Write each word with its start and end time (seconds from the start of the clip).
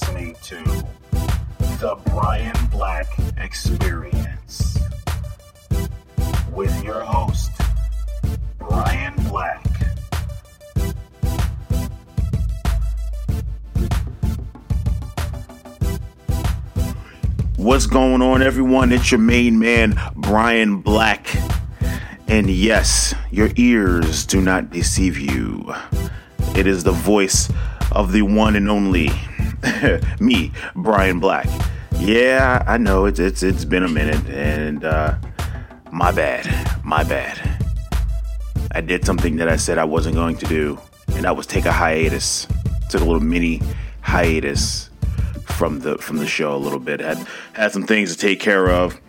listening 0.00 0.36
to 0.42 0.62
The 1.80 1.98
Brian 2.06 2.54
Black 2.66 3.06
Experience 3.36 4.78
with 6.52 6.84
your 6.84 7.00
host, 7.00 7.50
Brian 8.58 9.14
Black. 9.28 9.64
What's 17.56 17.86
going 17.86 18.22
on, 18.22 18.40
everyone? 18.42 18.92
It's 18.92 19.10
your 19.10 19.20
main 19.20 19.58
man, 19.58 19.98
Brian 20.14 20.80
Black. 20.80 21.28
And 22.28 22.48
yes, 22.48 23.14
your 23.32 23.50
ears 23.56 24.24
do 24.26 24.40
not 24.40 24.70
deceive 24.70 25.18
you. 25.18 25.74
It 26.54 26.68
is 26.68 26.84
the 26.84 26.92
voice 26.92 27.50
of 27.90 28.12
the 28.12 28.22
one 28.22 28.54
and 28.54 28.70
only 28.70 29.10
me, 30.20 30.52
Brian 30.74 31.20
Black. 31.20 31.48
Yeah, 31.98 32.62
I 32.66 32.78
know 32.78 33.06
it's 33.06 33.18
it's 33.18 33.42
it's 33.42 33.64
been 33.64 33.82
a 33.82 33.88
minute, 33.88 34.24
and 34.28 34.84
uh, 34.84 35.16
my 35.90 36.12
bad, 36.12 36.46
my 36.84 37.02
bad. 37.02 37.40
I 38.72 38.80
did 38.80 39.04
something 39.04 39.36
that 39.36 39.48
I 39.48 39.56
said 39.56 39.78
I 39.78 39.84
wasn't 39.84 40.14
going 40.14 40.36
to 40.38 40.46
do, 40.46 40.78
and 41.08 41.24
that 41.24 41.36
was 41.36 41.46
take 41.46 41.64
a 41.64 41.72
hiatus. 41.72 42.46
Took 42.90 43.00
a 43.00 43.04
little 43.04 43.20
mini 43.20 43.60
hiatus 44.00 44.90
from 45.44 45.80
the 45.80 45.98
from 45.98 46.18
the 46.18 46.26
show 46.26 46.54
a 46.54 46.56
little 46.56 46.78
bit. 46.78 47.00
Had 47.00 47.18
had 47.52 47.72
some 47.72 47.84
things 47.84 48.12
to 48.12 48.18
take 48.18 48.40
care 48.40 48.70
of, 48.70 49.00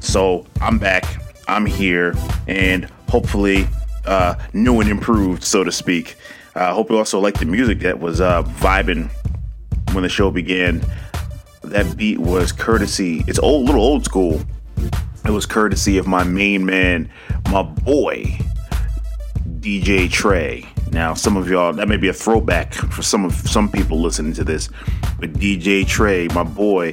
so 0.00 0.46
I'm 0.60 0.78
back. 0.78 1.04
I'm 1.48 1.66
here, 1.66 2.14
and 2.46 2.84
hopefully 3.08 3.66
uh, 4.04 4.36
new 4.52 4.80
and 4.80 4.88
improved, 4.88 5.42
so 5.44 5.64
to 5.64 5.72
speak. 5.72 6.16
I 6.54 6.60
uh, 6.60 6.74
hope 6.74 6.90
you 6.90 6.96
also 6.96 7.20
like 7.20 7.38
the 7.38 7.44
music 7.44 7.80
that 7.80 8.00
was 8.00 8.20
uh, 8.20 8.42
vibing 8.42 9.10
when 9.96 10.02
the 10.02 10.08
show 10.08 10.30
began. 10.30 10.80
That 11.62 11.96
beat 11.96 12.20
was 12.20 12.52
courtesy. 12.52 13.24
It's 13.26 13.40
old, 13.40 13.66
little 13.66 13.82
old 13.82 14.04
school. 14.04 14.40
It 15.24 15.30
was 15.30 15.46
courtesy 15.46 15.98
of 15.98 16.06
my 16.06 16.22
main 16.22 16.64
man, 16.64 17.10
my 17.50 17.62
boy, 17.62 18.38
DJ 19.58 20.08
Trey. 20.08 20.64
Now, 20.92 21.14
some 21.14 21.36
of 21.36 21.48
y'all 21.48 21.72
that 21.72 21.88
may 21.88 21.96
be 21.96 22.08
a 22.08 22.12
throwback 22.12 22.74
for 22.74 23.02
some 23.02 23.24
of 23.24 23.32
some 23.32 23.68
people 23.68 24.00
listening 24.00 24.34
to 24.34 24.44
this, 24.44 24.68
but 25.18 25.32
DJ 25.32 25.84
Trey, 25.84 26.28
my 26.28 26.44
boy, 26.44 26.92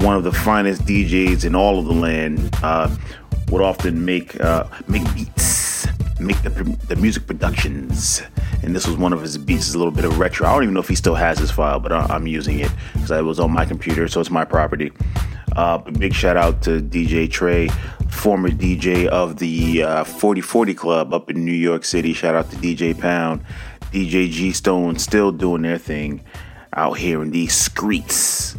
one 0.00 0.16
of 0.16 0.24
the 0.24 0.32
finest 0.32 0.82
DJs 0.82 1.44
in 1.44 1.54
all 1.54 1.78
of 1.78 1.84
the 1.84 1.92
land, 1.92 2.50
uh, 2.62 2.94
would 3.50 3.62
often 3.62 4.04
make 4.04 4.40
uh, 4.40 4.64
make 4.88 5.04
beats, 5.14 5.86
make 6.18 6.42
the, 6.42 6.50
the 6.88 6.96
music 6.96 7.26
productions 7.26 8.22
and 8.62 8.74
this 8.74 8.86
was 8.86 8.96
one 8.96 9.12
of 9.12 9.22
his 9.22 9.38
beats. 9.38 9.66
It's 9.66 9.74
a 9.74 9.78
little 9.78 9.92
bit 9.92 10.04
of 10.04 10.18
retro. 10.18 10.46
I 10.46 10.52
don't 10.52 10.64
even 10.64 10.74
know 10.74 10.80
if 10.80 10.88
he 10.88 10.94
still 10.94 11.14
has 11.14 11.38
his 11.38 11.50
file, 11.50 11.80
but 11.80 11.92
I'm 11.92 12.26
using 12.26 12.60
it 12.60 12.70
because 12.92 13.10
it 13.10 13.24
was 13.24 13.40
on 13.40 13.50
my 13.52 13.64
computer, 13.64 14.08
so 14.08 14.20
it's 14.20 14.30
my 14.30 14.44
property. 14.44 14.92
Uh, 15.56 15.78
big 15.78 16.14
shout 16.14 16.36
out 16.36 16.62
to 16.62 16.80
DJ 16.80 17.30
Trey, 17.30 17.68
former 18.08 18.50
DJ 18.50 19.06
of 19.06 19.38
the 19.38 19.82
uh, 19.82 20.04
4040 20.04 20.74
Club 20.74 21.12
up 21.14 21.30
in 21.30 21.44
New 21.44 21.52
York 21.52 21.84
City. 21.84 22.12
Shout 22.12 22.34
out 22.34 22.50
to 22.50 22.56
DJ 22.56 22.98
Pound, 22.98 23.44
DJ 23.92 24.30
G 24.30 24.52
Stone, 24.52 24.98
still 24.98 25.32
doing 25.32 25.62
their 25.62 25.78
thing 25.78 26.22
out 26.74 26.98
here 26.98 27.22
in 27.22 27.30
these 27.30 27.54
streets. 27.54 28.56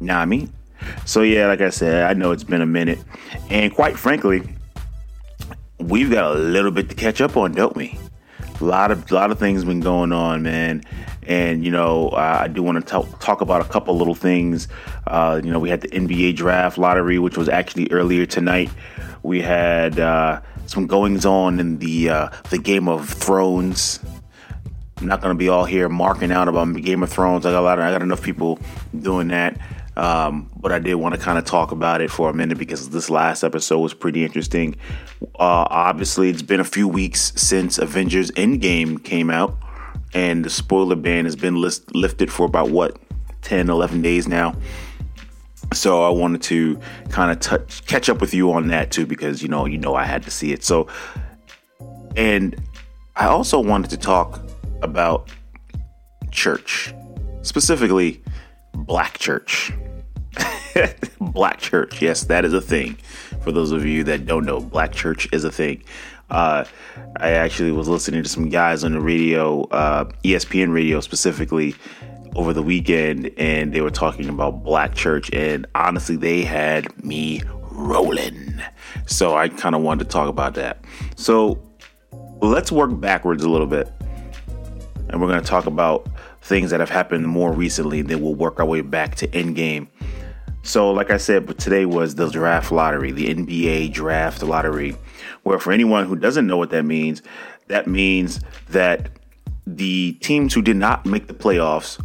Know 0.00 0.14
I 0.14 0.24
mean? 0.24 0.52
So 1.06 1.22
yeah, 1.22 1.46
like 1.46 1.60
I 1.60 1.70
said, 1.70 2.10
I 2.10 2.14
know 2.14 2.32
it's 2.32 2.44
been 2.44 2.60
a 2.62 2.66
minute, 2.66 2.98
and 3.48 3.72
quite 3.74 3.98
frankly, 3.98 4.42
we've 5.78 6.10
got 6.10 6.32
a 6.32 6.38
little 6.38 6.70
bit 6.70 6.88
to 6.88 6.94
catch 6.94 7.20
up 7.20 7.36
on, 7.36 7.52
don't 7.52 7.76
we? 7.76 7.98
A 8.60 8.64
lot 8.64 8.90
of 8.90 9.10
a 9.10 9.14
lot 9.14 9.30
of 9.30 9.38
things 9.38 9.64
been 9.64 9.80
going 9.80 10.12
on, 10.12 10.42
man. 10.42 10.82
And 11.26 11.64
you 11.64 11.70
know, 11.70 12.10
uh, 12.10 12.38
I 12.42 12.48
do 12.48 12.62
want 12.62 12.78
to 12.78 12.84
talk 12.84 13.20
talk 13.20 13.40
about 13.40 13.60
a 13.60 13.68
couple 13.68 13.96
little 13.96 14.14
things. 14.14 14.68
Uh, 15.06 15.40
you 15.42 15.50
know, 15.50 15.58
we 15.58 15.70
had 15.70 15.80
the 15.80 15.88
NBA 15.88 16.36
draft 16.36 16.78
lottery, 16.78 17.18
which 17.18 17.36
was 17.36 17.48
actually 17.48 17.90
earlier 17.90 18.26
tonight. 18.26 18.70
We 19.22 19.40
had 19.40 19.98
uh, 19.98 20.40
some 20.66 20.86
goings 20.86 21.24
on 21.24 21.60
in 21.60 21.78
the 21.78 22.10
uh, 22.10 22.28
the 22.50 22.58
Game 22.58 22.88
of 22.88 23.08
Thrones. 23.08 24.00
I'm 24.98 25.06
not 25.06 25.20
gonna 25.20 25.34
be 25.34 25.48
all 25.48 25.64
here 25.64 25.88
marking 25.88 26.30
out 26.30 26.48
about 26.48 26.74
Game 26.76 27.02
of 27.02 27.10
Thrones. 27.10 27.46
I 27.46 27.52
got 27.52 27.60
a 27.60 27.62
lot. 27.62 27.78
Of, 27.78 27.84
I 27.84 27.90
got 27.90 28.02
enough 28.02 28.22
people 28.22 28.58
doing 28.98 29.28
that. 29.28 29.58
Um, 29.96 30.50
but 30.56 30.72
I 30.72 30.78
did 30.78 30.94
want 30.96 31.14
to 31.14 31.20
kind 31.20 31.38
of 31.38 31.44
talk 31.44 31.70
about 31.70 32.00
it 32.00 32.10
for 32.10 32.28
a 32.28 32.34
minute 32.34 32.58
because 32.58 32.90
this 32.90 33.08
last 33.08 33.44
episode 33.44 33.78
was 33.78 33.94
pretty 33.94 34.24
interesting. 34.24 34.76
Uh, 35.22 35.66
obviously, 35.70 36.30
it's 36.30 36.42
been 36.42 36.60
a 36.60 36.64
few 36.64 36.88
weeks 36.88 37.32
since 37.36 37.78
Avengers 37.78 38.30
Endgame 38.32 39.02
came 39.02 39.30
out, 39.30 39.56
and 40.12 40.44
the 40.44 40.50
spoiler 40.50 40.96
ban 40.96 41.24
has 41.24 41.36
been 41.36 41.60
list- 41.60 41.94
lifted 41.94 42.32
for 42.32 42.44
about 42.44 42.70
what 42.70 42.98
10, 43.42 43.70
11 43.70 44.02
days 44.02 44.26
now. 44.26 44.56
So 45.72 46.04
I 46.04 46.10
wanted 46.10 46.42
to 46.42 46.78
kind 47.10 47.30
of 47.30 47.40
touch, 47.40 47.86
catch 47.86 48.08
up 48.08 48.20
with 48.20 48.34
you 48.34 48.52
on 48.52 48.68
that 48.68 48.90
too, 48.90 49.06
because 49.06 49.42
you 49.42 49.48
know, 49.48 49.64
you 49.64 49.78
know, 49.78 49.94
I 49.94 50.04
had 50.04 50.22
to 50.24 50.30
see 50.30 50.52
it. 50.52 50.64
So, 50.64 50.88
and 52.16 52.56
I 53.16 53.26
also 53.26 53.60
wanted 53.60 53.90
to 53.90 53.96
talk 53.96 54.40
about 54.82 55.30
church, 56.30 56.92
specifically 57.42 58.22
black 58.74 59.18
church. 59.18 59.72
black 61.20 61.58
church. 61.58 62.02
Yes, 62.02 62.24
that 62.24 62.44
is 62.44 62.52
a 62.52 62.60
thing. 62.60 62.96
For 63.42 63.52
those 63.52 63.72
of 63.72 63.84
you 63.84 64.04
that 64.04 64.26
don't 64.26 64.44
know, 64.44 64.60
black 64.60 64.92
church 64.92 65.28
is 65.32 65.44
a 65.44 65.52
thing. 65.52 65.84
Uh, 66.30 66.64
I 67.18 67.32
actually 67.32 67.70
was 67.72 67.88
listening 67.88 68.22
to 68.22 68.28
some 68.28 68.48
guys 68.48 68.82
on 68.82 68.92
the 68.92 69.00
radio, 69.00 69.62
uh, 69.64 70.04
ESPN 70.24 70.72
radio 70.72 71.00
specifically, 71.00 71.74
over 72.34 72.52
the 72.52 72.62
weekend, 72.62 73.30
and 73.36 73.72
they 73.72 73.80
were 73.80 73.90
talking 73.90 74.28
about 74.28 74.64
black 74.64 74.94
church. 74.94 75.32
And 75.32 75.66
honestly, 75.74 76.16
they 76.16 76.42
had 76.42 77.04
me 77.04 77.42
rolling. 77.70 78.60
So 79.06 79.36
I 79.36 79.48
kind 79.48 79.74
of 79.74 79.82
wanted 79.82 80.04
to 80.04 80.10
talk 80.10 80.28
about 80.28 80.54
that. 80.54 80.84
So 81.16 81.62
let's 82.40 82.72
work 82.72 82.98
backwards 83.00 83.44
a 83.44 83.48
little 83.48 83.66
bit. 83.66 83.90
And 85.08 85.20
we're 85.20 85.28
going 85.28 85.40
to 85.40 85.46
talk 85.46 85.66
about 85.66 86.08
things 86.44 86.70
that 86.70 86.80
have 86.80 86.90
happened 86.90 87.26
more 87.26 87.52
recently. 87.52 88.02
Then 88.02 88.20
we'll 88.20 88.34
work 88.34 88.60
our 88.60 88.66
way 88.66 88.80
back 88.80 89.16
to 89.16 89.28
Endgame 89.28 89.88
so, 90.64 90.90
like 90.90 91.10
I 91.10 91.18
said, 91.18 91.58
today 91.58 91.84
was 91.84 92.14
the 92.14 92.30
draft 92.30 92.72
lottery, 92.72 93.12
the 93.12 93.26
NBA 93.26 93.92
draft 93.92 94.42
lottery, 94.42 94.96
where 95.42 95.58
for 95.58 95.72
anyone 95.72 96.06
who 96.06 96.16
doesn't 96.16 96.46
know 96.46 96.56
what 96.56 96.70
that 96.70 96.86
means, 96.86 97.20
that 97.68 97.86
means 97.86 98.40
that 98.70 99.10
the 99.66 100.14
teams 100.14 100.54
who 100.54 100.62
did 100.62 100.76
not 100.76 101.04
make 101.04 101.26
the 101.26 101.34
playoffs 101.34 102.02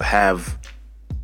have 0.00 0.58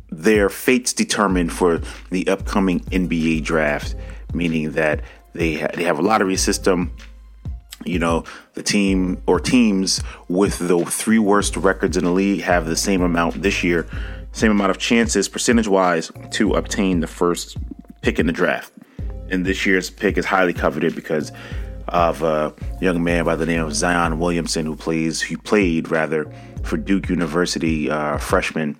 their 0.09 0.47
fates 0.47 0.93
determined 0.93 1.51
for 1.51 1.81
the 2.11 2.25
upcoming 2.29 2.79
NBA 2.79 3.43
draft, 3.43 3.95
meaning 4.33 4.71
that 4.71 5.01
they 5.33 5.55
ha- 5.55 5.71
they 5.73 5.83
have 5.83 5.99
a 5.99 6.01
lottery 6.01 6.37
system. 6.37 6.93
You 7.85 7.99
know, 7.99 8.23
the 8.53 8.63
team 8.63 9.21
or 9.27 9.39
teams 9.39 10.01
with 10.27 10.57
the 10.59 10.83
three 10.85 11.19
worst 11.19 11.55
records 11.55 11.95
in 11.95 12.03
the 12.03 12.11
league 12.11 12.41
have 12.41 12.65
the 12.65 12.75
same 12.75 13.01
amount 13.01 13.41
this 13.41 13.63
year 13.63 13.87
same 14.37 14.51
amount 14.51 14.69
of 14.69 14.77
chances 14.77 15.27
percentage 15.27 15.67
wise 15.67 16.11
to 16.29 16.53
obtain 16.53 16.99
the 16.99 17.07
first 17.07 17.57
pick 18.01 18.19
in 18.19 18.27
the 18.27 18.31
draft. 18.33 18.71
And 19.31 19.45
this 19.45 19.65
year's 19.65 19.89
pick 19.89 20.15
is 20.15 20.25
highly 20.25 20.53
coveted 20.53 20.95
because 20.95 21.31
of 21.87 22.21
a 22.21 22.53
young 22.79 23.03
man 23.03 23.25
by 23.25 23.35
the 23.35 23.47
name 23.47 23.63
of 23.63 23.73
Zion 23.73 24.19
Williamson 24.19 24.65
who 24.65 24.75
plays 24.75 25.21
who 25.21 25.37
played 25.39 25.89
rather 25.89 26.31
for 26.63 26.77
Duke 26.77 27.09
University 27.09 27.89
uh, 27.89 28.19
freshman 28.19 28.77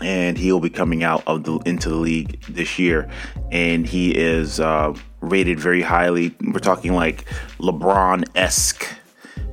and 0.00 0.36
he'll 0.36 0.60
be 0.60 0.70
coming 0.70 1.04
out 1.04 1.22
of 1.26 1.44
the 1.44 1.58
into 1.66 1.88
the 1.88 1.96
league 1.96 2.40
this 2.48 2.78
year. 2.78 3.08
And 3.50 3.86
he 3.86 4.10
is 4.10 4.60
uh, 4.60 4.94
rated 5.20 5.60
very 5.60 5.82
highly. 5.82 6.34
We're 6.42 6.58
talking 6.60 6.94
like 6.94 7.24
LeBron-esque 7.58 8.86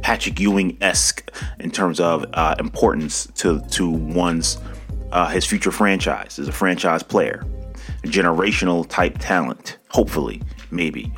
Patrick 0.01 0.39
Ewing-esque 0.39 1.31
in 1.59 1.71
terms 1.71 1.99
of 1.99 2.25
uh, 2.33 2.55
importance 2.59 3.27
to 3.35 3.61
to 3.69 3.89
one's 3.89 4.57
uh, 5.11 5.27
his 5.27 5.45
future 5.45 5.71
franchise 5.71 6.39
as 6.39 6.47
a 6.47 6.51
franchise 6.51 7.03
player, 7.03 7.45
a 8.03 8.07
generational 8.07 8.87
type 8.87 9.17
talent, 9.19 9.77
hopefully, 9.89 10.41
maybe. 10.71 11.11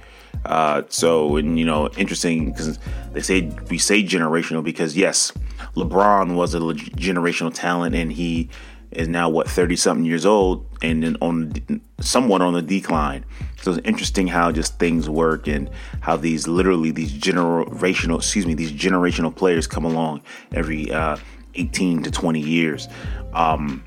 Uh, 0.46 0.84
so, 0.90 1.38
and 1.38 1.58
you 1.58 1.66
know, 1.66 1.90
interesting 1.92 2.52
because 2.52 2.78
they 3.14 3.22
say 3.22 3.50
we 3.70 3.78
say 3.78 4.04
generational 4.04 4.64
because 4.64 4.98
yes, 4.98 5.32
LeBron 5.76 6.36
was 6.36 6.54
a 6.54 6.60
generational 6.60 7.54
talent 7.54 7.96
and 7.96 8.12
he 8.12 8.50
is 8.96 9.08
now 9.08 9.30
what 9.30 9.50
30 9.50 9.76
something 9.76 10.06
years 10.06 10.26
old 10.26 10.66
and 10.82 11.04
then 11.04 11.18
on 11.22 11.82
somewhat 12.00 12.42
on 12.42 12.54
the 12.54 12.62
decline. 12.62 13.26
So 13.62 13.72
it's 13.72 13.88
interesting 13.88 14.28
how 14.28 14.52
just 14.52 14.78
things 14.80 15.10
work 15.10 15.48
and 15.48 15.70
how 16.02 16.18
these 16.18 16.48
literally 16.48 16.92
these 16.92 17.14
generational 17.14 18.18
excuse 18.18 18.46
me 18.46 18.54
these 18.54 18.72
generational 18.72 19.34
players 19.36 19.68
come 19.68 19.86
along 19.86 20.22
every 20.52 20.92
uh, 20.92 21.18
18 21.56 22.04
to 22.04 22.12
20 22.12 22.40
years. 22.40 22.88
Um, 23.34 23.84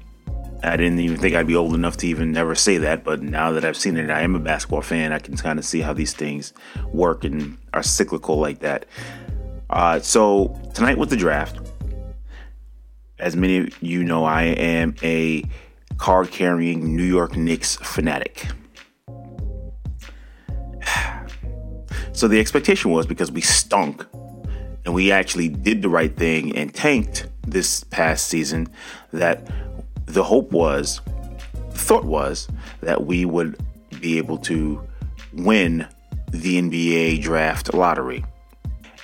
I 0.63 0.77
didn't 0.77 0.99
even 1.01 1.19
think 1.19 1.35
I'd 1.35 1.47
be 1.47 1.55
old 1.55 1.75
enough 1.75 1.97
to 1.99 2.09
even 2.09 2.37
ever 2.37 2.55
say 2.55 2.79
that, 2.79 3.05
but 3.05 3.23
now 3.23 3.53
that 3.53 3.65
I've 3.65 3.77
seen 3.77 3.97
it, 3.97 4.11
I 4.11 4.23
am 4.23 4.35
a 4.35 4.39
basketball 4.39 4.83
fan. 4.83 5.13
I 5.13 5.19
can 5.19 5.37
kind 5.37 5.59
of 5.59 5.65
see 5.65 5.81
how 5.81 5.93
these 5.93 6.13
things 6.13 6.53
work 6.93 7.25
and 7.25 7.59
are 7.75 7.83
cyclical 7.83 8.39
like 8.39 8.61
that. 8.61 8.87
Uh, 9.69 10.01
so 10.01 10.59
tonight 10.75 10.97
with 10.99 11.11
the 11.11 11.17
draft, 11.17 11.59
as 13.19 13.37
many 13.37 13.59
of 13.59 13.83
you 13.83 14.05
know, 14.05 14.25
I 14.25 14.43
am 14.43 14.95
a 15.03 15.45
card 15.97 16.31
carrying 16.31 16.97
New 16.97 17.05
York 17.05 17.37
Knicks 17.37 17.77
fanatic. 17.77 18.47
So 22.13 22.29
the 22.29 22.41
expectation 22.41 22.93
was 22.93 23.05
because 23.05 23.31
we 23.31 23.43
stunk 23.43 24.07
and 24.87 24.95
we 24.95 25.13
actually 25.13 25.51
did 25.51 25.83
the 25.83 25.91
right 25.91 26.17
thing 26.17 26.57
and 26.57 26.73
tanked 26.73 27.27
this 27.43 27.85
past 27.85 28.29
season 28.29 28.69
that 29.13 29.47
the 30.07 30.23
hope 30.23 30.51
was, 30.51 31.03
thought 31.73 32.07
was, 32.07 32.49
that 32.81 33.05
we 33.05 33.27
would 33.27 33.59
be 34.01 34.17
able 34.17 34.39
to 34.39 34.83
win 35.35 35.87
the 36.31 36.63
NBA 36.63 37.21
draft 37.21 37.75
lottery. 37.75 38.25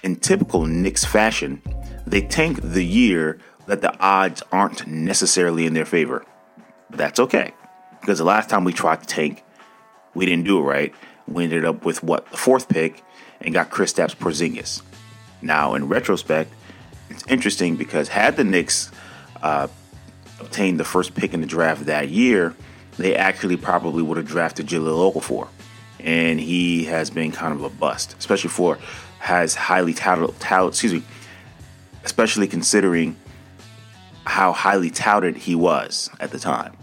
In 0.03 0.17
typical 0.17 0.65
Knicks 0.65 1.05
fashion, 1.05 1.61
they 2.07 2.23
tank 2.23 2.61
the 2.63 2.85
year 2.85 3.39
that 3.67 3.81
the 3.81 3.97
odds 3.99 4.43
aren't 4.53 4.87
necessarily 4.87 5.67
in 5.67 5.75
their 5.75 5.87
favor. 5.87 6.25
But 6.91 6.99
that's 6.99 7.21
okay, 7.21 7.55
because 8.01 8.19
the 8.19 8.25
last 8.25 8.51
time 8.51 8.65
we 8.65 8.73
tried 8.73 9.01
to 9.01 9.07
tank, 9.07 9.45
we 10.15 10.27
didn't 10.27 10.45
do 10.45 10.59
it 10.59 10.63
right 10.63 10.95
we 11.27 11.45
ended 11.45 11.65
up 11.65 11.85
with 11.85 12.03
what 12.03 12.31
the 12.31 12.37
fourth 12.37 12.69
pick 12.69 13.03
and 13.41 13.55
got 13.55 13.71
Kristaps 13.71 14.17
Porzingis. 14.17 14.83
Now, 15.41 15.75
in 15.75 15.89
retrospect, 15.89 16.53
it's 17.11 17.25
interesting 17.27 17.77
because 17.77 18.09
had 18.09 18.37
the 18.37 18.45
Knicks 18.45 18.91
uh, 19.43 19.69
obtained 20.41 20.79
the 20.79 20.85
first 20.85 21.15
pick 21.15 21.35
in 21.35 21.41
the 21.41 21.47
draft 21.47 21.87
that 21.87 22.09
year, 22.09 22.55
they 22.99 23.17
actually 23.17 23.57
probably 23.57 24.03
would 24.03 24.17
have 24.17 24.27
drafted 24.27 24.67
Jahlil 24.67 25.13
Okafor, 25.13 25.49
and 25.99 26.39
he 26.39 26.85
has 26.85 27.11
been 27.11 27.33
kind 27.33 27.53
of 27.53 27.63
a 27.65 27.71
bust, 27.71 28.15
especially 28.19 28.51
for 28.51 28.79
has 29.19 29.55
highly 29.55 29.95
touted 29.95 30.35
excuse 30.69 30.93
me, 30.93 31.03
especially 32.05 32.47
considering 32.49 33.17
how 34.25 34.53
highly 34.53 34.91
touted 34.91 35.37
he 35.37 35.55
was 35.55 36.11
at 36.21 36.31
the 36.31 36.39
time. 36.39 36.77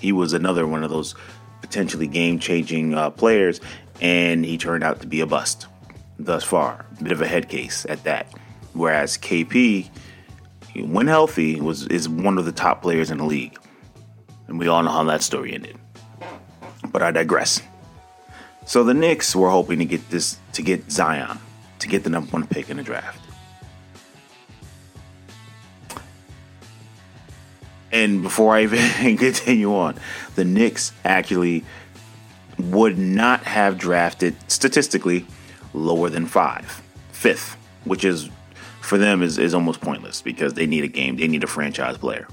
He 0.00 0.12
was 0.12 0.32
another 0.32 0.66
one 0.66 0.84
of 0.84 0.90
those 0.90 1.14
potentially 1.60 2.06
game 2.06 2.38
changing 2.38 2.94
uh, 2.94 3.10
players, 3.10 3.60
and 4.00 4.44
he 4.44 4.58
turned 4.58 4.84
out 4.84 5.00
to 5.00 5.06
be 5.06 5.20
a 5.20 5.26
bust 5.26 5.66
thus 6.18 6.44
far. 6.44 6.84
Bit 7.02 7.12
of 7.12 7.20
a 7.20 7.26
head 7.26 7.48
case 7.48 7.86
at 7.88 8.04
that. 8.04 8.32
Whereas 8.72 9.18
KP, 9.18 9.88
when 10.76 11.06
healthy, 11.06 11.60
was 11.60 11.86
is 11.88 12.08
one 12.08 12.38
of 12.38 12.44
the 12.44 12.52
top 12.52 12.82
players 12.82 13.10
in 13.10 13.18
the 13.18 13.24
league, 13.24 13.58
and 14.46 14.58
we 14.58 14.68
all 14.68 14.82
know 14.82 14.90
how 14.90 15.04
that 15.04 15.22
story 15.22 15.54
ended. 15.54 15.76
But 16.92 17.02
I 17.02 17.10
digress. 17.10 17.60
So 18.66 18.84
the 18.84 18.94
Knicks 18.94 19.34
were 19.34 19.50
hoping 19.50 19.78
to 19.78 19.84
get 19.84 20.10
this 20.10 20.38
to 20.52 20.62
get 20.62 20.90
Zion 20.90 21.38
to 21.78 21.88
get 21.88 22.04
the 22.04 22.10
number 22.10 22.30
one 22.30 22.46
pick 22.46 22.70
in 22.70 22.76
the 22.76 22.82
draft. 22.82 23.27
And 27.98 28.22
before 28.22 28.54
I 28.54 28.62
even 28.62 28.78
continue 29.18 29.74
on, 29.74 29.96
the 30.36 30.44
Knicks 30.44 30.92
actually 31.04 31.64
would 32.56 32.96
not 32.96 33.42
have 33.42 33.76
drafted 33.76 34.36
statistically 34.48 35.26
lower 35.74 36.08
than 36.08 36.26
five, 36.26 36.80
fifth, 37.10 37.56
which 37.84 38.04
is 38.04 38.30
for 38.80 38.98
them 38.98 39.20
is, 39.20 39.36
is 39.36 39.52
almost 39.52 39.80
pointless 39.80 40.22
because 40.22 40.54
they 40.54 40.64
need 40.64 40.84
a 40.84 40.88
game, 40.88 41.16
they 41.16 41.26
need 41.26 41.42
a 41.42 41.48
franchise 41.48 41.98
player. 41.98 42.28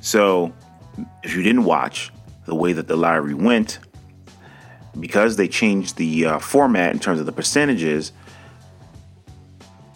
So 0.00 0.52
if 1.24 1.34
you 1.34 1.42
didn't 1.42 1.64
watch 1.64 2.12
the 2.46 2.54
way 2.54 2.72
that 2.72 2.86
the 2.86 2.96
lottery 2.96 3.34
went, 3.34 3.80
because 4.98 5.36
they 5.36 5.48
changed 5.48 5.96
the 5.96 6.26
uh, 6.26 6.38
format 6.38 6.92
in 6.92 7.00
terms 7.00 7.18
of 7.18 7.26
the 7.26 7.32
percentages, 7.32 8.12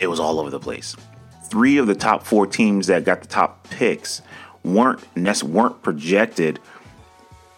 it 0.00 0.08
was 0.08 0.18
all 0.18 0.40
over 0.40 0.50
the 0.50 0.60
place 0.60 0.96
three 1.44 1.78
of 1.78 1.86
the 1.86 1.94
top 1.94 2.24
four 2.24 2.46
teams 2.46 2.86
that 2.86 3.04
got 3.04 3.20
the 3.22 3.28
top 3.28 3.68
picks 3.70 4.22
weren't 4.62 5.02
weren't 5.44 5.82
projected 5.82 6.58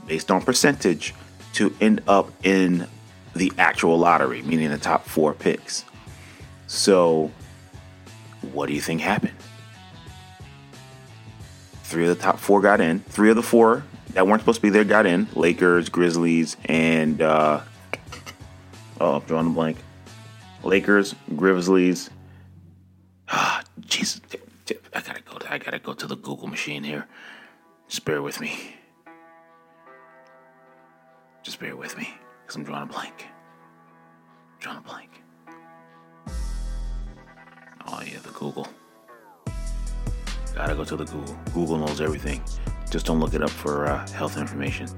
based 0.07 0.31
on 0.31 0.43
percentage 0.43 1.15
to 1.55 1.75
end 1.81 2.03
up 2.07 2.31
in 2.45 2.87
the 3.35 3.53
actual 3.59 3.99
lottery, 3.99 4.43
meaning 4.43 4.71
the 4.71 4.79
top 4.79 5.07
four 5.07 5.35
picks. 5.35 5.85
So, 6.67 7.31
what 8.53 8.67
do 8.67 8.75
you 8.75 8.81
think 8.81 9.01
happened? 9.01 9.35
Three 11.85 12.09
of 12.09 12.17
the 12.17 12.23
top 12.23 12.39
four 12.39 12.61
got 12.61 12.81
in. 12.81 13.01
Three 13.01 13.31
of 13.31 13.37
the 13.37 13.43
four 13.43 13.85
that 14.11 14.27
weren't 14.27 14.41
supposed 14.41 14.57
to 14.57 14.63
be 14.63 14.71
there 14.71 14.85
got 14.85 15.07
in. 15.07 15.29
Lakers, 15.35 15.89
Grizzlies, 15.89 16.57
and 16.65 17.23
uh, 17.23 17.61
oh, 19.01 19.17
I'm 19.17 19.23
drawing 19.23 19.47
a 19.49 19.51
blank. 19.51 19.79
Lakers, 20.63 21.15
Grizzlies, 21.37 22.11
Ah, 23.29 23.63
Jesus, 23.87 24.21
I 24.95 25.01
gotta 25.01 25.23
go. 25.23 25.39
To, 25.39 25.53
I 25.53 25.59
gotta 25.59 25.79
go 25.79 25.93
to 25.93 26.07
the 26.07 26.17
Google 26.17 26.49
machine 26.49 26.83
here. 26.83 27.07
Just 27.89 28.05
bear 28.05 28.23
with 28.23 28.41
me. 28.41 28.75
Just 31.43 31.61
bear 31.61 31.77
with 31.77 31.97
me, 31.97 32.09
cause 32.47 32.57
I'm 32.57 32.65
drawing 32.65 32.83
a 32.83 32.87
blank. 32.93 33.27
Drawing 34.59 34.79
a 34.79 34.81
blank. 34.81 35.11
Oh 37.87 38.03
yeah, 38.05 38.19
the 38.23 38.31
Google. 38.31 38.67
Gotta 40.55 40.75
go 40.75 40.85
to 40.85 40.97
the 40.97 41.05
Google. 41.05 41.39
Google 41.55 41.79
knows 41.79 42.01
everything. 42.01 42.43
Just 42.91 43.07
don't 43.07 43.21
look 43.21 43.35
it 43.35 43.43
up 43.43 43.51
for 43.51 43.87
uh, 43.87 44.09
health 44.09 44.39
information. 44.39 44.89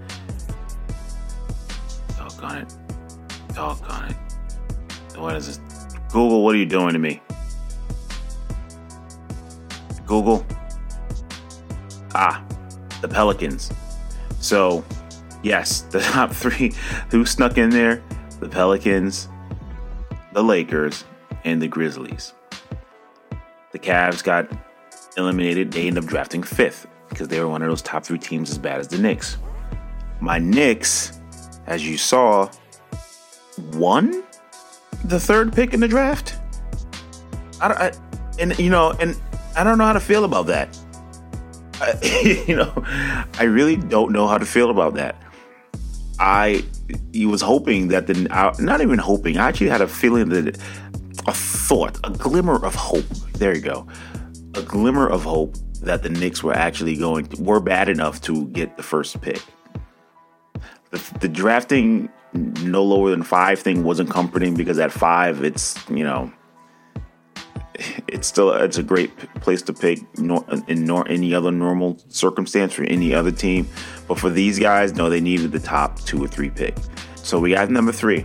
Doggone 2.17 2.59
it. 2.59 2.75
Doggone 3.55 4.11
it. 4.11 5.19
What 5.19 5.37
is 5.37 5.47
this? 5.49 5.61
Google, 6.13 6.45
what 6.45 6.55
are 6.55 6.59
you 6.59 6.67
doing 6.67 6.93
to 6.93 6.99
me? 6.99 7.21
Google. 10.09 10.45
Ah, 12.15 12.45
the 13.03 13.09
Pelicans. 13.09 13.71
So, 14.41 14.85
yes, 15.43 15.83
the 15.91 16.01
top 16.01 16.33
three 16.33 16.73
who 17.11 17.25
snuck 17.25 17.59
in 17.59 17.71
there 17.71 18.03
the 18.41 18.49
Pelicans, 18.49 19.29
the 20.33 20.43
Lakers, 20.43 21.05
and 21.45 21.61
the 21.61 21.67
Grizzlies. 21.67 22.35
The 23.73 23.79
Cavs 23.79 24.23
got 24.23 24.49
eliminated. 25.17 25.73
They 25.73 25.89
ended 25.89 26.05
up 26.05 26.09
drafting 26.09 26.45
fifth 26.45 26.87
because 27.09 27.27
they 27.27 27.41
were 27.41 27.49
one 27.49 27.63
of 27.63 27.69
those 27.69 27.83
top 27.83 28.05
three 28.05 28.19
teams 28.19 28.51
as 28.51 28.59
bad 28.59 28.79
as 28.79 28.87
the 28.87 28.99
Knicks. 28.99 29.39
My 30.21 30.39
Knicks, 30.39 31.21
as 31.67 31.87
you 31.87 31.99
saw, 31.99 32.49
won 33.73 34.23
the 35.05 35.19
third 35.19 35.53
pick 35.53 35.75
in 35.75 35.81
the 35.81 35.89
draft. 35.89 36.37
I, 37.61 37.73
I 37.73 37.93
and 38.39 38.57
you 38.59 38.71
know, 38.71 38.93
and 39.01 39.17
I 39.59 39.65
don't 39.65 39.77
know 39.77 39.87
how 39.87 39.93
to 39.93 40.01
feel 40.01 40.25
about 40.25 40.47
that. 40.47 40.79
I, 41.81 42.45
you 42.47 42.55
know, 42.55 42.73
I 43.39 43.43
really 43.43 43.75
don't 43.75 44.13
know 44.13 44.29
how 44.29 44.39
to 44.39 44.47
feel 44.47 44.71
about 44.71 44.95
that. 44.95 45.17
I 46.21 46.65
he 47.13 47.27
was 47.27 47.43
hoping 47.43 47.89
that 47.89 48.07
the 48.07 48.29
uh, 48.31 48.55
not 48.61 48.81
even 48.83 49.01
hoping. 49.01 49.37
I 49.37 49.49
actually 49.49 49.71
had 49.71 49.81
a 49.81 49.89
feeling 49.89 50.29
that 50.29 50.57
a 51.27 51.33
thought, 51.33 51.99
a 52.05 52.11
glimmer 52.11 52.65
of 52.65 52.77
hope. 52.77 53.09
There 53.35 53.55
you 53.55 53.61
go, 53.61 53.87
a 54.55 54.63
glimmer 54.63 55.09
of 55.09 55.25
hope 55.25 55.57
that 55.83 56.05
the 56.05 56.09
Knicks 56.09 56.43
were 56.43 56.55
actually 56.55 56.97
going 56.97 57.29
were 57.41 57.61
bad 57.61 57.89
enough 57.89 58.21
to 58.23 58.47
get 58.47 58.77
the 58.77 58.85
first 58.85 59.21
pick. 59.21 59.43
The, 60.91 61.19
the 61.21 61.29
drafting 61.29 62.09
no 62.33 62.85
lower 62.85 63.11
than 63.11 63.25
five 63.25 63.59
thing 63.59 63.83
wasn't 63.83 64.11
comforting 64.11 64.55
because 64.55 64.79
at 64.79 64.93
five 64.93 65.43
it's 65.43 65.77
you 65.89 66.05
know 66.05 66.33
it's 68.09 68.27
still 68.27 68.53
it's 68.53 68.79
a 68.79 68.83
great 68.83 69.17
place 69.41 69.63
to 69.63 69.73
pick 69.73 70.01
in 70.17 70.85
nor 70.85 71.09
any 71.09 71.35
other 71.35 71.51
normal 71.51 71.99
circumstance 72.09 72.73
for 72.73 72.85
any 72.85 73.15
other 73.15 73.31
team. 73.31 73.69
But 74.07 74.19
for 74.19 74.31
these 74.31 74.59
guys, 74.59 74.95
no, 74.95 75.09
they 75.09 75.21
needed 75.21 75.53
the 75.53 75.61
top 75.61 76.01
two 76.01 76.23
or 76.23 76.29
three 76.29 76.51
pick. 76.51 76.77
So 77.17 77.39
we 77.39 77.51
got 77.51 77.71
number 77.71 77.93
three. 77.93 78.25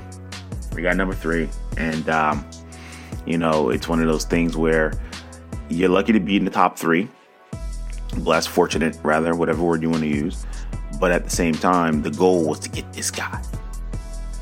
We 0.74 0.82
got 0.82 0.98
number 0.98 1.14
three, 1.14 1.50
and 1.78 2.10
um, 2.10 2.46
you 3.26 3.38
know 3.38 3.70
it's 3.70 3.88
one 3.88 4.00
of 4.00 4.08
those 4.08 4.26
things 4.26 4.58
where 4.58 4.94
you're 5.70 5.90
lucky 5.90 6.14
to 6.14 6.20
be 6.20 6.38
in 6.38 6.46
the 6.46 6.52
top 6.52 6.78
three. 6.78 7.08
Blessed, 8.18 8.50
fortunate, 8.50 8.98
rather, 9.04 9.36
whatever 9.36 9.64
word 9.64 9.82
you 9.82 9.90
want 9.90 10.04
to 10.04 10.10
use. 10.10 10.46
But 11.00 11.12
at 11.12 11.24
the 11.24 11.30
same 11.30 11.56
time, 11.56 12.02
the 12.02 12.12
goal 12.12 12.48
was 12.48 12.60
to 12.60 12.70
get 12.70 12.92
this 12.94 13.12
guy, 13.12 13.44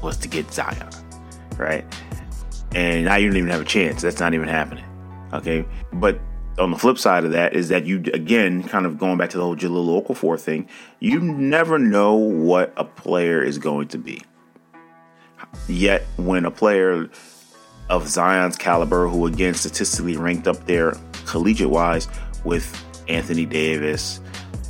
was 0.01 0.17
to 0.17 0.27
get 0.27 0.51
Zion, 0.51 0.89
right? 1.57 1.85
And 2.73 3.05
now 3.05 3.15
you 3.15 3.27
don't 3.27 3.37
even 3.37 3.49
have 3.49 3.61
a 3.61 3.65
chance. 3.65 4.01
That's 4.01 4.19
not 4.19 4.33
even 4.33 4.47
happening. 4.47 4.85
Okay. 5.33 5.65
But 5.93 6.19
on 6.59 6.71
the 6.71 6.77
flip 6.77 6.97
side 6.97 7.23
of 7.23 7.31
that 7.31 7.53
is 7.53 7.69
that 7.69 7.85
you, 7.85 8.03
again, 8.13 8.63
kind 8.63 8.85
of 8.85 8.97
going 8.97 9.17
back 9.17 9.29
to 9.31 9.37
the 9.37 9.43
whole 9.43 9.55
Jahlil 9.55 10.05
Okafor 10.05 10.39
thing, 10.39 10.67
you 10.99 11.19
never 11.19 11.79
know 11.79 12.15
what 12.15 12.73
a 12.77 12.83
player 12.83 13.41
is 13.41 13.57
going 13.57 13.87
to 13.89 13.97
be. 13.97 14.21
Yet, 15.67 16.03
when 16.17 16.45
a 16.45 16.51
player 16.51 17.09
of 17.89 18.07
Zion's 18.07 18.55
caliber, 18.55 19.07
who 19.07 19.25
again 19.25 19.53
statistically 19.53 20.17
ranked 20.17 20.47
up 20.47 20.65
there 20.65 20.93
collegiate 21.25 21.69
wise 21.69 22.07
with 22.45 22.83
Anthony 23.07 23.45
Davis, 23.45 24.21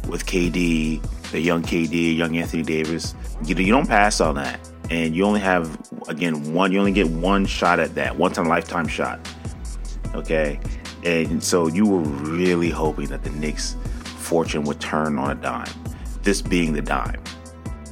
with 0.07 0.25
KD, 0.25 1.01
the 1.31 1.39
young 1.39 1.61
KD, 1.61 2.15
young 2.15 2.35
Anthony 2.37 2.63
Davis, 2.63 3.15
you, 3.43 3.55
you 3.55 3.71
don't 3.71 3.87
pass 3.87 4.21
on 4.21 4.35
that. 4.35 4.59
And 4.89 5.15
you 5.15 5.23
only 5.23 5.39
have, 5.39 5.79
again, 6.09 6.53
one, 6.53 6.71
you 6.71 6.79
only 6.79 6.91
get 6.91 7.07
one 7.07 7.45
shot 7.45 7.79
at 7.79 7.95
that, 7.95 8.17
once 8.17 8.37
in 8.37 8.45
a 8.45 8.49
lifetime 8.49 8.87
shot 8.87 9.25
okay? 10.15 10.59
And 11.03 11.43
so 11.43 11.67
you 11.67 11.85
were 11.85 11.99
really 11.99 12.69
hoping 12.69 13.07
that 13.07 13.23
the 13.23 13.29
Knicks' 13.31 13.75
fortune 14.03 14.63
would 14.63 14.79
turn 14.79 15.17
on 15.17 15.31
a 15.31 15.35
dime. 15.35 15.69
This 16.23 16.41
being 16.41 16.73
the 16.73 16.81
dime. 16.81 17.21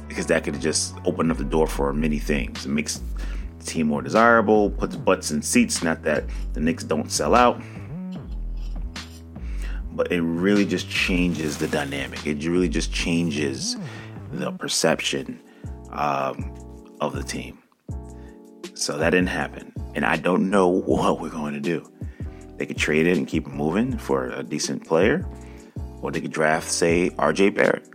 Because 0.08 0.26
that 0.26 0.44
could 0.44 0.60
just 0.60 0.94
open 1.04 1.30
up 1.30 1.38
the 1.38 1.44
door 1.44 1.66
for 1.66 1.92
many 1.92 2.18
things. 2.18 2.66
It 2.66 2.70
makes 2.70 3.00
the 3.58 3.64
team 3.64 3.88
more 3.88 4.02
desirable, 4.02 4.70
puts 4.70 4.96
butts 4.96 5.30
in 5.30 5.42
seats, 5.42 5.82
not 5.82 6.02
that 6.02 6.24
the 6.52 6.60
Knicks 6.60 6.84
don't 6.84 7.10
sell 7.10 7.34
out. 7.34 7.60
But 9.92 10.12
it 10.12 10.22
really 10.22 10.64
just 10.64 10.88
changes 10.88 11.58
the 11.58 11.68
dynamic. 11.68 12.26
It 12.26 12.44
really 12.46 12.68
just 12.68 12.92
changes 12.92 13.76
the 14.32 14.52
perception 14.52 15.40
um, 15.90 16.54
of 17.00 17.14
the 17.14 17.22
team. 17.22 17.59
So 18.80 18.96
that 18.96 19.10
didn't 19.10 19.28
happen. 19.28 19.74
And 19.94 20.06
I 20.06 20.16
don't 20.16 20.48
know 20.48 20.68
what 20.68 21.20
we're 21.20 21.28
going 21.28 21.52
to 21.52 21.60
do. 21.60 21.86
They 22.56 22.64
could 22.64 22.78
trade 22.78 23.06
it 23.06 23.16
and 23.16 23.28
keep 23.28 23.46
it 23.46 23.52
moving 23.52 23.96
for 23.98 24.28
a 24.30 24.42
decent 24.42 24.86
player, 24.86 25.26
or 26.00 26.10
they 26.10 26.20
could 26.20 26.32
draft, 26.32 26.70
say, 26.70 27.10
RJ 27.10 27.54
Barrett. 27.54 27.86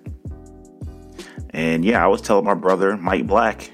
And 1.51 1.83
yeah, 1.83 2.03
I 2.03 2.07
was 2.07 2.21
telling 2.21 2.45
my 2.45 2.53
brother, 2.53 2.97
Mike 2.97 3.25
Black, 3.25 3.71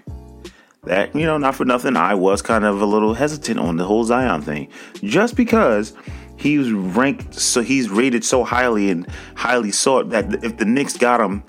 that, 0.83 1.13
you 1.15 1.25
know, 1.25 1.37
not 1.37 1.55
for 1.55 1.65
nothing, 1.65 1.95
I 1.97 2.15
was 2.15 2.41
kind 2.41 2.63
of 2.65 2.81
a 2.81 2.85
little 2.85 3.13
hesitant 3.13 3.59
on 3.59 3.77
the 3.77 3.85
whole 3.85 4.03
Zion 4.03 4.41
thing. 4.41 4.69
Just 4.95 5.35
because 5.35 5.93
he 6.37 6.57
was 6.57 6.71
ranked, 6.71 7.35
so 7.35 7.61
he's 7.61 7.89
rated 7.89 8.23
so 8.23 8.43
highly 8.43 8.89
and 8.89 9.07
highly 9.35 9.71
sought 9.71 10.09
that 10.09 10.43
if 10.43 10.57
the 10.57 10.65
Knicks 10.65 10.97
got 10.97 11.19
him, 11.19 11.43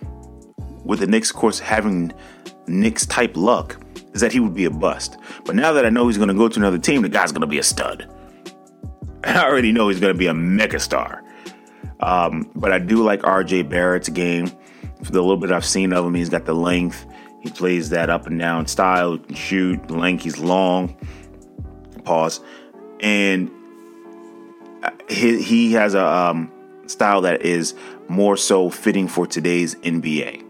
with 0.85 1.01
the 1.01 1.07
Knicks, 1.07 1.31
of 1.31 1.37
course, 1.37 1.61
having 1.61 2.13
Knicks 2.67 3.07
type 3.07 3.37
luck, 3.37 3.81
is 4.13 4.21
that 4.21 4.33
he 4.33 4.41
would 4.41 4.55
be 4.55 4.65
a 4.65 4.71
bust. 4.71 5.17
But 5.45 5.55
now 5.57 5.73
that 5.73 5.87
I 5.87 5.91
know 5.91 6.07
he's 6.07 6.19
going 6.19 6.29
to 6.29 6.35
go 6.35 6.49
to 6.49 6.59
another 6.59 6.79
team, 6.79 7.03
the 7.03 7.09
guy's 7.09 7.33
going 7.33 7.43
to 7.43 7.47
be 7.47 7.59
a 7.59 7.63
stud. 7.63 8.09
I 9.25 9.45
already 9.45 9.73
know 9.73 9.89
he's 9.89 10.01
going 10.01 10.13
to 10.13 10.19
be 10.19 10.27
a 10.27 10.33
megastar. 10.33 11.23
Um, 12.01 12.51
but 12.55 12.73
I 12.73 12.79
do 12.79 13.03
like 13.03 13.21
RJ 13.23 13.69
Barrett's 13.69 14.09
game. 14.09 14.51
For 15.03 15.11
the 15.11 15.21
little 15.21 15.37
bit 15.37 15.51
I've 15.51 15.65
seen 15.65 15.93
of 15.93 16.05
him, 16.05 16.15
he's 16.15 16.29
got 16.29 16.45
the 16.45 16.55
length. 16.55 17.07
He 17.41 17.51
plays 17.51 17.91
that 17.91 18.09
up 18.09 18.27
and 18.27 18.39
down 18.39 18.69
style, 18.69 19.19
can 19.19 19.35
shoot, 19.35 19.91
length, 19.91 20.23
he's 20.23 20.39
long. 20.39 20.97
Pause. 22.05 22.41
And 23.01 23.51
uh, 24.85 24.91
he, 25.09 25.43
he 25.43 25.73
has 25.73 25.95
a 25.95 26.07
um, 26.07 26.53
style 26.87 27.23
that 27.23 27.43
is 27.43 27.75
more 28.09 28.37
so 28.37 28.71
fitting 28.71 29.09
for 29.09 29.27
today's 29.27 29.75
NBA. 29.77 30.45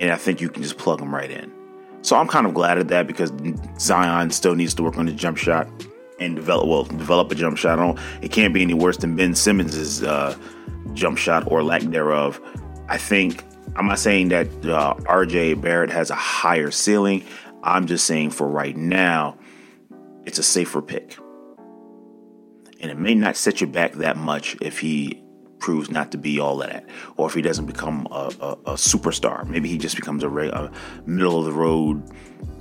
And 0.00 0.10
I 0.10 0.16
think 0.16 0.40
you 0.40 0.48
can 0.48 0.62
just 0.62 0.78
plug 0.78 1.00
him 1.00 1.14
right 1.14 1.30
in. 1.30 1.52
So 2.06 2.14
I'm 2.14 2.28
kind 2.28 2.46
of 2.46 2.54
glad 2.54 2.78
at 2.78 2.86
that 2.86 3.08
because 3.08 3.32
Zion 3.80 4.30
still 4.30 4.54
needs 4.54 4.74
to 4.74 4.84
work 4.84 4.96
on 4.96 5.06
the 5.06 5.12
jump 5.12 5.36
shot 5.36 5.68
and 6.20 6.36
develop 6.36 6.68
well 6.68 6.84
develop 6.84 7.32
a 7.32 7.34
jump 7.34 7.58
shot. 7.58 7.80
I 7.80 8.00
it 8.22 8.30
can't 8.30 8.54
be 8.54 8.62
any 8.62 8.74
worse 8.74 8.96
than 8.96 9.16
Ben 9.16 9.34
Simmons's 9.34 10.04
uh, 10.04 10.38
jump 10.94 11.18
shot 11.18 11.50
or 11.50 11.64
lack 11.64 11.82
thereof. 11.82 12.40
I 12.88 12.96
think 12.96 13.42
I'm 13.74 13.88
not 13.88 13.98
saying 13.98 14.28
that 14.28 14.46
uh, 14.64 14.94
RJ 15.00 15.60
Barrett 15.60 15.90
has 15.90 16.10
a 16.10 16.14
higher 16.14 16.70
ceiling. 16.70 17.24
I'm 17.64 17.86
just 17.86 18.06
saying 18.06 18.30
for 18.30 18.46
right 18.46 18.76
now, 18.76 19.36
it's 20.26 20.38
a 20.38 20.44
safer 20.44 20.80
pick, 20.80 21.18
and 22.78 22.88
it 22.88 22.98
may 23.00 23.16
not 23.16 23.36
set 23.36 23.60
you 23.60 23.66
back 23.66 23.94
that 23.94 24.16
much 24.16 24.56
if 24.60 24.78
he 24.78 25.20
proves 25.66 25.90
not 25.90 26.12
to 26.12 26.16
be 26.16 26.38
all 26.38 26.56
that, 26.58 26.86
or 27.16 27.26
if 27.26 27.34
he 27.34 27.42
doesn't 27.42 27.66
become 27.66 28.06
a, 28.12 28.32
a, 28.40 28.52
a 28.52 28.74
superstar. 28.74 29.44
Maybe 29.48 29.68
he 29.68 29.78
just 29.78 29.96
becomes 29.96 30.22
a, 30.22 30.28
a 30.28 30.70
middle 31.06 31.40
of 31.40 31.44
the 31.44 31.50
road, 31.50 32.08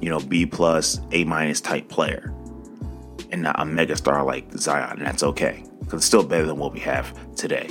you 0.02 0.10
know, 0.10 0.20
B 0.20 0.48
plus, 0.48 1.00
A 1.12 1.24
minus 1.24 1.62
type 1.62 1.88
player 1.88 2.34
and 3.30 3.44
not 3.44 3.60
a 3.60 3.64
megastar 3.64 4.26
like 4.26 4.52
Zion, 4.54 4.98
and 4.98 5.06
that's 5.06 5.22
okay 5.22 5.64
because 5.82 6.00
it's 6.00 6.08
still 6.08 6.24
better 6.24 6.48
than 6.48 6.58
what 6.58 6.74
we 6.74 6.80
have 6.80 7.14
today. 7.36 7.70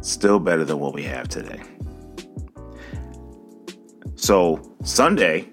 Still 0.00 0.40
better 0.40 0.64
than 0.64 0.78
what 0.78 0.94
we 0.94 1.02
have 1.02 1.28
today. 1.28 1.60
So 4.16 4.74
Sunday 4.82 5.52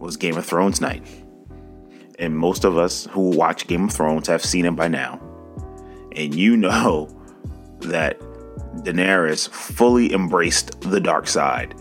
was 0.00 0.18
Game 0.18 0.36
of 0.36 0.44
Thrones 0.44 0.82
night, 0.82 1.02
and 2.18 2.36
most 2.36 2.66
of 2.66 2.76
us 2.76 3.06
who 3.06 3.30
watch 3.30 3.66
Game 3.68 3.84
of 3.84 3.92
Thrones 3.94 4.26
have 4.28 4.44
seen 4.44 4.66
it 4.66 4.76
by 4.76 4.88
now, 4.88 5.18
and 6.18 6.34
you 6.34 6.56
know 6.56 7.08
that 7.80 8.20
Daenerys 8.82 9.48
fully 9.48 10.12
embraced 10.12 10.80
the 10.82 11.00
dark 11.00 11.26
side, 11.26 11.74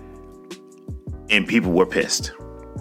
and 1.29 1.47
people 1.47 1.71
were 1.71 1.85
pissed. 1.85 2.31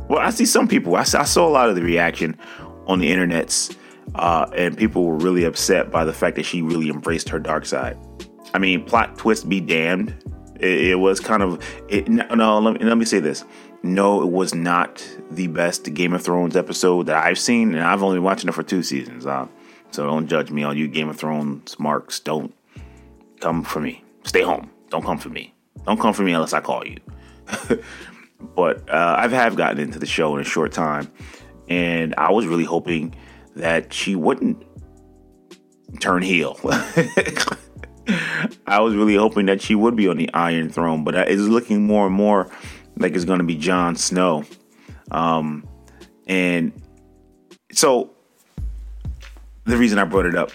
Well, 0.09 0.21
I 0.21 0.31
see 0.31 0.47
some 0.47 0.69
people. 0.69 0.95
I 0.95 1.03
saw, 1.03 1.47
a 1.47 1.51
lot 1.51 1.69
of 1.69 1.75
the 1.75 1.83
reaction 1.83 2.39
on 2.87 3.01
the 3.01 3.11
internets, 3.11 3.75
uh, 4.15 4.47
and 4.55 4.77
people 4.77 5.05
were 5.05 5.17
really 5.17 5.45
upset 5.45 5.91
by 5.91 6.05
the 6.05 6.13
fact 6.13 6.37
that 6.37 6.45
she 6.45 6.63
really 6.63 6.89
embraced 6.89 7.29
her 7.31 7.41
dark 7.41 7.67
side. 7.67 7.99
I 8.55 8.59
mean, 8.59 8.85
plot 8.85 9.19
twist 9.19 9.49
be 9.49 9.61
damned. 9.61 10.15
It, 10.61 10.91
it 10.91 10.95
was 10.95 11.19
kind 11.19 11.43
of 11.43 11.63
it, 11.89 12.09
no. 12.09 12.59
Let 12.59 12.81
me, 12.81 12.87
let 12.87 12.97
me 12.97 13.05
say 13.05 13.19
this. 13.19 13.45
No, 13.83 14.23
it 14.23 14.31
was 14.31 14.55
not 14.55 15.07
the 15.31 15.49
best 15.49 15.93
Game 15.93 16.13
of 16.13 16.23
Thrones 16.23 16.57
episode 16.57 17.07
that 17.07 17.25
I've 17.25 17.39
seen, 17.39 17.75
and 17.75 17.85
I've 17.85 18.03
only 18.03 18.17
been 18.17 18.25
watching 18.25 18.49
it 18.49 18.53
for 18.53 18.63
two 18.63 18.83
seasons. 18.83 19.27
Uh, 19.27 19.47
so 19.90 20.07
don't 20.07 20.26
judge 20.28 20.50
me 20.50 20.62
on 20.62 20.76
you 20.76 20.88
Game 20.88 21.09
of 21.09 21.16
Thrones 21.16 21.78
marks. 21.78 22.21
Don't 22.21 22.55
come 23.40 23.62
for 23.62 23.81
me. 23.81 24.05
Stay 24.25 24.43
home. 24.43 24.71
Don't 24.90 25.05
come 25.05 25.19
for 25.19 25.28
me. 25.28 25.55
Don't 25.87 26.00
come 26.00 26.12
for 26.12 26.23
me 26.23 26.33
unless 26.33 26.52
I 26.52 26.61
call 26.61 26.87
you. 26.87 26.97
but 28.55 28.88
uh, 28.90 29.16
I 29.19 29.28
have 29.28 29.57
gotten 29.57 29.78
into 29.78 29.99
the 29.99 30.07
show 30.07 30.35
in 30.35 30.40
a 30.40 30.45
short 30.45 30.73
time, 30.73 31.11
and 31.69 32.14
I 32.16 32.33
was 32.33 32.47
really 32.47 32.64
hoping 32.64 33.14
that 33.55 33.93
she 33.93 34.16
wouldn't 34.16 34.62
turn 36.00 36.23
heel. 36.23 36.59
I 38.66 38.81
was 38.81 38.95
really 38.95 39.16
hoping 39.16 39.47
that 39.47 39.61
she 39.62 39.75
would 39.75 39.97
be 39.97 40.09
on 40.09 40.16
the 40.16 40.33
Iron 40.35 40.69
Throne, 40.69 41.05
but 41.05 41.14
it's 41.14 41.43
looking 41.43 41.87
more 41.87 42.07
and 42.07 42.14
more 42.14 42.50
like 42.97 43.14
it's 43.14 43.25
going 43.25 43.38
to 43.38 43.45
be 43.45 43.57
Jon 43.57 43.97
Snow. 43.97 44.45
Um, 45.11 45.69
and 46.26 46.73
so 47.73 48.16
the 49.67 49.77
reason 49.77 49.99
I 49.99 50.05
brought 50.05 50.27
it 50.27 50.35
up 50.35 50.51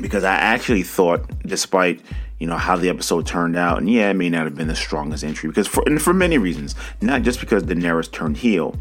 because 0.00 0.24
I 0.24 0.34
actually 0.34 0.82
thought, 0.82 1.28
despite 1.46 2.00
you 2.38 2.46
know 2.46 2.56
how 2.56 2.76
the 2.76 2.88
episode 2.88 3.26
turned 3.26 3.56
out, 3.56 3.78
and 3.78 3.90
yeah, 3.90 4.10
it 4.10 4.14
may 4.14 4.30
not 4.30 4.44
have 4.44 4.54
been 4.54 4.68
the 4.68 4.76
strongest 4.76 5.24
entry 5.24 5.48
because 5.48 5.66
for 5.66 5.82
and 5.86 6.00
for 6.00 6.14
many 6.14 6.38
reasons, 6.38 6.74
not 7.00 7.22
just 7.22 7.40
because 7.40 7.62
Daenerys 7.64 8.10
turned 8.10 8.36
heel, 8.36 8.76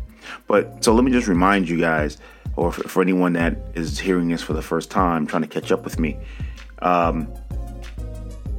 but 0.48 0.84
so 0.84 0.94
let 0.94 1.04
me 1.04 1.12
just 1.12 1.28
remind 1.28 1.68
you 1.68 1.80
guys, 1.80 2.18
or 2.56 2.72
for, 2.72 2.88
for 2.88 3.02
anyone 3.02 3.34
that 3.34 3.58
is 3.76 4.00
hearing 4.00 4.30
this 4.30 4.42
for 4.42 4.54
the 4.54 4.62
first 4.62 4.90
time, 4.90 5.28
trying 5.28 5.44
to 5.44 5.48
catch 5.48 5.72
up 5.72 5.84
with 5.84 6.00
me, 6.00 6.18
um, 6.80 7.32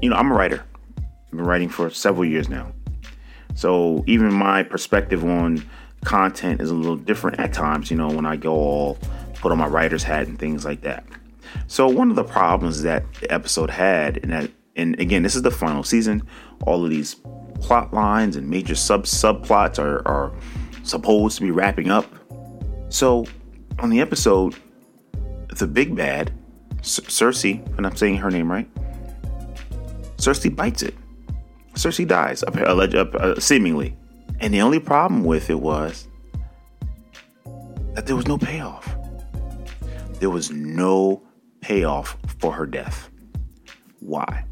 you 0.02 0.08
know, 0.10 0.16
I'm 0.16 0.30
a 0.30 0.34
writer. 0.34 0.64
I've 0.98 1.30
been 1.30 1.46
writing 1.46 1.68
for 1.68 1.90
several 1.90 2.24
years 2.24 2.48
now, 2.48 2.72
so 3.54 4.04
even 4.06 4.32
my 4.32 4.62
perspective 4.62 5.24
on 5.24 5.64
content 6.04 6.60
is 6.60 6.70
a 6.70 6.74
little 6.74 6.96
different 6.96 7.40
at 7.40 7.52
times. 7.52 7.90
You 7.90 7.96
know, 7.96 8.08
when 8.08 8.26
I 8.26 8.36
go 8.36 8.52
all 8.54 8.98
put 9.44 9.52
on 9.52 9.58
my 9.58 9.66
writer's 9.66 10.02
hat 10.02 10.26
and 10.26 10.38
things 10.38 10.64
like 10.64 10.80
that. 10.80 11.04
So 11.66 11.86
one 11.86 12.08
of 12.08 12.16
the 12.16 12.24
problems 12.24 12.80
that 12.80 13.04
the 13.20 13.30
episode 13.30 13.68
had, 13.68 14.16
and 14.22 14.32
that, 14.32 14.50
and 14.74 14.98
again, 14.98 15.22
this 15.22 15.36
is 15.36 15.42
the 15.42 15.50
final 15.50 15.82
season. 15.82 16.22
All 16.62 16.82
of 16.82 16.88
these 16.88 17.16
plot 17.60 17.92
lines 17.92 18.36
and 18.36 18.48
major 18.48 18.74
sub 18.74 19.02
subplots 19.04 19.78
are, 19.78 20.00
are 20.08 20.32
supposed 20.82 21.36
to 21.36 21.42
be 21.42 21.50
wrapping 21.50 21.90
up. 21.90 22.06
So 22.88 23.26
on 23.80 23.90
the 23.90 24.00
episode, 24.00 24.56
the 25.50 25.66
big 25.66 25.94
bad, 25.94 26.32
C- 26.80 27.02
Cersei, 27.02 27.76
and 27.76 27.86
I'm 27.86 27.96
saying 27.96 28.16
her 28.16 28.30
name 28.30 28.50
right, 28.50 28.68
Cersei 30.16 30.56
bites 30.56 30.82
it. 30.82 30.94
Cersei 31.74 32.08
dies, 32.08 32.42
uh, 32.44 33.38
seemingly. 33.38 33.94
And 34.40 34.54
the 34.54 34.62
only 34.62 34.80
problem 34.80 35.22
with 35.22 35.50
it 35.50 35.60
was 35.60 36.08
that 37.92 38.06
there 38.06 38.16
was 38.16 38.26
no 38.26 38.38
payoff. 38.38 38.96
There 40.24 40.30
was 40.30 40.50
no 40.50 41.22
payoff 41.60 42.16
for 42.38 42.52
her 42.52 42.64
death. 42.64 43.10
Why? 44.00 44.46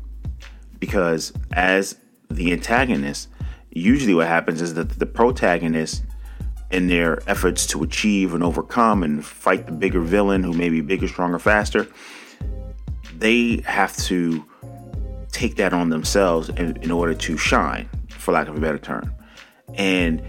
Because 0.79 1.33
as 1.51 1.97
the 2.31 2.53
antagonist, 2.53 3.31
usually 3.71 4.13
what 4.13 4.27
happens 4.27 4.61
is 4.61 4.75
that 4.75 4.91
the 4.99 5.07
protagonist, 5.07 6.05
in 6.71 6.89
their 6.89 7.23
efforts 7.27 7.65
to 7.69 7.83
achieve 7.83 8.35
and 8.35 8.45
overcome 8.45 9.03
and 9.03 9.25
fight 9.25 9.65
the 9.65 9.73
bigger 9.73 10.03
villain 10.03 10.43
who 10.43 10.53
may 10.53 10.69
be 10.69 10.83
bigger, 10.83 11.09
stronger, 11.09 11.39
faster, 11.39 11.89
they 13.17 13.63
have 13.65 13.97
to 13.97 14.45
take 15.31 15.57
that 15.57 15.73
on 15.73 15.89
themselves 15.89 16.51
in, 16.51 16.77
in 16.83 16.91
order 16.91 17.15
to 17.15 17.39
shine, 17.39 17.89
for 18.11 18.33
lack 18.33 18.47
of 18.47 18.59
a 18.59 18.61
better 18.61 18.79
term. 18.79 19.11
And 19.73 20.23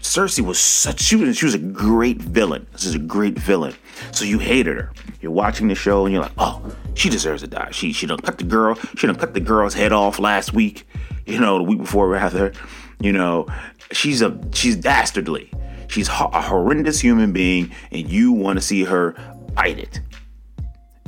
Cersei 0.00 0.44
was 0.44 0.58
such 0.58 1.00
she 1.00 1.16
was 1.16 1.36
she 1.36 1.44
was 1.44 1.54
a 1.54 1.58
great 1.58 2.18
villain. 2.20 2.66
This 2.72 2.84
is 2.84 2.94
a 2.94 2.98
great 2.98 3.38
villain. 3.38 3.74
So 4.12 4.24
you 4.24 4.38
hated 4.38 4.76
her. 4.76 4.92
You're 5.20 5.32
watching 5.32 5.68
the 5.68 5.74
show 5.74 6.06
and 6.06 6.12
you're 6.12 6.22
like, 6.22 6.32
oh, 6.38 6.74
she 6.94 7.10
deserves 7.10 7.42
to 7.42 7.48
die. 7.48 7.70
She 7.70 7.92
she 7.92 8.06
done 8.06 8.18
cut 8.18 8.38
the 8.38 8.44
girl. 8.44 8.76
She 8.96 9.06
done 9.06 9.16
cut 9.16 9.34
the 9.34 9.40
girl's 9.40 9.74
head 9.74 9.92
off 9.92 10.18
last 10.18 10.52
week. 10.52 10.86
You 11.26 11.38
know, 11.38 11.58
the 11.58 11.64
week 11.64 11.78
before 11.78 12.08
rather. 12.08 12.52
You 13.00 13.12
know, 13.12 13.46
she's 13.92 14.20
a 14.22 14.38
she's 14.52 14.76
dastardly. 14.76 15.50
She's 15.88 16.08
a 16.08 16.40
horrendous 16.42 17.00
human 17.00 17.32
being, 17.32 17.72
and 17.90 18.08
you 18.08 18.32
want 18.32 18.58
to 18.58 18.64
see 18.64 18.84
her 18.84 19.14
bite 19.54 19.78
it. 19.78 20.00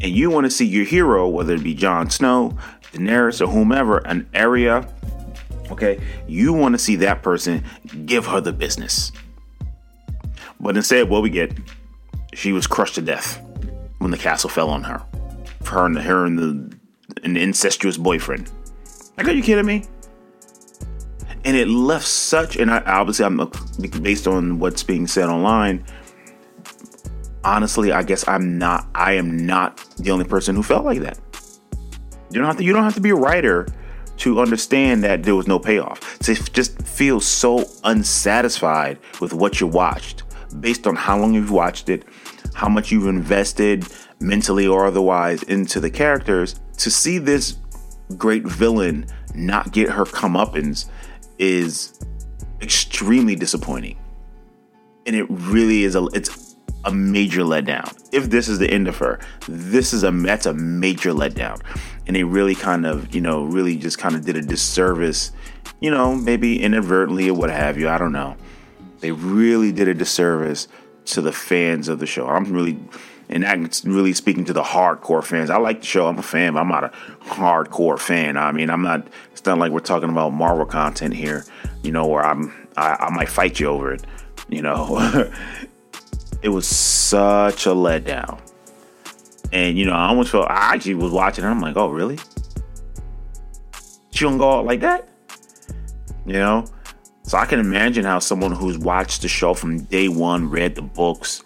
and 0.02 0.10
you 0.12 0.28
want 0.30 0.44
to 0.44 0.50
see 0.50 0.66
your 0.66 0.84
hero, 0.84 1.28
whether 1.28 1.54
it 1.54 1.62
be 1.62 1.74
Jon 1.74 2.10
Snow, 2.10 2.56
Daenerys, 2.92 3.40
or 3.40 3.46
whomever, 3.46 3.98
an 3.98 4.28
area, 4.34 4.86
okay, 5.72 6.00
you 6.26 6.52
want 6.52 6.74
to 6.74 6.78
see 6.78 6.96
that 6.96 7.22
person 7.22 7.64
give 8.06 8.26
her 8.26 8.40
the 8.40 8.52
business. 8.52 9.12
But 10.60 10.76
instead, 10.76 11.08
what 11.08 11.22
we 11.22 11.30
get, 11.30 11.52
she 12.34 12.52
was 12.52 12.66
crushed 12.66 12.94
to 12.94 13.02
death 13.02 13.42
when 13.98 14.10
the 14.10 14.18
castle 14.18 14.48
fell 14.48 14.70
on 14.70 14.84
her. 14.84 15.02
For 15.62 15.72
her 15.72 15.86
and 15.86 15.96
the, 15.96 16.02
her 16.02 16.24
and 16.24 16.38
the, 16.38 16.76
the 17.22 17.40
incestuous 17.40 17.96
boyfriend. 17.96 18.50
Like, 19.16 19.28
are 19.28 19.32
you 19.32 19.42
kidding 19.42 19.66
me? 19.66 19.84
And 21.44 21.56
it 21.56 21.66
left 21.66 22.06
such, 22.06 22.56
and 22.56 22.70
I, 22.70 22.78
obviously 22.80 23.24
I'm 23.24 23.40
uh, 23.40 23.46
based 24.00 24.28
on 24.28 24.60
what's 24.60 24.84
being 24.84 25.08
said 25.08 25.28
online. 25.28 25.84
Honestly, 27.42 27.90
I 27.90 28.04
guess 28.04 28.26
I'm 28.28 28.58
not. 28.58 28.86
I 28.94 29.14
am 29.14 29.44
not 29.44 29.84
the 29.98 30.12
only 30.12 30.24
person 30.24 30.54
who 30.54 30.62
felt 30.62 30.84
like 30.84 31.00
that. 31.00 31.18
You 32.30 32.38
don't 32.38 32.46
have 32.46 32.58
to. 32.58 32.64
You 32.64 32.72
don't 32.72 32.84
have 32.84 32.94
to 32.94 33.00
be 33.00 33.10
a 33.10 33.16
writer 33.16 33.66
to 34.18 34.40
understand 34.40 35.02
that 35.04 35.22
there 35.22 35.34
was 35.34 35.46
no 35.46 35.58
payoff. 35.58 36.18
To 36.20 36.34
just 36.34 36.80
feel 36.82 37.20
so 37.20 37.64
unsatisfied 37.84 38.98
with 39.20 39.32
what 39.32 39.60
you 39.60 39.66
watched, 39.66 40.22
based 40.60 40.86
on 40.86 40.96
how 40.96 41.18
long 41.18 41.34
you've 41.34 41.50
watched 41.50 41.88
it, 41.88 42.04
how 42.54 42.68
much 42.68 42.90
you've 42.92 43.06
invested 43.06 43.86
mentally 44.20 44.66
or 44.66 44.86
otherwise 44.86 45.42
into 45.44 45.80
the 45.80 45.90
characters, 45.90 46.60
to 46.78 46.90
see 46.90 47.18
this 47.18 47.56
great 48.16 48.44
villain 48.44 49.06
not 49.34 49.72
get 49.72 49.88
her 49.88 50.04
comeuppance 50.04 50.86
is 51.38 51.98
extremely 52.60 53.34
disappointing. 53.34 53.98
And 55.06 55.16
it 55.16 55.26
really 55.28 55.84
is 55.84 55.96
a 55.96 56.04
it's 56.12 56.28
a 56.84 56.92
major 56.92 57.42
letdown. 57.42 57.96
If 58.12 58.30
this 58.30 58.48
is 58.48 58.58
the 58.58 58.70
end 58.70 58.88
of 58.88 58.98
her, 58.98 59.20
this 59.48 59.92
is 59.92 60.04
a 60.04 60.10
that's 60.10 60.46
a 60.46 60.54
major 60.54 61.12
letdown. 61.12 61.60
And 62.06 62.16
they 62.16 62.24
really 62.24 62.54
kind 62.54 62.86
of, 62.86 63.14
you 63.14 63.20
know, 63.20 63.44
really 63.44 63.76
just 63.76 63.98
kind 63.98 64.14
of 64.14 64.24
did 64.24 64.36
a 64.36 64.42
disservice, 64.42 65.30
you 65.80 65.90
know, 65.90 66.14
maybe 66.14 66.62
inadvertently 66.62 67.28
or 67.28 67.34
what 67.34 67.50
have 67.50 67.78
you. 67.78 67.88
I 67.88 67.98
don't 67.98 68.12
know. 68.12 68.36
They 69.00 69.12
really 69.12 69.72
did 69.72 69.88
a 69.88 69.94
disservice 69.94 70.68
to 71.06 71.20
the 71.20 71.32
fans 71.32 71.88
of 71.88 71.98
the 71.98 72.06
show. 72.06 72.26
I'm 72.26 72.52
really 72.52 72.78
and 73.32 73.44
that's 73.44 73.84
really 73.84 74.12
speaking 74.12 74.44
to 74.44 74.52
the 74.52 74.62
hardcore 74.62 75.24
fans. 75.24 75.48
I 75.48 75.56
like 75.56 75.80
the 75.80 75.86
show. 75.86 76.06
I'm 76.06 76.18
a 76.18 76.22
fan, 76.22 76.52
but 76.52 76.60
I'm 76.60 76.68
not 76.68 76.84
a 76.84 76.88
hardcore 77.24 77.98
fan. 77.98 78.36
I 78.36 78.52
mean, 78.52 78.68
I'm 78.68 78.82
not. 78.82 79.06
It's 79.32 79.44
not 79.44 79.58
like 79.58 79.72
we're 79.72 79.80
talking 79.80 80.10
about 80.10 80.30
Marvel 80.30 80.66
content 80.66 81.14
here, 81.14 81.44
you 81.82 81.92
know, 81.92 82.06
where 82.06 82.22
I'm. 82.22 82.52
I, 82.76 82.96
I 83.00 83.10
might 83.10 83.28
fight 83.28 83.58
you 83.58 83.68
over 83.68 83.92
it. 83.94 84.04
You 84.48 84.62
know, 84.62 85.32
it 86.42 86.48
was 86.48 86.66
such 86.66 87.66
a 87.66 87.70
letdown, 87.70 88.40
and 89.52 89.78
you 89.78 89.84
know, 89.84 89.92
I 89.92 90.08
almost 90.08 90.30
felt. 90.30 90.50
I 90.50 90.74
actually 90.74 90.94
was 90.94 91.12
watching, 91.12 91.44
and 91.44 91.52
I'm 91.52 91.60
like, 91.60 91.76
oh, 91.76 91.88
really? 91.88 92.18
She 94.10 94.24
don't 94.24 94.38
go 94.38 94.58
out 94.58 94.66
like 94.66 94.80
that, 94.80 95.08
you 96.26 96.34
know. 96.34 96.66
So 97.24 97.38
I 97.38 97.46
can 97.46 97.60
imagine 97.60 98.04
how 98.04 98.18
someone 98.18 98.52
who's 98.52 98.76
watched 98.76 99.22
the 99.22 99.28
show 99.28 99.54
from 99.54 99.84
day 99.84 100.08
one, 100.08 100.50
read 100.50 100.74
the 100.74 100.82
books, 100.82 101.42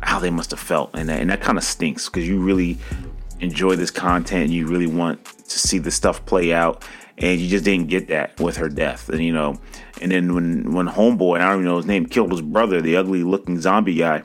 how 0.00 0.18
they 0.18 0.30
must 0.30 0.50
have 0.50 0.60
felt, 0.60 0.90
and 0.94 1.08
that, 1.08 1.20
and 1.20 1.28
that 1.30 1.40
kind 1.40 1.58
of 1.58 1.64
stinks 1.64 2.08
because 2.08 2.26
you 2.26 2.40
really 2.40 2.78
enjoy 3.40 3.74
this 3.74 3.90
content 3.90 4.44
and 4.44 4.52
you 4.52 4.66
really 4.66 4.86
want 4.86 5.24
to 5.24 5.58
see 5.58 5.78
the 5.78 5.90
stuff 5.90 6.24
play 6.24 6.52
out, 6.52 6.84
and 7.18 7.40
you 7.40 7.48
just 7.48 7.64
didn't 7.64 7.88
get 7.88 8.06
that 8.08 8.38
with 8.40 8.56
her 8.56 8.68
death, 8.68 9.08
and 9.08 9.22
you 9.22 9.32
know, 9.32 9.58
and 10.00 10.10
then 10.10 10.34
when 10.34 10.72
when 10.72 10.88
Homeboy, 10.88 11.36
I 11.36 11.50
don't 11.50 11.60
even 11.60 11.64
know 11.66 11.76
his 11.76 11.86
name, 11.86 12.06
killed 12.06 12.32
his 12.32 12.42
brother, 12.42 12.80
the 12.80 12.96
ugly 12.96 13.22
looking 13.22 13.60
zombie 13.60 13.94
guy. 13.94 14.22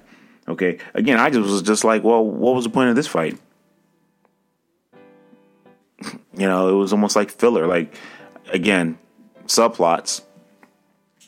Okay, 0.48 0.79
again, 0.94 1.20
I 1.20 1.29
just 1.29 1.50
was 1.50 1.62
just 1.62 1.84
like, 1.84 2.03
well, 2.03 2.24
what 2.24 2.55
was 2.55 2.63
the 2.63 2.70
point 2.70 2.89
of 2.89 2.96
this 2.96 3.08
fight? 3.08 3.38
you 6.03 6.48
know, 6.48 6.70
it 6.70 6.74
was 6.74 6.94
almost 6.94 7.16
like 7.16 7.29
filler, 7.29 7.68
like 7.68 7.94
again, 8.50 8.98
subplots, 9.46 10.22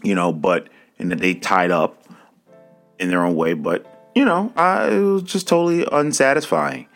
you 0.04 0.16
know, 0.16 0.32
but 0.32 0.70
and 1.00 1.12
that 1.12 1.20
they 1.20 1.34
tied 1.34 1.72
up 1.72 2.04
in 3.00 3.10
their 3.10 3.24
own 3.24 3.36
way, 3.36 3.54
but 3.54 4.12
you 4.16 4.26
know, 4.26 4.52
I, 4.56 4.88
it 4.90 5.00
was 5.00 5.24
just 5.24 5.48
totally 5.48 5.86
unsatisfying. 5.92 6.88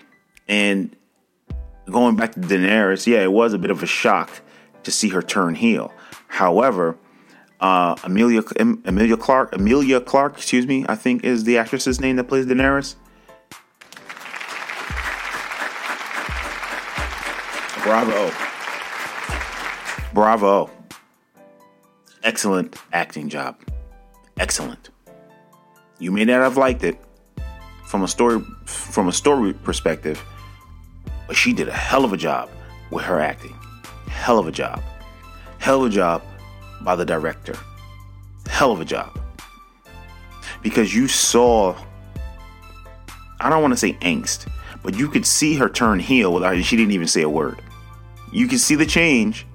And 0.47 0.95
going 1.89 2.15
back 2.15 2.33
to 2.33 2.39
Daenerys, 2.39 3.05
yeah, 3.05 3.21
it 3.21 3.31
was 3.31 3.53
a 3.53 3.59
bit 3.59 3.71
of 3.71 3.83
a 3.83 3.85
shock 3.85 4.41
to 4.83 4.91
see 4.91 5.09
her 5.09 5.21
turn 5.21 5.55
heel. 5.55 5.93
However, 6.27 6.97
uh, 7.61 7.95
Amelia 8.03 8.43
Emilia 8.59 9.17
Clarke, 9.17 9.53
Emilia 9.53 10.01
Clarke, 10.01 10.37
excuse 10.37 10.67
me, 10.67 10.85
I 10.89 10.95
think 10.95 11.23
is 11.23 11.43
the 11.43 11.57
actress's 11.57 12.01
name 12.01 12.15
that 12.17 12.25
plays 12.25 12.45
Daenerys. 12.45 12.95
Bravo. 17.83 18.31
Bravo. 20.13 20.69
Excellent 22.23 22.75
acting 22.93 23.29
job. 23.29 23.57
Excellent. 24.39 24.89
You 25.99 26.11
may 26.11 26.25
not 26.25 26.41
have 26.41 26.57
liked 26.57 26.83
it, 26.83 26.97
from 27.91 28.03
a 28.03 28.07
story 28.07 28.41
from 28.65 29.09
a 29.09 29.11
story 29.11 29.51
perspective, 29.53 30.23
but 31.27 31.35
she 31.35 31.51
did 31.51 31.67
a 31.67 31.73
hell 31.73 32.05
of 32.05 32.13
a 32.13 32.17
job 32.17 32.49
with 32.89 33.03
her 33.03 33.19
acting. 33.19 33.53
Hell 34.07 34.39
of 34.39 34.47
a 34.47 34.51
job. 34.51 34.81
Hell 35.59 35.83
of 35.83 35.91
a 35.91 35.93
job 35.93 36.23
by 36.83 36.95
the 36.95 37.05
director. 37.05 37.55
Hell 38.47 38.71
of 38.71 38.81
a 38.81 38.85
job. 38.85 39.17
Because 40.61 40.93
you 40.93 41.07
saw 41.07 41.75
I 43.39 43.49
don't 43.49 43.61
want 43.61 43.73
to 43.73 43.77
say 43.77 43.93
angst, 44.01 44.47
but 44.83 44.95
you 44.95 45.07
could 45.07 45.25
see 45.25 45.55
her 45.55 45.67
turn 45.67 45.99
heel 45.99 46.31
without 46.31 46.63
she 46.63 46.77
didn't 46.77 46.91
even 46.91 47.07
say 47.07 47.23
a 47.23 47.29
word. 47.29 47.61
You 48.31 48.47
could 48.47 48.59
see 48.59 48.75
the 48.75 48.85
change 48.85 49.47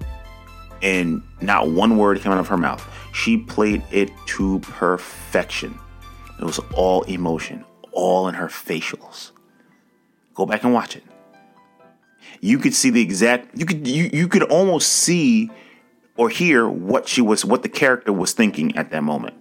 and 0.81 1.23
not 1.41 1.69
one 1.69 1.97
word 1.97 2.19
came 2.21 2.31
out 2.31 2.37
of 2.37 2.47
her 2.49 2.57
mouth. 2.57 2.85
She 3.13 3.37
played 3.37 3.81
it 3.91 4.11
to 4.27 4.59
perfection. 4.59 5.77
It 6.39 6.43
was 6.43 6.59
all 6.75 7.03
emotion, 7.03 7.65
all 7.91 8.27
in 8.27 8.35
her 8.35 8.47
facials. 8.47 9.31
Go 10.35 10.45
back 10.45 10.63
and 10.63 10.73
watch 10.73 10.95
it. 10.95 11.03
You 12.41 12.59
could 12.59 12.75
see 12.75 12.89
the 12.89 13.01
exact 13.01 13.57
you 13.57 13.65
could 13.65 13.87
you, 13.87 14.09
you 14.13 14.27
could 14.27 14.43
almost 14.43 14.91
see 14.91 15.49
or 16.17 16.29
hear 16.29 16.67
what 16.67 17.07
she 17.07 17.21
was 17.21 17.45
what 17.45 17.63
the 17.63 17.69
character 17.69 18.11
was 18.11 18.33
thinking 18.33 18.75
at 18.75 18.91
that 18.91 19.03
moment. 19.03 19.35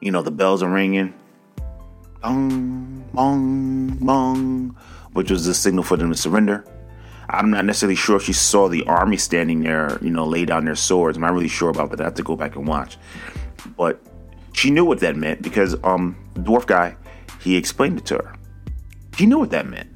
You 0.00 0.12
know, 0.12 0.22
the 0.22 0.30
bells 0.30 0.62
are 0.62 0.70
ringing. 0.70 1.14
Bong, 2.22 3.04
bong, 3.12 3.96
bong, 4.00 4.76
which 5.12 5.30
was 5.30 5.46
the 5.46 5.54
signal 5.54 5.84
for 5.84 5.96
them 5.96 6.10
to 6.10 6.16
surrender. 6.16 6.64
I'm 7.28 7.50
not 7.50 7.64
necessarily 7.64 7.96
sure 7.96 8.16
if 8.16 8.22
she 8.22 8.32
saw 8.32 8.68
the 8.68 8.84
army 8.84 9.16
standing 9.16 9.62
there, 9.62 9.98
you 10.00 10.10
know, 10.10 10.24
lay 10.24 10.44
down 10.44 10.64
their 10.64 10.76
swords. 10.76 11.16
I'm 11.16 11.22
not 11.22 11.32
really 11.32 11.48
sure 11.48 11.70
about 11.70 11.90
that. 11.90 12.00
I 12.00 12.04
have 12.04 12.14
to 12.14 12.22
go 12.22 12.36
back 12.36 12.54
and 12.56 12.68
watch. 12.68 12.98
But 13.76 14.00
she 14.52 14.70
knew 14.70 14.84
what 14.84 15.00
that 15.00 15.16
meant 15.16 15.42
because 15.42 15.74
um 15.82 16.16
dwarf 16.34 16.66
guy 16.66 16.96
he 17.40 17.56
explained 17.56 17.98
it 17.98 18.06
to 18.06 18.16
her. 18.16 18.34
He 19.16 19.26
knew 19.26 19.38
what 19.38 19.50
that 19.50 19.66
meant. 19.66 19.88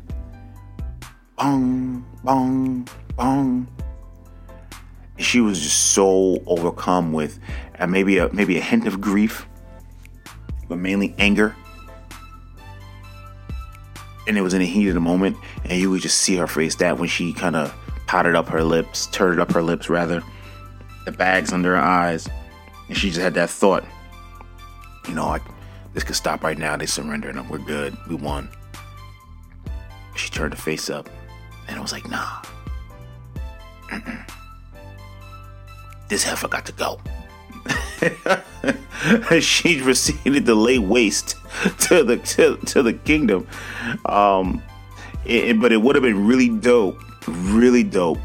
Bong, 1.37 2.05
bong, 2.23 2.89
bong. 3.17 3.69
She 5.21 5.41
was 5.41 5.61
just 5.61 5.93
so 5.93 6.43
overcome 6.47 7.13
with 7.13 7.39
uh, 7.79 7.87
maybe 7.87 8.19
a 8.19 8.33
maybe 8.33 8.59
a 8.59 8.61
hint 8.61 8.87
of 8.87 9.01
grief, 9.01 9.47
but 10.69 10.79
mainly 10.79 11.15
anger. 11.19 11.55
And 14.27 14.37
it 14.39 14.43
was 14.43 14.55
in 14.55 14.61
the 14.61 14.67
heat 14.67 14.89
of 14.89 14.95
the 14.95 15.01
moment, 15.01 15.37
and 15.65 15.81
you 15.81 15.91
would 15.91 16.03
just 16.03 16.19
see 16.19 16.37
her 16.37 16.47
face 16.47 16.75
that 16.77 16.99
when 16.99 17.09
she 17.09 17.33
kind 17.33 17.57
of 17.57 17.75
powdered 18.07 18.37
up 18.37 18.49
her 18.49 18.63
lips, 18.63 19.07
turned 19.09 19.41
up 19.41 19.53
her 19.53 19.63
lips 19.63 19.89
rather, 19.89 20.23
the 21.05 21.13
bags 21.13 21.53
under 21.53 21.75
her 21.75 21.83
eyes, 21.83 22.29
and 22.89 22.97
she 22.97 23.09
just 23.09 23.21
had 23.21 23.35
that 23.35 23.51
thought, 23.51 23.85
you 25.09 25.15
know, 25.15 25.39
this 25.93 26.05
could 26.05 26.17
stop 26.17 26.43
right 26.43 26.59
now. 26.59 26.77
They 26.77 26.87
surrendered 26.87 27.37
and 27.37 27.49
we're 27.49 27.59
good. 27.59 27.97
We 28.09 28.15
won. 28.15 28.49
She 30.17 30.31
turned 30.31 30.55
her 30.55 30.61
face 30.61 30.91
up 30.91 31.09
and 31.69 31.79
I 31.79 31.81
was 31.81 31.93
like, 31.93 32.09
nah. 32.09 32.43
This 36.11 36.25
heifer 36.25 36.49
got 36.49 36.67
to 36.67 36.73
go. 36.73 37.01
she 39.41 39.81
proceeded 39.81 40.45
to 40.45 40.55
lay 40.55 40.79
waste 40.79 41.37
to 41.79 42.03
the 42.03 42.19
to, 42.19 42.57
to 42.67 42.83
the 42.83 42.93
kingdom. 42.93 43.47
Um, 44.05 44.63
it, 45.25 45.61
but 45.61 45.73
it 45.73 45.79
would 45.79 45.95
have 45.95 46.03
been 46.03 46.27
really 46.27 46.49
dope, 46.49 46.99
really 47.29 47.85
dope, 47.85 48.19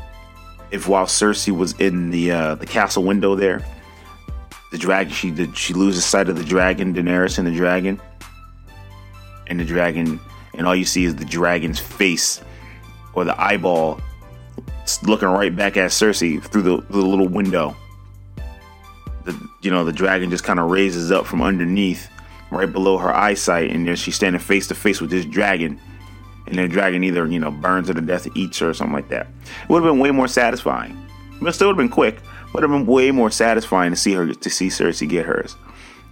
if 0.71 0.87
while 0.87 1.05
Cersei 1.05 1.55
was 1.55 1.73
in 1.79 2.09
the 2.09 2.31
uh, 2.31 2.55
the 2.55 2.65
castle 2.65 3.03
window 3.03 3.35
there, 3.35 3.63
the 4.71 4.77
dragon 4.79 5.13
she 5.13 5.29
did 5.29 5.55
she 5.55 5.73
loses 5.73 6.03
sight 6.03 6.27
of 6.27 6.37
the 6.37 6.43
dragon 6.43 6.93
daenerys 6.93 7.37
and 7.37 7.47
the 7.47 7.55
dragon 7.55 8.01
and 9.47 9.59
the 9.59 9.65
dragon 9.65 10.19
and 10.57 10.67
all 10.67 10.75
you 10.75 10.85
see 10.85 11.05
is 11.05 11.15
the 11.15 11.25
dragon's 11.25 11.79
face 11.79 12.41
or 13.13 13.23
the 13.23 13.39
eyeball 13.39 13.99
looking 15.03 15.27
right 15.27 15.55
back 15.55 15.77
at 15.77 15.91
cersei 15.91 16.43
through 16.43 16.61
the, 16.61 16.77
the 16.89 16.97
little 16.97 17.27
window 17.27 17.75
the 19.23 19.49
you 19.61 19.71
know 19.71 19.83
the 19.83 19.93
dragon 19.93 20.29
just 20.29 20.43
kind 20.43 20.59
of 20.59 20.69
raises 20.69 21.11
up 21.11 21.25
from 21.25 21.41
underneath 21.41 22.09
right 22.51 22.71
below 22.71 22.97
her 22.97 23.13
eyesight 23.13 23.71
and 23.71 23.87
there 23.87 23.95
she's 23.95 24.15
standing 24.15 24.39
face 24.39 24.67
to 24.67 24.75
face 24.75 25.01
with 25.01 25.09
this 25.09 25.25
dragon 25.25 25.79
and 26.47 26.57
the 26.57 26.67
dragon 26.67 27.03
either 27.03 27.25
you 27.27 27.39
know 27.39 27.51
burns 27.51 27.87
her 27.87 27.93
to 27.93 28.01
death, 28.01 28.27
eats 28.35 28.59
her, 28.59 28.69
or 28.69 28.73
something 28.73 28.93
like 28.93 29.09
that. 29.09 29.27
It 29.63 29.69
would 29.69 29.83
have 29.83 29.91
been 29.91 29.99
way 29.99 30.11
more 30.11 30.27
satisfying. 30.27 31.01
But 31.41 31.53
still 31.53 31.67
would 31.67 31.73
have 31.73 31.77
been 31.77 31.89
quick. 31.89 32.19
Would 32.53 32.63
have 32.63 32.71
been 32.71 32.85
way 32.85 33.11
more 33.11 33.29
satisfying 33.29 33.91
to 33.91 33.97
see 33.97 34.13
her 34.13 34.33
to 34.33 34.49
see 34.49 34.67
Cersei 34.67 35.09
get 35.09 35.25
hers. 35.25 35.55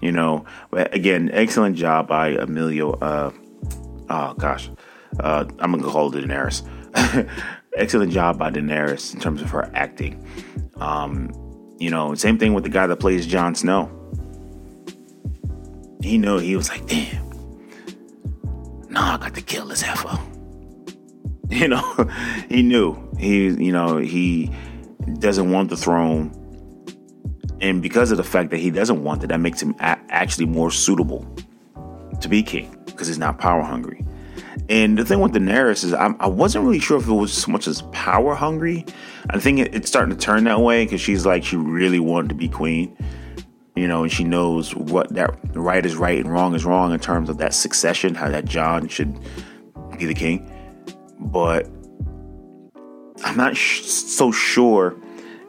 You 0.01 0.11
know, 0.11 0.45
but 0.69 0.93
again, 0.93 1.29
excellent 1.31 1.77
job 1.77 2.07
by 2.07 2.29
Emilio. 2.29 2.93
Uh, 2.93 3.31
oh 4.09 4.33
gosh, 4.33 4.69
uh, 5.19 5.45
I'm 5.59 5.71
gonna 5.71 5.83
call 5.83 6.13
it 6.13 6.25
Daenerys. 6.25 6.67
excellent 7.77 8.11
job 8.11 8.37
by 8.37 8.51
Daenerys 8.51 9.13
in 9.13 9.19
terms 9.19 9.41
of 9.41 9.49
her 9.51 9.69
acting. 9.73 10.25
Um, 10.75 11.31
you 11.79 11.89
know, 11.89 12.15
same 12.15 12.37
thing 12.37 12.53
with 12.53 12.63
the 12.63 12.69
guy 12.69 12.87
that 12.87 12.97
plays 12.97 13.27
Jon 13.27 13.55
Snow. 13.55 13.89
He 16.01 16.17
knew 16.17 16.37
he 16.37 16.55
was 16.55 16.69
like, 16.69 16.85
damn, 16.87 17.29
no, 18.89 18.99
I 18.99 19.17
got 19.17 19.33
to 19.35 19.41
kill 19.41 19.67
this 19.67 19.81
heifer. 19.81 20.19
You 21.49 21.67
know, 21.67 22.09
he 22.49 22.63
knew 22.63 22.97
he, 23.19 23.49
you 23.49 23.71
know, 23.71 23.97
he 23.97 24.49
doesn't 25.19 25.51
want 25.51 25.69
the 25.69 25.77
throne, 25.77 26.31
and 27.61 27.79
because 27.79 28.09
of 28.09 28.17
the 28.17 28.23
fact 28.23 28.49
that 28.51 28.57
he 28.57 28.71
doesn't 28.71 29.03
want 29.03 29.23
it, 29.23 29.27
that 29.27 29.39
makes 29.39 29.61
him 29.61 29.75
a- 29.79 29.99
actually 30.09 30.47
more 30.47 30.71
suitable 30.71 31.27
to 32.21 32.27
be 32.27 32.41
king 32.41 32.75
because 32.87 33.07
he's 33.07 33.19
not 33.19 33.37
power 33.37 33.61
hungry. 33.61 34.03
And 34.69 34.97
the 34.97 35.03
thing 35.03 35.19
with 35.19 35.33
Daenerys 35.33 35.83
is, 35.83 35.93
I, 35.93 36.13
I 36.19 36.27
wasn't 36.27 36.65
really 36.65 36.79
sure 36.79 36.97
if 36.97 37.07
it 37.07 37.13
was 37.13 37.33
so 37.33 37.51
much 37.51 37.67
as 37.67 37.81
power 37.91 38.33
hungry. 38.33 38.85
I 39.29 39.39
think 39.39 39.59
it, 39.59 39.75
it's 39.75 39.89
starting 39.89 40.15
to 40.15 40.19
turn 40.19 40.45
that 40.45 40.61
way 40.61 40.85
because 40.85 41.01
she's 41.01 41.25
like 41.25 41.43
she 41.43 41.57
really 41.57 41.99
wanted 41.99 42.29
to 42.29 42.35
be 42.35 42.47
queen, 42.47 42.95
you 43.75 43.87
know, 43.87 44.03
and 44.03 44.11
she 44.11 44.23
knows 44.23 44.73
what 44.73 45.13
that 45.15 45.37
right 45.53 45.85
is 45.85 45.95
right 45.95 46.17
and 46.17 46.31
wrong 46.31 46.55
is 46.55 46.63
wrong 46.63 46.93
in 46.93 46.99
terms 46.99 47.29
of 47.29 47.37
that 47.39 47.53
succession, 47.53 48.15
how 48.15 48.29
that 48.29 48.45
Jon 48.45 48.87
should 48.87 49.19
be 49.97 50.05
the 50.05 50.13
king. 50.13 50.49
But 51.19 51.69
I'm 53.25 53.35
not 53.35 53.57
sh- 53.57 53.81
so 53.81 54.31
sure 54.31 54.95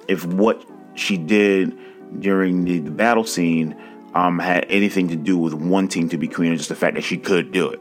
if 0.09 0.25
what 0.27 0.65
she 0.95 1.19
did 1.19 1.79
during 2.21 2.65
the, 2.65 2.81
the 2.81 2.91
battle 2.91 3.25
scene 3.25 3.77
um, 4.15 4.39
had 4.39 4.67
anything 4.69 5.09
to 5.09 5.17
do 5.17 5.37
with 5.37 5.55
wanting 5.55 6.09
to 6.09 6.19
be 6.19 6.29
queen, 6.29 6.53
or 6.53 6.57
just 6.57 6.69
the 6.69 6.77
fact 6.77 6.97
that 6.97 7.03
she 7.03 7.17
could 7.17 7.53
do 7.53 7.69
it 7.69 7.81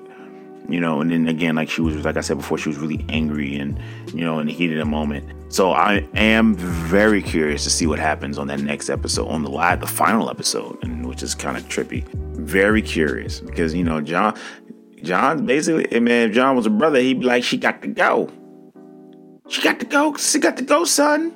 you 0.70 0.80
know 0.80 1.02
and 1.02 1.12
then 1.12 1.28
again 1.28 1.56
like 1.56 1.70
she 1.70 1.82
was 1.82 1.96
like 2.06 2.18
i 2.18 2.22
said 2.22 2.38
before 2.38 2.58
she 2.58 2.70
was 2.70 2.78
really 2.78 3.06
angry 3.10 3.58
and 3.58 3.80
you 4.14 4.22
know 4.22 4.40
in 4.40 4.48
the 4.48 4.54
heat 4.54 4.72
of 4.72 4.78
the 4.78 4.86
moment. 4.86 5.30
So 5.54 5.72
i 5.72 6.08
am 6.16 6.56
very 6.56 7.22
curious 7.22 7.64
to 7.66 7.70
see 7.70 7.86
what 7.86 8.00
happens 8.00 8.38
on 8.38 8.48
that 8.48 8.60
next 8.60 8.90
episode 8.90 9.28
on 9.28 9.44
the 9.44 9.50
live 9.50 9.82
the 9.82 9.88
final 9.88 10.30
episode 10.30 10.78
and 10.84 11.06
which 11.08 11.22
is 11.22 11.36
kind 11.36 11.58
of 11.58 11.64
trippy. 11.64 12.08
Very 12.38 12.82
curious 12.82 13.40
because 13.40 13.74
you 13.74 13.84
know 13.84 14.02
jon 14.02 14.38
jon's 15.02 15.42
basically 15.42 15.86
I 15.96 16.00
mean, 16.00 16.30
if 16.30 16.34
jon 16.34 16.56
was 16.56 16.66
a 16.66 16.72
brother 16.72 17.00
he'd 17.00 17.20
be 17.20 17.26
like 17.26 17.44
she 17.44 17.58
got 17.58 17.82
to 17.82 17.88
go. 17.88 18.30
She 19.50 19.62
got 19.62 19.80
to 19.82 19.86
go. 19.86 20.16
She 20.16 20.40
got 20.40 20.56
to 20.58 20.64
go 20.64 20.86
son. 20.86 21.34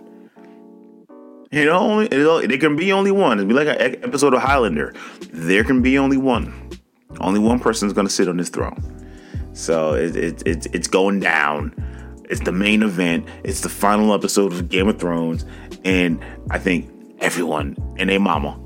You 1.51 1.65
know 1.65 1.77
only 1.77 2.07
there 2.07 2.57
can 2.57 2.75
be 2.75 2.91
only 2.91 3.11
one. 3.11 3.37
It'd 3.37 3.47
be 3.47 3.53
like 3.53 3.67
an 3.67 4.03
episode 4.03 4.33
of 4.33 4.41
highlander. 4.41 4.93
There 5.31 5.63
can 5.63 5.81
be 5.81 5.97
only 5.97 6.17
one. 6.17 6.71
Only 7.19 7.39
one 7.39 7.59
person 7.59 7.87
is 7.87 7.93
going 7.93 8.07
to 8.07 8.13
sit 8.13 8.27
on 8.27 8.37
this 8.37 8.49
throne 8.49 8.96
so 9.57 9.93
it, 9.93 10.15
it, 10.15 10.43
it, 10.45 10.67
it's 10.73 10.87
going 10.87 11.19
down. 11.19 11.73
It's 12.29 12.41
the 12.41 12.51
main 12.51 12.83
event. 12.83 13.27
It's 13.43 13.61
the 13.61 13.69
final 13.69 14.13
episode 14.13 14.51
of 14.53 14.69
Game 14.69 14.87
of 14.87 14.99
Thrones. 14.99 15.45
And 15.83 16.23
I 16.51 16.59
think 16.59 16.89
everyone 17.19 17.75
and 17.97 18.09
their 18.09 18.19
mama 18.19 18.59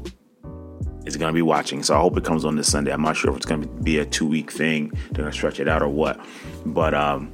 is 1.06 1.16
going 1.16 1.30
to 1.30 1.34
be 1.34 1.42
watching. 1.42 1.84
So 1.84 1.96
I 1.96 2.00
hope 2.00 2.18
it 2.18 2.24
comes 2.24 2.44
on 2.44 2.56
this 2.56 2.72
Sunday. 2.72 2.92
I'm 2.92 3.02
not 3.02 3.16
sure 3.16 3.32
if 3.32 3.38
it's 3.38 3.46
going 3.46 3.62
to 3.62 3.68
be 3.68 4.00
a 4.00 4.06
two 4.06 4.28
week 4.28 4.52
thing. 4.52 4.90
They're 5.12 5.24
going 5.24 5.32
to 5.32 5.38
stretch 5.38 5.60
it 5.60 5.68
out 5.68 5.82
or 5.82 5.90
what. 5.90 6.20
But 6.66 6.94
um, 6.94 7.32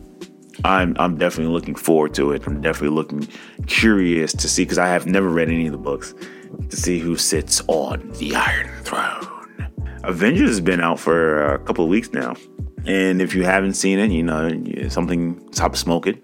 I'm, 0.63 0.95
I'm 0.99 1.17
definitely 1.17 1.53
looking 1.53 1.75
forward 1.75 2.13
to 2.15 2.31
it. 2.33 2.45
I'm 2.45 2.61
definitely 2.61 2.95
looking 2.95 3.27
curious 3.67 4.33
to 4.33 4.49
see, 4.49 4.63
because 4.63 4.77
I 4.77 4.87
have 4.87 5.05
never 5.05 5.29
read 5.29 5.49
any 5.49 5.65
of 5.65 5.71
the 5.71 5.77
books, 5.77 6.13
to 6.69 6.75
see 6.75 6.99
who 6.99 7.15
sits 7.15 7.61
on 7.67 8.09
the 8.19 8.35
Iron 8.35 8.69
Throne. 8.83 9.71
Avengers 10.03 10.49
has 10.49 10.61
been 10.61 10.79
out 10.79 10.99
for 10.99 11.53
a 11.53 11.59
couple 11.59 11.83
of 11.83 11.89
weeks 11.89 12.11
now. 12.11 12.35
And 12.87 13.21
if 13.21 13.35
you 13.35 13.43
haven't 13.43 13.73
seen 13.73 13.99
it, 13.99 14.11
you 14.11 14.23
know, 14.23 14.49
something, 14.87 15.45
stop 15.51 15.75
smoking, 15.75 16.21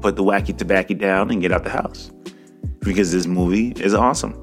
put 0.00 0.16
the 0.16 0.24
wacky 0.24 0.56
tobacco 0.56 0.94
down 0.94 1.30
and 1.30 1.40
get 1.40 1.52
out 1.52 1.62
the 1.62 1.70
house. 1.70 2.10
Because 2.80 3.12
this 3.12 3.26
movie 3.26 3.68
is 3.82 3.94
awesome. 3.94 4.34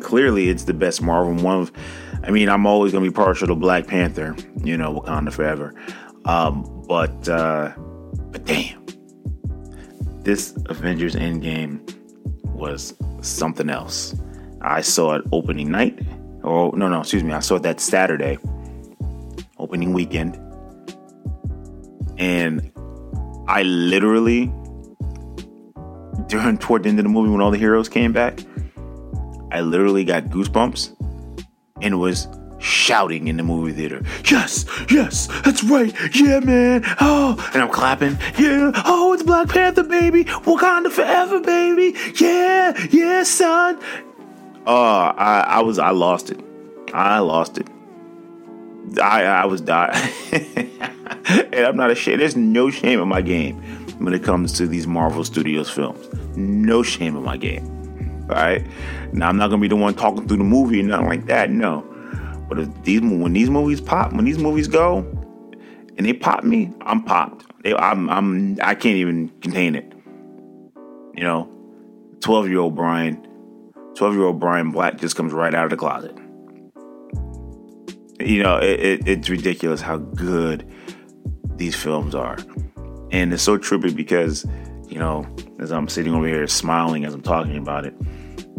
Clearly, 0.00 0.48
it's 0.48 0.64
the 0.64 0.72
best 0.72 1.02
Marvel 1.02 1.34
one 1.34 1.60
of, 1.60 1.72
I 2.22 2.30
mean, 2.30 2.48
I'm 2.48 2.66
always 2.66 2.92
going 2.92 3.04
to 3.04 3.10
be 3.10 3.14
partial 3.14 3.46
to 3.46 3.54
Black 3.54 3.86
Panther, 3.86 4.34
you 4.64 4.78
know, 4.78 5.00
Wakanda 5.00 5.30
Forever. 5.30 5.74
Um, 6.24 6.84
but, 6.88 7.28
uh, 7.28 7.72
but 8.30 8.46
damn, 8.46 8.86
this 10.22 10.54
Avengers 10.66 11.14
Endgame 11.14 11.80
was 12.44 12.94
something 13.20 13.68
else. 13.68 14.14
I 14.62 14.80
saw 14.80 15.16
it 15.16 15.24
opening 15.30 15.70
night. 15.70 16.00
Or, 16.42 16.74
no, 16.74 16.88
no, 16.88 17.00
excuse 17.00 17.22
me. 17.22 17.34
I 17.34 17.40
saw 17.40 17.56
it 17.56 17.62
that 17.64 17.80
Saturday 17.80 18.38
opening 19.68 19.92
weekend. 19.92 20.34
And 22.16 22.72
I 23.46 23.62
literally, 23.64 24.46
during 26.26 26.56
toward 26.60 26.84
the 26.84 26.88
end 26.88 26.98
of 26.98 27.04
the 27.04 27.10
movie 27.10 27.30
when 27.30 27.42
all 27.42 27.50
the 27.50 27.58
heroes 27.58 27.88
came 27.88 28.12
back, 28.12 28.40
I 29.52 29.60
literally 29.60 30.04
got 30.04 30.24
goosebumps 30.24 30.94
and 31.82 32.00
was 32.00 32.28
shouting 32.58 33.28
in 33.28 33.36
the 33.36 33.42
movie 33.42 33.72
theater. 33.72 34.02
Yes, 34.24 34.64
yes, 34.90 35.28
that's 35.44 35.62
right. 35.64 35.94
Yeah, 36.14 36.40
man. 36.40 36.82
Oh, 37.00 37.36
and 37.52 37.62
I'm 37.62 37.70
clapping. 37.70 38.18
Yeah. 38.38 38.72
Oh, 38.86 39.12
it's 39.12 39.22
Black 39.22 39.48
Panther, 39.48 39.84
baby. 39.84 40.24
Wakanda 40.24 40.90
forever, 40.90 41.40
baby. 41.40 41.96
Yeah, 42.18 42.74
yeah, 42.90 43.22
son. 43.22 43.78
Oh, 44.66 44.74
I, 44.74 45.40
I 45.46 45.60
was, 45.60 45.78
I 45.78 45.90
lost 45.90 46.30
it. 46.30 46.40
I 46.92 47.18
lost 47.18 47.58
it. 47.58 47.68
I, 49.00 49.24
I 49.24 49.46
was 49.46 49.60
dying. 49.60 50.12
and 50.32 51.54
I'm 51.54 51.76
not 51.76 51.90
ashamed. 51.90 52.20
There's 52.20 52.36
no 52.36 52.70
shame 52.70 53.00
in 53.00 53.08
my 53.08 53.20
game 53.20 53.60
when 53.98 54.14
it 54.14 54.22
comes 54.22 54.52
to 54.54 54.66
these 54.66 54.86
Marvel 54.86 55.24
Studios 55.24 55.68
films. 55.68 56.06
No 56.36 56.82
shame 56.82 57.16
in 57.16 57.22
my 57.22 57.36
game. 57.36 57.66
All 58.30 58.36
right. 58.36 58.64
Now 59.12 59.28
I'm 59.28 59.36
not 59.36 59.48
gonna 59.48 59.60
be 59.60 59.68
the 59.68 59.76
one 59.76 59.94
talking 59.94 60.26
through 60.28 60.38
the 60.38 60.44
movie 60.44 60.80
and 60.80 60.88
nothing 60.88 61.08
like 61.08 61.26
that. 61.26 61.50
No. 61.50 61.82
But 62.48 62.60
if 62.60 62.82
these 62.82 63.00
when 63.00 63.32
these 63.32 63.50
movies 63.50 63.80
pop, 63.80 64.12
when 64.12 64.24
these 64.24 64.38
movies 64.38 64.68
go, 64.68 64.98
and 65.96 66.06
they 66.06 66.12
pop 66.12 66.44
me, 66.44 66.72
I'm 66.82 67.02
popped. 67.02 67.44
They, 67.62 67.74
I'm 67.74 68.08
I'm 68.08 68.58
I 68.62 68.74
can't 68.74 68.96
even 68.96 69.28
contain 69.40 69.74
it. 69.74 69.92
You 71.14 71.24
know, 71.24 71.50
twelve 72.20 72.48
year 72.48 72.60
old 72.60 72.74
Brian, 72.74 73.16
twelve 73.94 74.14
year 74.14 74.24
old 74.24 74.40
Brian 74.40 74.70
Black 74.70 74.98
just 74.98 75.16
comes 75.16 75.32
right 75.32 75.54
out 75.54 75.64
of 75.64 75.70
the 75.70 75.76
closet 75.76 76.17
you 78.20 78.42
know, 78.42 78.58
it, 78.58 78.80
it, 78.80 79.08
it's 79.08 79.28
ridiculous 79.28 79.80
how 79.80 79.98
good 79.98 80.68
these 81.56 81.74
films 81.74 82.14
are. 82.14 82.38
And 83.10 83.32
it's 83.32 83.42
so 83.42 83.58
trippy 83.58 83.94
because, 83.94 84.46
you 84.88 84.98
know, 84.98 85.26
as 85.58 85.72
I'm 85.72 85.88
sitting 85.88 86.14
over 86.14 86.26
here 86.26 86.46
smiling 86.46 87.04
as 87.04 87.14
I'm 87.14 87.22
talking 87.22 87.56
about 87.56 87.86
it, 87.86 87.94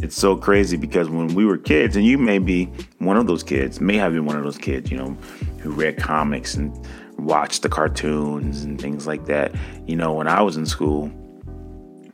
it's 0.02 0.15
so 0.15 0.36
crazy 0.38 0.78
because 0.78 1.10
when 1.10 1.34
we 1.36 1.45
were 1.45 1.58
kids, 1.58 1.95
and 1.95 2.06
you 2.06 2.17
may 2.17 2.39
be 2.39 2.65
one 3.00 3.17
of 3.17 3.28
those 3.28 3.43
kids, 3.43 3.82
may 3.82 3.98
have 3.98 4.13
been 4.13 4.26
one 4.26 4.38
of 4.38 4.43
those 4.43 4.58
kids, 4.58 4.89
you 4.89 4.98
know, 4.98 5.17
who 5.60 5.72
read 5.72 5.98
comics 5.98 6.56
and 6.56 6.74
watched 7.17 7.63
the 7.63 7.69
cartoons 7.69 8.63
and 8.63 8.80
things 8.80 9.06
like 9.06 9.26
that. 9.26 9.54
You 9.86 9.98
know, 9.98 10.13
when 10.13 10.28
I 10.28 10.41
was 10.41 10.56
in 10.56 10.65
school, 10.65 11.12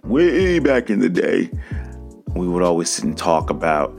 way 0.04 0.60
back 0.60 0.90
in 0.90 1.00
the 1.00 1.10
day, 1.10 1.50
we 2.36 2.48
would 2.48 2.64
always 2.64 2.90
sit 2.90 3.06
and 3.06 3.18
talk 3.18 3.50
about 3.50 3.98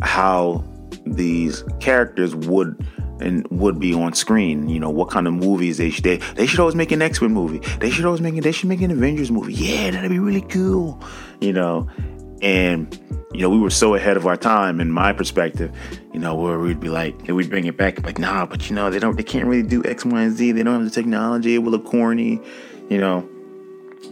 how 0.00 0.64
these 1.06 1.64
characters 1.80 2.34
would 2.34 2.86
and 3.22 3.46
would 3.48 3.78
be 3.78 3.94
on 3.94 4.12
screen. 4.14 4.68
You 4.68 4.80
know 4.80 4.90
what 4.90 5.10
kind 5.10 5.26
of 5.26 5.34
movies 5.34 5.78
they 5.78 5.90
should 5.90 6.04
they, 6.04 6.16
they 6.16 6.46
should 6.46 6.60
always 6.60 6.74
make 6.74 6.92
an 6.92 7.02
X 7.02 7.20
Men 7.20 7.32
movie. 7.32 7.58
They 7.78 7.90
should 7.90 8.04
always 8.04 8.20
make 8.20 8.34
they 8.42 8.52
should 8.52 8.68
make 8.68 8.80
an 8.80 8.90
Avengers 8.90 9.30
movie. 9.30 9.54
Yeah, 9.54 9.90
that'd 9.90 10.10
be 10.10 10.18
really 10.18 10.42
cool. 10.42 11.02
You 11.40 11.52
know, 11.52 11.88
and 12.42 12.98
you 13.32 13.40
know 13.40 13.50
we 13.50 13.58
were 13.58 13.70
so 13.70 13.94
ahead 13.94 14.16
of 14.16 14.26
our 14.26 14.36
time 14.36 14.80
in 14.80 14.90
my 14.90 15.12
perspective. 15.12 15.74
You 16.12 16.20
know 16.20 16.34
where 16.34 16.58
we'd 16.58 16.80
be 16.80 16.88
like, 16.88 17.16
and 17.28 17.36
we'd 17.36 17.50
bring 17.50 17.66
it 17.66 17.76
back 17.76 18.02
like, 18.04 18.18
nah, 18.18 18.46
but 18.46 18.68
you 18.68 18.76
know 18.76 18.90
they 18.90 18.98
don't 18.98 19.16
they 19.16 19.22
can't 19.22 19.46
really 19.46 19.66
do 19.66 19.82
X, 19.84 20.04
Y, 20.04 20.22
and 20.22 20.36
Z. 20.36 20.52
They 20.52 20.62
don't 20.62 20.74
have 20.74 20.84
the 20.84 20.90
technology. 20.90 21.54
It 21.54 21.58
will 21.58 21.72
look 21.72 21.86
corny. 21.86 22.40
You 22.88 22.98
know. 22.98 23.28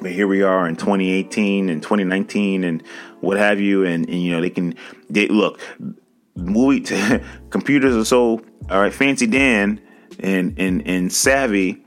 But 0.00 0.12
here 0.12 0.29
we 0.29 0.40
are 0.42 0.66
in 0.66 0.76
2018 0.76 1.68
and 1.68 1.83
2019 1.83 2.64
and 2.64 2.83
what 3.20 3.37
have 3.37 3.61
you, 3.61 3.85
and, 3.85 4.09
and 4.09 4.22
you 4.22 4.31
know 4.31 4.40
they 4.40 4.48
can. 4.48 4.74
They 5.11 5.26
look 5.26 5.61
movie 6.40 6.81
computers 7.50 7.96
are 7.96 8.05
so 8.05 8.40
all 8.70 8.81
right 8.81 8.92
fancy 8.92 9.26
Dan 9.26 9.81
and 10.20 10.59
and 10.59 10.87
and 10.87 11.12
savvy, 11.12 11.85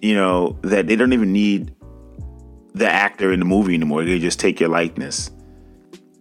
you 0.00 0.14
know 0.14 0.58
that 0.62 0.86
they 0.86 0.96
don't 0.96 1.12
even 1.12 1.32
need 1.32 1.74
the 2.74 2.88
actor 2.88 3.32
in 3.32 3.40
the 3.40 3.46
movie 3.46 3.74
anymore. 3.74 4.04
They 4.04 4.18
just 4.18 4.40
take 4.40 4.60
your 4.60 4.68
likeness 4.70 5.30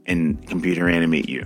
and 0.05 0.45
computer 0.47 0.89
animate 0.89 1.29
you. 1.29 1.45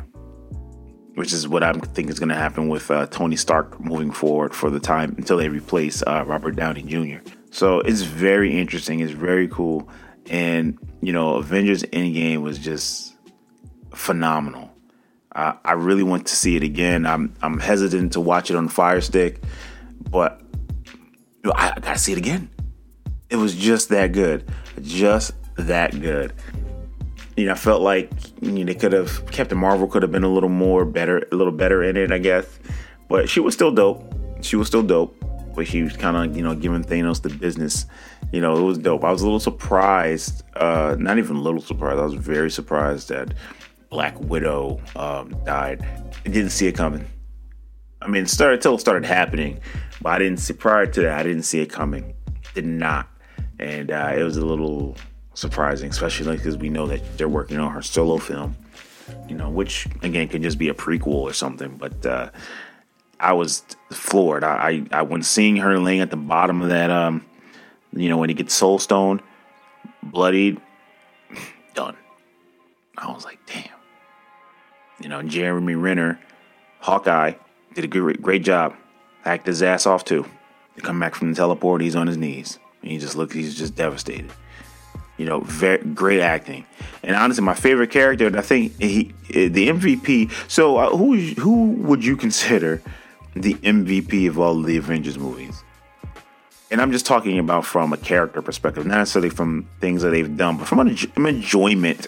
which 1.16 1.32
is 1.32 1.48
what 1.48 1.64
I 1.64 1.72
think 1.74 2.10
is 2.10 2.20
going 2.20 2.30
to 2.30 2.36
happen 2.36 2.68
with 2.68 2.92
uh, 2.92 3.06
Tony 3.08 3.36
Stark 3.38 3.80
moving 3.80 4.12
forward 4.12 4.54
for 4.54 4.70
the 4.70 4.80
time 4.80 5.16
until 5.18 5.38
they 5.38 5.48
replace 5.50 6.04
uh, 6.04 6.24
Robert 6.28 6.56
Downey 6.56 6.84
Jr. 6.84 7.20
So 7.52 7.80
it's 7.80 8.02
very 8.02 8.60
interesting. 8.60 9.00
It's 9.00 9.14
very 9.14 9.48
cool, 9.48 9.90
and 10.30 10.78
you 11.02 11.14
know, 11.14 11.36
Avengers 11.36 11.84
Endgame 11.84 12.42
was 12.42 12.60
just 12.60 13.16
phenomenal. 13.94 14.65
Uh, 15.36 15.54
I 15.64 15.74
really 15.74 16.04
want 16.04 16.26
to 16.28 16.36
see 16.36 16.56
it 16.56 16.64
again. 16.64 17.06
I'm 17.06 17.36
I'm 17.42 17.60
hesitant 17.60 18.14
to 18.14 18.22
watch 18.22 18.50
it 18.50 18.56
on 18.56 18.70
Fire 18.70 19.02
Stick, 19.02 19.44
but 20.10 20.42
I, 21.46 21.74
I 21.76 21.80
gotta 21.80 22.00
see 22.00 22.14
it 22.14 22.18
again. 22.18 22.50
It 23.30 23.36
was 23.36 23.54
just 23.56 23.90
that 23.90 24.14
good, 24.14 24.50
just 24.82 25.34
that 25.58 26.00
good 26.00 26.34
you 27.36 27.46
know, 27.46 27.52
I 27.52 27.56
felt 27.56 27.82
like 27.82 28.10
you 28.42 28.52
know, 28.52 28.64
they 28.64 28.76
could 28.76 28.94
have 28.94 29.26
Captain 29.32 29.58
Marvel 29.58 29.88
could 29.88 30.02
have 30.02 30.12
been 30.12 30.24
a 30.24 30.30
little 30.30 30.50
more 30.50 30.86
better, 30.86 31.28
a 31.32 31.36
little 31.36 31.54
better 31.54 31.84
in 31.84 31.98
it, 31.98 32.12
I 32.12 32.18
guess. 32.18 32.46
But 33.10 33.30
she 33.30 33.40
was 33.40 33.54
still 33.54 33.72
dope. 33.72 34.04
She 34.42 34.56
was 34.56 34.68
still 34.68 34.84
dope, 34.84 35.16
but 35.54 35.68
she 35.68 35.84
was 35.84 35.96
kind 35.98 36.16
of 36.16 36.36
you 36.36 36.44
know 36.44 36.56
giving 36.56 36.84
Thanos 36.84 37.22
the 37.22 37.30
business. 37.30 37.86
You 38.32 38.42
know, 38.42 38.58
it 38.58 38.62
was 38.62 38.78
dope. 38.78 39.04
I 39.04 39.12
was 39.12 39.22
a 39.22 39.26
little 39.26 39.40
surprised, 39.40 40.44
uh, 40.56 40.96
not 40.98 41.18
even 41.18 41.36
a 41.36 41.42
little 41.42 41.62
surprised. 41.62 42.00
I 42.00 42.06
was 42.06 42.14
very 42.14 42.50
surprised 42.50 43.10
that 43.10 43.34
Black 43.96 44.20
Widow 44.20 44.82
um, 44.98 45.34
died. 45.46 45.88
I 46.26 46.28
didn't 46.28 46.50
see 46.50 46.68
it 46.68 46.74
coming. 46.74 47.08
I 48.02 48.10
mean, 48.10 48.24
it 48.24 48.30
started 48.30 48.56
until 48.56 48.76
it 48.76 48.82
started 48.82 49.06
happening, 49.06 49.62
but 50.02 50.10
I 50.10 50.20
didn't 50.20 50.42
see 50.42 50.52
prior 50.52 50.86
to 50.86 51.02
that. 51.04 51.18
I 51.18 51.24
didn't 51.24 51.44
see 51.44 51.62
it 51.62 51.68
coming. 51.68 52.14
Did 52.54 52.66
not, 52.66 53.08
and 53.58 53.92
uh, 53.92 54.12
it 54.14 54.22
was 54.22 54.36
a 54.36 54.46
little 54.46 54.98
surprising, 55.34 55.92
especially 55.92 56.36
because 56.36 56.58
we 56.58 56.68
know 56.68 56.86
that 56.88 57.18
they're 57.18 57.30
working 57.30 57.58
on 57.58 57.72
her 57.72 57.82
solo 57.82 58.18
film, 58.18 58.58
you 59.30 59.36
know, 59.38 59.50
which 59.50 59.88
again 60.02 60.28
can 60.28 60.44
just 60.44 60.58
be 60.58 60.68
a 60.68 60.74
prequel 60.74 61.22
or 61.22 61.32
something. 61.32 61.78
But 61.78 62.06
uh, 62.06 62.32
I 63.22 63.32
was 63.32 63.64
floored. 63.94 64.44
I, 64.44 64.86
I, 64.92 65.00
I 65.00 65.02
when 65.04 65.24
seeing 65.24 65.56
her 65.56 65.80
laying 65.80 66.02
at 66.02 66.10
the 66.10 66.18
bottom 66.18 66.62
of 66.62 66.68
that, 66.68 66.92
um, 66.92 67.26
you 67.94 68.10
know, 68.10 68.18
when 68.18 68.28
he 68.28 68.36
gets 68.36 68.54
soul 68.54 68.78
stone, 68.78 69.22
bloodied, 70.04 70.60
done. 71.76 71.96
I 72.98 73.10
was 73.10 73.24
like, 73.24 73.40
damn. 73.46 73.75
You 75.00 75.10
know, 75.10 75.22
Jeremy 75.22 75.76
Renner, 75.76 76.20
Hawkeye, 76.80 77.34
did 77.74 77.84
a 77.84 77.88
great, 77.88 78.22
great 78.22 78.44
job. 78.44 78.74
Hacked 79.24 79.48
his 79.48 79.62
ass 79.62 79.86
off 79.86 80.06
too. 80.06 80.26
To 80.76 80.82
come 80.82 81.00
back 81.00 81.16
from 81.16 81.32
the 81.32 81.36
teleport, 81.36 81.82
he's 81.82 81.96
on 81.96 82.08
his 82.08 82.18
knees. 82.18 82.60
And 82.82 82.92
he 82.92 82.98
just 82.98 83.16
looks, 83.16 83.34
he's 83.34 83.56
just 83.56 83.76
devastated. 83.76 84.32
You 85.18 85.26
know, 85.26 85.40
very 85.42 85.78
great 85.78 86.20
acting, 86.20 86.66
and 87.02 87.16
honestly, 87.16 87.42
my 87.42 87.54
favorite 87.54 87.90
character. 87.90 88.28
And 88.28 88.38
I 88.38 88.42
think 88.42 88.78
he, 88.82 89.14
the 89.30 89.70
MVP. 89.70 90.30
So, 90.52 90.76
uh, 90.76 90.90
who 90.90 91.16
who 91.16 91.72
would 91.72 92.04
you 92.04 92.18
consider 92.18 92.82
the 93.34 93.54
MVP 93.54 94.28
of 94.28 94.38
all 94.38 94.60
of 94.60 94.66
the 94.66 94.76
Avengers 94.76 95.18
movies? 95.18 95.64
And 96.70 96.82
I'm 96.82 96.92
just 96.92 97.06
talking 97.06 97.40
about 97.40 97.66
from 97.66 97.94
a 97.94 97.98
character 97.98 98.42
perspective, 98.42 98.86
not 98.86 98.98
necessarily 98.98 99.30
from 99.30 99.70
things 99.80 100.02
that 100.02 100.10
they've 100.10 100.36
done, 100.36 100.58
but 100.58 100.68
from 100.68 100.82
an 100.82 100.98
enjoyment 101.16 102.08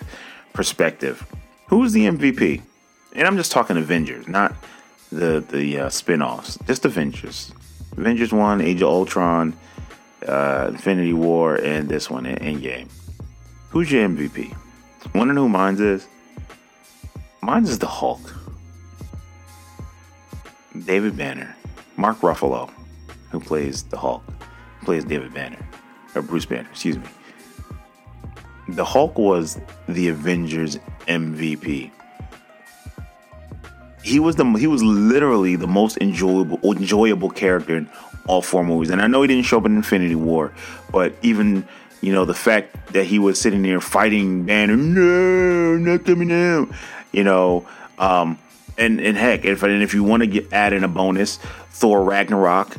perspective. 0.52 1.26
Who's 1.68 1.94
the 1.94 2.02
MVP? 2.02 2.62
And 3.18 3.26
I'm 3.26 3.36
just 3.36 3.52
talking 3.52 3.78
Avengers, 3.78 4.28
not 4.28 4.56
the 5.12 5.44
the 5.50 5.80
uh, 5.80 5.90
spin-offs. 5.90 6.60
Just 6.68 6.86
Avengers. 6.86 7.52
Avengers 7.98 8.32
1, 8.32 8.62
Age 8.62 8.84
of 8.84 8.90
Ultron, 8.90 9.58
uh, 10.28 10.68
Infinity 10.70 11.14
War, 11.14 11.56
and 11.56 11.90
this 11.90 12.12
one, 12.12 12.26
Endgame. 12.26 12.88
Who's 13.72 13.92
your 13.92 14.08
MVP? 14.08 14.56
Wanna 15.16 15.34
know 15.34 15.44
who 15.44 15.50
mine 15.50 15.78
is? 15.80 16.08
Mine 17.42 17.64
is 17.64 17.80
the 17.80 17.88
Hulk. 17.88 18.36
David 20.86 21.18
Banner. 21.18 21.56
Mark 21.96 22.20
Ruffalo, 22.20 22.70
who 23.32 23.40
plays 23.40 23.82
the 23.82 23.98
Hulk, 23.98 24.24
plays 24.84 25.04
David 25.04 25.34
Banner. 25.34 25.68
Or 26.14 26.22
Bruce 26.22 26.46
Banner, 26.46 26.70
excuse 26.70 26.98
me. 26.98 27.08
The 28.70 28.86
Hulk 28.86 29.18
was 29.18 29.60
the 29.88 30.10
Avengers 30.10 30.78
MVP. 31.08 31.90
He 34.08 34.20
was 34.22 34.38
the 34.38 34.46
he 34.54 34.68
was 34.68 34.82
literally 34.82 35.58
the 35.58 35.68
most 35.68 35.98
enjoyable 35.98 36.60
enjoyable 36.64 37.30
character 37.30 37.76
in 37.76 37.90
all 38.28 38.42
four 38.42 38.64
movies. 38.64 38.90
And 38.90 39.02
I 39.02 39.08
know 39.08 39.22
he 39.22 39.28
didn't 39.28 39.46
show 39.46 39.58
up 39.58 39.66
in 39.66 39.76
Infinity 39.76 40.16
War, 40.16 40.54
but 40.92 41.14
even 41.22 41.68
you 42.02 42.14
know 42.14 42.24
the 42.24 42.34
fact 42.34 42.94
that 42.94 43.06
he 43.06 43.20
was 43.20 43.40
sitting 43.40 43.64
there 43.64 43.82
fighting 43.82 44.46
Banner, 44.46 44.78
no, 44.78 45.76
not 45.78 46.06
coming 46.06 46.32
out. 46.32 46.70
You 47.12 47.26
know, 47.26 47.68
um, 47.98 48.40
and 48.78 49.02
and 49.02 49.18
heck, 49.18 49.44
if 49.44 49.62
and 49.64 49.84
if 49.84 49.94
you 49.94 50.06
want 50.06 50.24
to 50.24 50.28
get 50.28 50.54
add 50.54 50.72
in 50.72 50.86
a 50.86 50.88
bonus, 50.88 51.38
Thor 51.72 52.02
Ragnarok. 52.04 52.78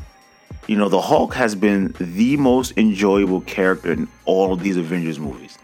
You 0.67 0.77
know, 0.77 0.91
the 0.91 1.01
Hulk 1.01 1.35
has 1.35 1.55
been 1.55 1.95
the 1.99 2.37
most 2.37 2.77
enjoyable 2.77 3.41
character 3.41 3.91
in 3.91 4.07
all 4.27 4.53
of 4.53 4.63
these 4.63 4.77
Avengers 4.77 5.19
movies, 5.19 5.59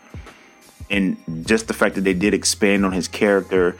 and 0.90 1.16
just 1.46 1.68
the 1.68 1.74
fact 1.74 1.94
that 1.94 2.02
they 2.02 2.14
did 2.14 2.32
expand 2.32 2.86
on 2.86 2.92
his 2.92 3.06
character 3.06 3.76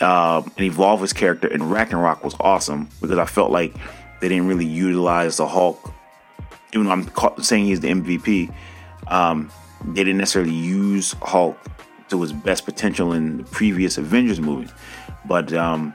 uh, 0.00 0.42
and 0.56 0.66
evolve 0.66 1.00
his 1.00 1.12
character 1.12 1.48
in 1.48 1.68
Ragnarok 1.68 2.24
was 2.24 2.34
awesome 2.40 2.88
because 3.00 3.18
I 3.18 3.26
felt 3.26 3.50
like 3.50 3.74
they 4.20 4.28
didn't 4.28 4.48
really 4.48 4.66
utilize 4.66 5.36
the 5.36 5.46
Hulk. 5.46 5.92
Even 6.72 6.86
though 6.86 6.92
I'm 6.92 7.42
saying 7.42 7.66
he's 7.66 7.80
the 7.80 7.88
MVP, 7.88 8.54
um, 9.08 9.50
they 9.84 10.02
didn't 10.04 10.18
necessarily 10.18 10.54
use 10.54 11.14
Hulk 11.22 11.58
to 12.08 12.20
his 12.20 12.32
best 12.32 12.64
potential 12.64 13.12
in 13.12 13.38
the 13.38 13.44
previous 13.44 13.98
Avengers 13.98 14.40
movie. 14.40 14.72
But 15.26 15.52
um, 15.52 15.94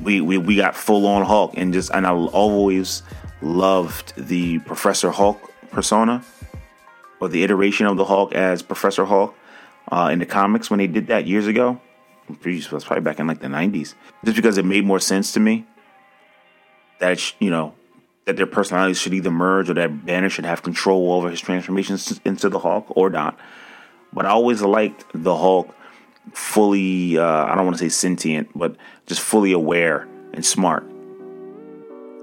we, 0.00 0.20
we 0.20 0.38
we 0.38 0.56
got 0.56 0.76
full 0.76 1.06
on 1.06 1.24
Hulk, 1.24 1.54
and 1.56 1.72
just 1.72 1.90
and 1.92 2.06
I 2.06 2.12
always 2.12 3.02
loved 3.40 4.12
the 4.16 4.58
Professor 4.60 5.10
Hulk 5.10 5.40
persona 5.70 6.22
or 7.20 7.28
the 7.28 7.42
iteration 7.42 7.86
of 7.86 7.96
the 7.96 8.04
Hulk 8.04 8.34
as 8.34 8.62
Professor 8.62 9.04
Hulk 9.04 9.34
uh, 9.90 10.10
in 10.12 10.18
the 10.18 10.26
comics 10.26 10.70
when 10.70 10.78
they 10.78 10.86
did 10.86 11.08
that 11.08 11.26
years 11.26 11.46
ago. 11.46 11.80
It 12.28 12.72
was 12.72 12.84
probably 12.84 13.02
back 13.02 13.18
in 13.18 13.26
like 13.26 13.40
the 13.40 13.48
90s. 13.48 13.94
Just 14.24 14.36
because 14.36 14.58
it 14.58 14.64
made 14.64 14.84
more 14.84 15.00
sense 15.00 15.32
to 15.32 15.40
me 15.40 15.66
that 17.00 17.34
you 17.40 17.50
know 17.50 17.74
that 18.24 18.36
their 18.36 18.46
personalities 18.46 19.00
should 19.00 19.14
either 19.14 19.30
merge 19.30 19.70
or 19.70 19.74
that 19.74 20.04
Banner 20.04 20.28
should 20.28 20.44
have 20.44 20.62
control 20.62 21.12
over 21.12 21.30
his 21.30 21.40
transformations 21.40 22.20
into 22.26 22.50
the 22.50 22.58
Hulk 22.58 22.84
or 22.94 23.08
not. 23.08 23.38
But 24.12 24.26
I 24.26 24.30
always 24.30 24.60
liked 24.60 25.04
the 25.14 25.34
Hulk 25.34 25.74
fully, 26.34 27.18
uh, 27.18 27.24
I 27.24 27.54
don't 27.54 27.64
want 27.64 27.78
to 27.78 27.82
say 27.82 27.88
sentient, 27.88 28.50
but 28.54 28.76
just 29.06 29.20
fully 29.20 29.52
aware 29.52 30.06
and 30.34 30.44
smart. 30.44 30.84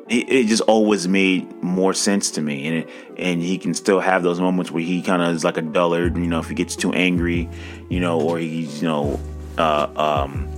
It, 0.08 0.32
it, 0.32 0.46
just 0.46 0.62
always 0.62 1.08
made 1.08 1.52
more 1.64 1.96
sense 1.96 2.30
to 2.32 2.42
me, 2.42 2.68
and 2.68 2.78
it, 2.78 2.90
and 3.18 3.42
he 3.42 3.58
can 3.58 3.74
still 3.74 4.00
have 4.00 4.22
those 4.22 4.40
moments 4.40 4.70
where 4.70 4.84
he 4.84 5.02
kind 5.02 5.24
of 5.24 5.34
is 5.34 5.44
like 5.44 5.58
a 5.58 5.64
dullard, 5.64 6.16
you 6.16 6.28
know, 6.28 6.40
if 6.40 6.48
he 6.48 6.54
gets 6.54 6.76
too 6.76 6.94
angry, 6.94 7.50
you 7.90 8.00
know, 8.00 8.22
or 8.22 8.38
he's 8.38 8.84
you 8.84 8.88
know 8.88 9.20
uh, 9.58 9.88
um, 9.96 10.50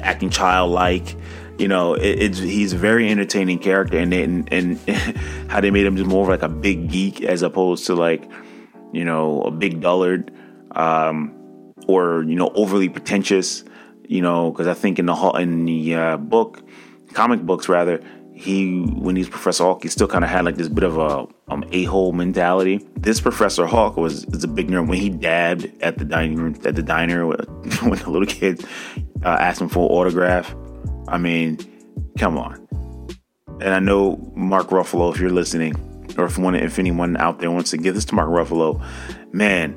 acting 0.00 0.30
childlike 0.30 1.16
you 1.58 1.68
know, 1.68 1.94
it, 1.94 2.22
it's 2.22 2.38
he's 2.38 2.72
a 2.72 2.76
very 2.76 3.10
entertaining 3.10 3.58
character, 3.58 3.98
and 3.98 4.12
and, 4.12 4.52
and 4.52 4.78
how 5.48 5.60
they 5.60 5.70
made 5.70 5.86
him 5.86 5.96
just 5.96 6.08
more 6.08 6.22
of 6.22 6.28
like 6.28 6.42
a 6.42 6.48
big 6.48 6.90
geek 6.90 7.22
as 7.22 7.42
opposed 7.42 7.86
to 7.86 7.94
like, 7.94 8.28
you 8.92 9.04
know, 9.04 9.42
a 9.42 9.50
big 9.50 9.80
dullard, 9.80 10.30
um, 10.72 11.34
or 11.86 12.22
you 12.24 12.34
know, 12.34 12.50
overly 12.54 12.88
pretentious. 12.88 13.64
You 14.08 14.22
know, 14.22 14.52
because 14.52 14.68
I 14.68 14.74
think 14.74 14.98
in 14.98 15.06
the 15.06 15.14
in 15.38 15.64
the 15.64 15.94
uh, 15.94 16.16
book, 16.16 16.62
comic 17.12 17.40
books 17.42 17.68
rather, 17.68 18.00
he 18.34 18.82
when 18.82 19.16
he's 19.16 19.28
Professor 19.28 19.64
Hulk, 19.64 19.82
he 19.82 19.88
still 19.88 20.08
kind 20.08 20.24
of 20.24 20.30
had 20.30 20.44
like 20.44 20.56
this 20.56 20.68
bit 20.68 20.84
of 20.84 20.98
a 20.98 21.26
um, 21.48 21.64
a 21.70 21.84
hole 21.84 22.12
mentality. 22.12 22.86
This 22.96 23.20
Professor 23.20 23.66
Hulk 23.66 23.96
was 23.96 24.24
is 24.26 24.44
a 24.44 24.48
big 24.48 24.68
nerd 24.68 24.88
when 24.88 24.98
he 24.98 25.10
dabbed 25.10 25.70
at 25.80 25.98
the 25.98 26.04
dining 26.04 26.36
room 26.36 26.56
at 26.64 26.74
the 26.74 26.82
diner 26.82 27.26
when, 27.26 27.38
when 27.82 27.98
the 27.98 28.10
little 28.10 28.26
kids 28.26 28.64
uh, 29.24 29.28
asked 29.28 29.60
him 29.60 29.68
for 29.68 29.88
an 29.88 29.96
autograph. 29.96 30.54
I 31.08 31.18
mean, 31.18 31.58
come 32.18 32.36
on. 32.36 32.66
And 33.60 33.72
I 33.72 33.78
know 33.78 34.16
Mark 34.34 34.68
Ruffalo, 34.68 35.14
if 35.14 35.20
you're 35.20 35.30
listening, 35.30 35.74
or 36.18 36.24
if 36.24 36.36
one, 36.36 36.54
if 36.54 36.78
anyone 36.78 37.16
out 37.16 37.38
there 37.38 37.50
wants 37.50 37.70
to 37.70 37.78
give 37.78 37.94
this 37.94 38.04
to 38.06 38.14
Mark 38.14 38.28
Ruffalo, 38.28 38.84
man, 39.32 39.74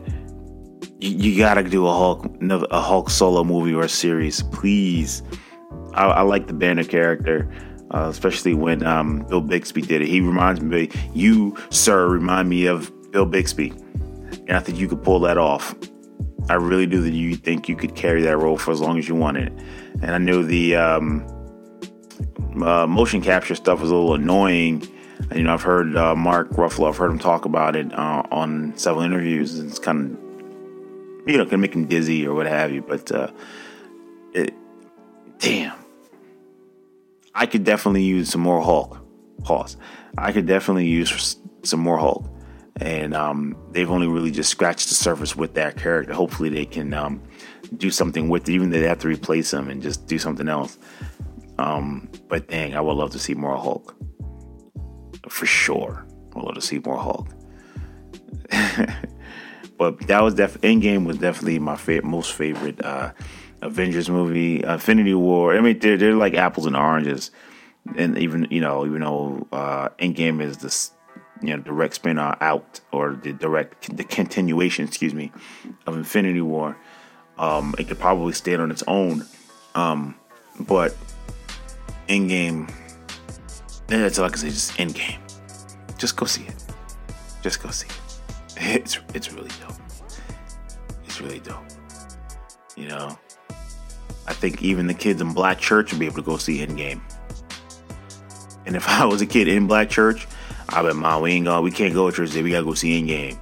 you, 0.99 1.12
you 1.12 1.38
gotta 1.38 1.63
do 1.63 1.88
a 1.88 1.91
Hulk, 1.91 2.25
a 2.41 2.82
Hulk 2.82 3.10
solo 3.10 3.43
movie 3.43 3.73
or 3.73 3.88
series, 3.88 4.43
please. 4.43 5.21
I, 5.93 6.05
I 6.05 6.21
like 6.21 6.47
the 6.47 6.53
Banner 6.53 6.84
character. 6.84 7.49
Uh, 7.91 8.08
especially 8.10 8.54
when 8.54 8.86
um, 8.86 9.25
Bill 9.30 9.41
Bixby 9.41 9.82
did 9.82 10.02
it. 10.02 10.08
He 10.08 10.21
reminds 10.21 10.62
me, 10.62 10.89
you, 11.13 11.58
sir, 11.71 12.08
remind 12.08 12.47
me 12.47 12.67
of 12.67 12.91
Bill 13.12 13.25
Bixby. 13.25 13.69
And 14.47 14.52
I 14.52 14.60
think 14.60 14.78
you 14.78 14.88
could 14.88 15.04
pull 15.04 15.19
that 15.21 15.38
off. 15.38 15.73
I 16.49 16.56
really 16.56 16.86
do 16.86 17.02
that 17.02 17.13
you 17.13 17.36
think 17.36 17.67
you 17.67 17.75
could 17.75 17.95
carry 17.95 18.21
that 18.23 18.38
role 18.38 18.58
for 18.58 18.71
as 18.71 18.80
long 18.80 18.97
as 18.97 19.08
you 19.08 19.15
wanted 19.15 19.52
and 20.02 20.12
I 20.12 20.17
knew 20.17 20.43
the 20.43 20.75
um, 20.75 21.25
uh, 22.62 22.88
motion 22.88 23.21
capture 23.21 23.56
stuff 23.56 23.82
was 23.82 23.91
a 23.91 23.95
little 23.95 24.15
annoying. 24.15 24.88
You 25.36 25.43
know, 25.43 25.54
I've 25.54 25.62
heard 25.62 25.95
uh, 25.95 26.15
Mark 26.15 26.52
Ruffalo, 26.52 26.89
I've 26.89 26.97
heard 26.97 27.12
him 27.12 27.19
talk 27.19 27.45
about 27.45 27.75
it 27.75 27.91
uh, 27.93 28.23
on 28.32 28.78
several 28.78 29.04
interviews. 29.04 29.60
It's 29.60 29.80
kind 29.80 30.12
of, 30.12 31.30
you 31.30 31.38
know, 31.38 31.45
can 31.45 31.60
make 31.60 31.73
him 31.73 31.86
dizzy 31.86 32.25
or 32.25 32.34
what 32.34 32.45
have 32.45 32.71
you. 32.71 32.82
But 32.82 33.12
uh, 33.12 33.32
it, 34.34 34.54
damn, 35.39 35.78
I 37.39 37.45
could 37.45 37.63
definitely 37.63 38.04
use 38.04 38.30
some 38.30 38.41
more 38.41 38.62
Hulk. 38.62 38.99
Pause. 39.43 39.78
I 40.17 40.34
could 40.34 40.45
definitely 40.45 40.88
use 40.88 41.38
some 41.63 41.80
more 41.80 41.97
Hulk, 41.97 42.30
and 42.82 43.15
um, 43.15 43.56
they've 43.71 43.89
only 43.89 44.08
really 44.08 44.30
just 44.30 44.49
scratched 44.49 44.89
the 44.89 44.95
surface 44.95 45.38
with 45.38 45.54
that 45.54 45.78
character. 45.78 46.13
Hopefully, 46.13 46.49
they 46.49 46.65
can 46.65 46.93
um, 46.93 47.23
do 47.78 47.91
something 47.91 48.28
with 48.28 48.49
it, 48.49 48.52
even 48.52 48.71
though 48.71 48.82
they 48.82 48.88
have 48.88 48.99
to 48.99 49.08
replace 49.08 49.54
him 49.54 49.69
and 49.69 49.82
just 49.82 50.06
do 50.06 50.19
something 50.19 50.49
else. 50.49 50.78
Um, 51.58 52.10
but 52.28 52.49
dang, 52.49 52.75
I 52.75 52.82
would 52.82 52.97
love 52.97 53.12
to 53.12 53.19
see 53.19 53.36
more 53.36 53.56
Hulk 53.56 53.95
for 55.30 55.45
sure. 55.45 56.06
I 56.36 56.39
would 56.39 56.45
love 56.45 56.56
to 56.56 56.62
see 56.62 56.80
more 56.80 56.97
Hulk. 56.97 57.30
but 59.79 59.97
that 60.07 60.21
was 60.21 60.35
def 60.35 60.59
Endgame 60.61 61.05
was 61.05 61.17
definitely 61.17 61.57
my 61.57 61.77
fa- 61.77 62.01
most 62.03 62.33
favorite 62.33 62.83
uh, 62.83 63.13
Avengers 63.61 64.09
movie. 64.09 64.61
Infinity 64.61 65.13
War. 65.13 65.55
I 65.55 65.61
mean, 65.61 65.79
they're 65.79 65.97
they're 65.97 66.13
like 66.13 66.35
apples 66.35 66.67
and 66.67 66.75
oranges, 66.75 67.31
and 67.95 68.17
even 68.17 68.45
you 68.51 68.61
know 68.61 68.85
even 68.85 69.01
though 69.01 69.47
uh, 69.53 69.89
Endgame 69.97 70.43
is 70.43 70.57
this 70.57 70.91
you 71.41 71.55
know 71.55 71.63
direct 71.63 71.95
spin 71.95 72.19
out 72.19 72.81
or 72.91 73.13
the 73.23 73.31
direct 73.31 73.95
the 73.95 74.03
continuation, 74.03 74.85
excuse 74.85 75.13
me, 75.13 75.31
of 75.87 75.95
Infinity 75.95 76.41
War. 76.41 76.77
Um, 77.37 77.73
it 77.79 77.87
could 77.87 77.99
probably 77.99 78.33
stand 78.33 78.61
on 78.61 78.69
its 78.69 78.83
own, 78.85 79.25
um, 79.75 80.13
but 80.59 80.95
Endgame. 82.09 82.69
That's 83.87 84.19
all 84.19 84.25
I 84.25 84.29
can 84.29 84.37
say. 84.39 84.49
Just 84.49 84.73
Endgame. 84.73 85.19
Just 85.97 86.17
go 86.17 86.25
see 86.25 86.43
it. 86.43 86.65
Just 87.41 87.63
go 87.63 87.69
see 87.69 87.87
it. 87.87 88.08
It's 88.59 88.99
it's 89.13 89.31
really 89.31 89.49
dope. 89.61 89.75
It's 91.05 91.21
really 91.21 91.39
dope. 91.39 91.63
You 92.75 92.89
know, 92.89 93.17
I 94.27 94.33
think 94.33 94.61
even 94.61 94.87
the 94.87 94.93
kids 94.93 95.21
in 95.21 95.33
Black 95.33 95.59
Church 95.59 95.91
would 95.91 95.99
be 95.99 96.05
able 96.05 96.17
to 96.17 96.21
go 96.21 96.37
see 96.37 96.65
Endgame. 96.65 97.01
And 98.65 98.75
if 98.75 98.87
I 98.89 99.05
was 99.05 99.21
a 99.21 99.25
kid 99.25 99.47
in 99.47 99.67
Black 99.67 99.89
Church, 99.89 100.27
I'd 100.69 100.83
be, 100.83 100.93
Mom, 100.93 101.21
we 101.21 101.31
ain't 101.31 101.45
going, 101.45 101.63
we 101.63 101.71
can't 101.71 101.93
go 101.93 102.09
to 102.09 102.15
church 102.15 102.29
today. 102.29 102.43
We 102.43 102.51
gotta 102.51 102.65
go 102.65 102.73
see 102.73 103.01
Endgame. 103.01 103.39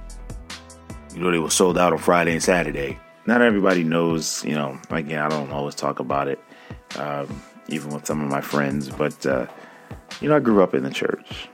You 1.14 1.20
know, 1.20 1.30
they 1.30 1.38
were 1.38 1.50
sold 1.50 1.76
out 1.76 1.92
on 1.92 1.98
Friday 1.98 2.32
and 2.32 2.42
Saturday. 2.42 2.98
Not 3.26 3.42
everybody 3.42 3.84
knows, 3.84 4.44
you 4.44 4.54
know, 4.54 4.78
again, 4.90 5.20
I 5.20 5.28
don't 5.28 5.50
always 5.50 5.74
talk 5.74 5.98
about 5.98 6.28
it, 6.28 6.38
um, 6.96 7.42
even 7.68 7.90
with 7.90 8.06
some 8.06 8.22
of 8.22 8.30
my 8.30 8.40
friends, 8.40 8.88
but, 8.88 9.26
uh, 9.26 9.46
you 10.20 10.28
know, 10.28 10.36
I 10.36 10.40
grew 10.40 10.62
up 10.62 10.74
in 10.74 10.84
the 10.84 10.90
church. 10.90 11.48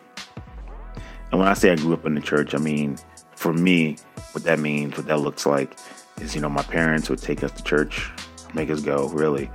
And 1.32 1.40
when 1.40 1.48
I 1.48 1.54
say 1.54 1.72
I 1.72 1.76
grew 1.76 1.94
up 1.94 2.06
in 2.06 2.14
the 2.14 2.20
church, 2.20 2.54
I 2.54 2.58
mean, 2.58 2.96
for 3.36 3.52
me, 3.52 3.96
what 4.32 4.44
that 4.44 4.58
means, 4.58 4.96
what 4.96 5.06
that 5.06 5.20
looks 5.20 5.46
like, 5.46 5.76
is, 6.20 6.34
you 6.34 6.40
know, 6.40 6.48
my 6.48 6.62
parents 6.62 7.10
would 7.10 7.20
take 7.20 7.42
us 7.42 7.50
to 7.52 7.62
church, 7.62 8.10
make 8.54 8.70
us 8.70 8.80
go, 8.80 9.08
really, 9.08 9.50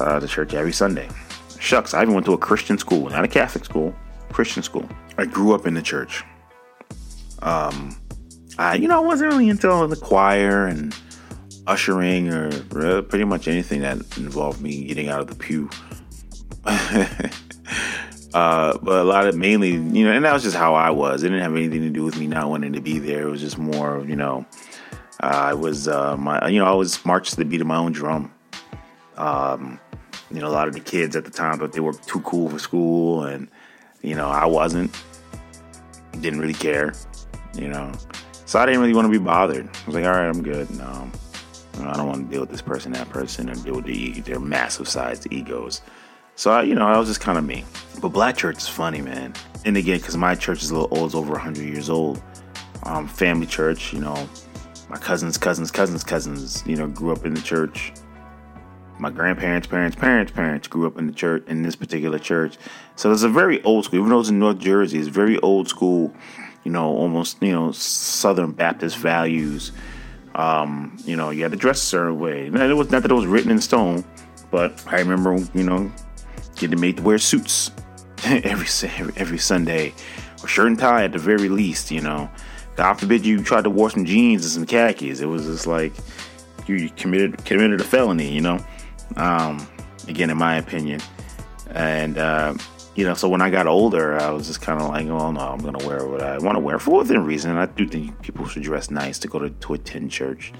uh, 0.00 0.20
to 0.20 0.26
church 0.26 0.54
every 0.54 0.72
Sunday. 0.72 1.08
Shucks, 1.58 1.94
I 1.94 2.02
even 2.02 2.14
went 2.14 2.26
to 2.26 2.32
a 2.32 2.38
Christian 2.38 2.78
school, 2.78 3.08
not 3.08 3.24
a 3.24 3.28
Catholic 3.28 3.64
school, 3.64 3.94
Christian 4.30 4.62
school. 4.62 4.88
I 5.18 5.26
grew 5.26 5.54
up 5.54 5.66
in 5.66 5.74
the 5.74 5.82
church. 5.82 6.24
Um, 7.42 7.96
I, 8.58 8.74
you 8.76 8.88
know, 8.88 9.02
I 9.02 9.06
wasn't 9.06 9.32
really 9.32 9.48
into 9.48 9.66
the 9.88 9.96
choir 9.96 10.66
and 10.66 10.94
ushering 11.66 12.32
or 12.32 12.50
pretty 13.02 13.24
much 13.24 13.48
anything 13.48 13.80
that 13.80 13.96
involved 14.16 14.60
me 14.60 14.84
getting 14.84 15.08
out 15.08 15.20
of 15.20 15.26
the 15.26 15.34
pew. 15.34 15.68
uh, 18.36 18.76
but 18.82 19.00
a 19.00 19.04
lot 19.04 19.26
of 19.26 19.34
mainly, 19.34 19.70
you 19.70 20.04
know, 20.04 20.12
and 20.12 20.22
that 20.26 20.32
was 20.34 20.42
just 20.42 20.56
how 20.56 20.74
I 20.74 20.90
was. 20.90 21.22
It 21.22 21.28
didn't 21.28 21.42
have 21.42 21.56
anything 21.56 21.80
to 21.80 21.88
do 21.88 22.04
with 22.04 22.18
me 22.18 22.26
not 22.26 22.50
wanting 22.50 22.74
to 22.74 22.82
be 22.82 22.98
there. 22.98 23.26
It 23.26 23.30
was 23.30 23.40
just 23.40 23.56
more, 23.56 24.04
you 24.06 24.14
know, 24.14 24.44
uh, 25.22 25.26
I 25.26 25.54
was, 25.54 25.88
uh, 25.88 26.18
my, 26.18 26.46
you 26.48 26.58
know, 26.58 26.66
I 26.66 26.74
was 26.74 27.02
marched 27.06 27.30
to 27.30 27.36
the 27.36 27.46
beat 27.46 27.62
of 27.62 27.66
my 27.66 27.78
own 27.78 27.92
drum. 27.92 28.30
Um, 29.16 29.80
you 30.30 30.38
know, 30.38 30.48
a 30.48 30.52
lot 30.52 30.68
of 30.68 30.74
the 30.74 30.80
kids 30.80 31.16
at 31.16 31.24
the 31.24 31.30
time 31.30 31.58
thought 31.58 31.72
they 31.72 31.80
were 31.80 31.94
too 31.94 32.20
cool 32.20 32.50
for 32.50 32.58
school, 32.58 33.24
and 33.24 33.48
you 34.02 34.14
know, 34.14 34.28
I 34.28 34.44
wasn't. 34.44 34.94
Didn't 36.20 36.40
really 36.40 36.52
care, 36.52 36.92
you 37.54 37.68
know. 37.68 37.90
So 38.44 38.58
I 38.58 38.66
didn't 38.66 38.82
really 38.82 38.94
want 38.94 39.06
to 39.06 39.18
be 39.18 39.24
bothered. 39.24 39.66
I 39.66 39.86
was 39.86 39.94
like, 39.94 40.04
all 40.04 40.10
right, 40.10 40.28
I'm 40.28 40.42
good. 40.42 40.68
No, 40.72 41.10
I 41.80 41.96
don't 41.96 42.06
want 42.06 42.26
to 42.26 42.30
deal 42.30 42.40
with 42.42 42.50
this 42.50 42.60
person, 42.60 42.92
that 42.92 43.08
person, 43.08 43.48
and 43.48 43.64
deal 43.64 43.76
with 43.76 43.86
the, 43.86 44.20
their 44.20 44.40
massive 44.40 44.88
sized 44.88 45.26
egos. 45.32 45.80
So 46.36 46.52
I, 46.52 46.62
you 46.62 46.74
know, 46.74 46.86
I 46.86 46.98
was 46.98 47.08
just 47.08 47.20
kind 47.20 47.38
of 47.38 47.44
me. 47.44 47.64
But 48.00 48.10
Black 48.10 48.36
Church 48.36 48.58
is 48.58 48.68
funny, 48.68 49.00
man. 49.00 49.34
And 49.64 49.76
again, 49.76 49.98
because 49.98 50.16
my 50.16 50.34
church 50.34 50.62
is 50.62 50.70
a 50.70 50.74
little 50.78 50.96
old, 50.96 51.06
it's 51.06 51.14
over 51.14 51.32
100 51.32 51.64
years 51.64 51.90
old. 51.90 52.22
Um, 52.84 53.08
family 53.08 53.46
church, 53.46 53.92
you 53.92 54.00
know, 54.00 54.28
my 54.88 54.96
cousins, 54.96 55.36
cousins, 55.36 55.72
cousins, 55.72 56.04
cousins, 56.04 56.62
you 56.66 56.76
know, 56.76 56.86
grew 56.86 57.10
up 57.10 57.24
in 57.26 57.34
the 57.34 57.40
church 57.40 57.92
my 58.98 59.10
grandparents, 59.10 59.66
parents, 59.66 59.96
parents, 59.96 60.32
parents 60.32 60.68
grew 60.68 60.86
up 60.86 60.98
in 60.98 61.06
the 61.06 61.12
church 61.12 61.44
in 61.48 61.62
this 61.62 61.76
particular 61.76 62.18
church. 62.18 62.56
So 62.96 63.12
it's 63.12 63.22
a 63.22 63.28
very 63.28 63.62
old 63.62 63.84
school. 63.84 64.00
Even 64.00 64.10
though 64.10 64.20
it's 64.20 64.28
in 64.28 64.38
North 64.38 64.58
Jersey, 64.58 64.98
it's 64.98 65.08
very 65.08 65.38
old 65.40 65.68
school. 65.68 66.14
You 66.64 66.72
know, 66.72 66.86
almost 66.96 67.40
you 67.42 67.52
know 67.52 67.72
Southern 67.72 68.52
Baptist 68.52 68.96
values. 68.96 69.72
Um, 70.34 70.96
you 71.04 71.16
know, 71.16 71.30
you 71.30 71.42
had 71.42 71.52
to 71.52 71.58
dress 71.58 71.82
a 71.82 71.86
certain 71.86 72.18
way. 72.18 72.46
And 72.46 72.56
it 72.56 72.74
was 72.74 72.90
not 72.90 73.02
that 73.02 73.10
it 73.10 73.14
was 73.14 73.26
written 73.26 73.50
in 73.50 73.60
stone, 73.60 74.04
but 74.50 74.82
I 74.86 74.98
remember 74.98 75.36
you 75.54 75.62
know 75.64 75.92
getting 76.56 76.80
made 76.80 76.98
to 76.98 77.02
wear 77.02 77.18
suits 77.18 77.70
every 78.24 78.66
every 79.16 79.38
Sunday, 79.38 79.94
or 80.42 80.48
shirt 80.48 80.68
and 80.68 80.78
tie 80.78 81.04
at 81.04 81.12
the 81.12 81.18
very 81.18 81.48
least. 81.48 81.90
You 81.90 82.00
know, 82.00 82.30
God 82.76 82.94
forbid 82.94 83.24
you 83.24 83.42
tried 83.42 83.64
to 83.64 83.70
wear 83.70 83.90
some 83.90 84.04
jeans 84.04 84.44
and 84.44 84.52
some 84.52 84.66
khakis. 84.66 85.20
It 85.20 85.26
was 85.26 85.46
just 85.46 85.66
like 85.66 85.92
you 86.66 86.90
committed 86.90 87.44
committed 87.44 87.80
a 87.80 87.84
felony. 87.84 88.32
You 88.32 88.40
know. 88.40 88.66
Um, 89.16 89.66
again, 90.08 90.30
in 90.30 90.36
my 90.36 90.56
opinion, 90.56 91.00
and 91.70 92.18
uh, 92.18 92.54
you 92.94 93.04
know, 93.04 93.14
so 93.14 93.28
when 93.28 93.42
I 93.42 93.50
got 93.50 93.66
older, 93.66 94.18
I 94.18 94.30
was 94.30 94.46
just 94.46 94.62
kind 94.62 94.80
of 94.80 94.88
like, 94.88 95.06
oh 95.06 95.30
no, 95.30 95.40
I'm 95.40 95.58
gonna 95.58 95.86
wear 95.86 96.06
what 96.06 96.22
I 96.22 96.38
want 96.38 96.56
to 96.56 96.60
wear 96.60 96.78
for 96.78 96.98
within 96.98 97.24
reason. 97.24 97.56
I 97.56 97.66
do 97.66 97.86
think 97.86 98.20
people 98.22 98.46
should 98.46 98.62
dress 98.62 98.90
nice 98.90 99.18
to 99.20 99.28
go 99.28 99.38
to 99.38 99.50
to 99.50 99.74
attend 99.74 100.10
church. 100.10 100.52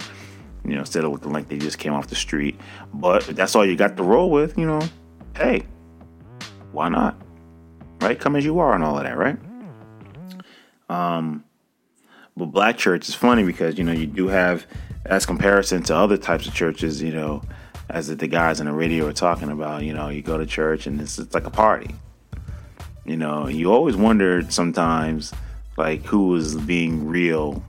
You 0.64 0.74
know, 0.74 0.80
instead 0.80 1.04
of 1.04 1.12
looking 1.12 1.32
like 1.32 1.48
they 1.48 1.58
just 1.58 1.78
came 1.78 1.92
off 1.92 2.08
the 2.08 2.16
street. 2.16 2.60
But 2.92 3.24
that's 3.26 3.54
all 3.54 3.64
you 3.64 3.76
got 3.76 3.96
to 3.96 4.02
roll 4.02 4.30
with, 4.30 4.58
you 4.58 4.66
know, 4.66 4.82
hey, 5.36 5.64
why 6.76 6.90
not? 6.90 7.16
Right? 8.00 8.20
Come 8.20 8.36
as 8.36 8.44
you 8.44 8.58
are 8.58 8.74
and 8.74 8.84
all 8.84 8.98
of 8.98 9.04
that, 9.04 9.16
right? 9.16 9.38
Um, 10.90 11.42
but 12.36 12.46
black 12.46 12.76
church 12.76 13.08
is 13.08 13.14
funny 13.14 13.42
because 13.42 13.78
you 13.78 13.84
know 13.84 13.92
you 13.92 14.06
do 14.06 14.28
have, 14.28 14.66
as 15.06 15.24
comparison 15.24 15.82
to 15.84 15.96
other 15.96 16.18
types 16.18 16.46
of 16.46 16.54
churches, 16.54 17.02
you 17.02 17.12
know, 17.12 17.42
as 17.88 18.14
the 18.14 18.26
guys 18.26 18.60
on 18.60 18.66
the 18.66 18.72
radio 18.72 19.06
are 19.06 19.14
talking 19.14 19.50
about. 19.50 19.84
You 19.84 19.94
know, 19.94 20.10
you 20.10 20.20
go 20.20 20.36
to 20.36 20.44
church 20.44 20.86
and 20.86 21.00
it's, 21.00 21.18
it's 21.18 21.34
like 21.34 21.46
a 21.46 21.50
party. 21.50 21.94
You 23.06 23.16
know, 23.16 23.48
you 23.48 23.72
always 23.72 23.96
wondered 23.96 24.52
sometimes, 24.52 25.32
like 25.78 26.04
who 26.04 26.28
was 26.28 26.56
being 26.56 27.06
real 27.06 27.64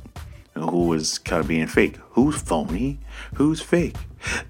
and 0.53 0.69
who 0.69 0.87
was 0.87 1.17
kind 1.17 1.39
of 1.39 1.47
being 1.47 1.67
fake. 1.67 1.95
Who's 2.11 2.41
phony? 2.41 2.99
Who's 3.35 3.61
fake? 3.61 3.95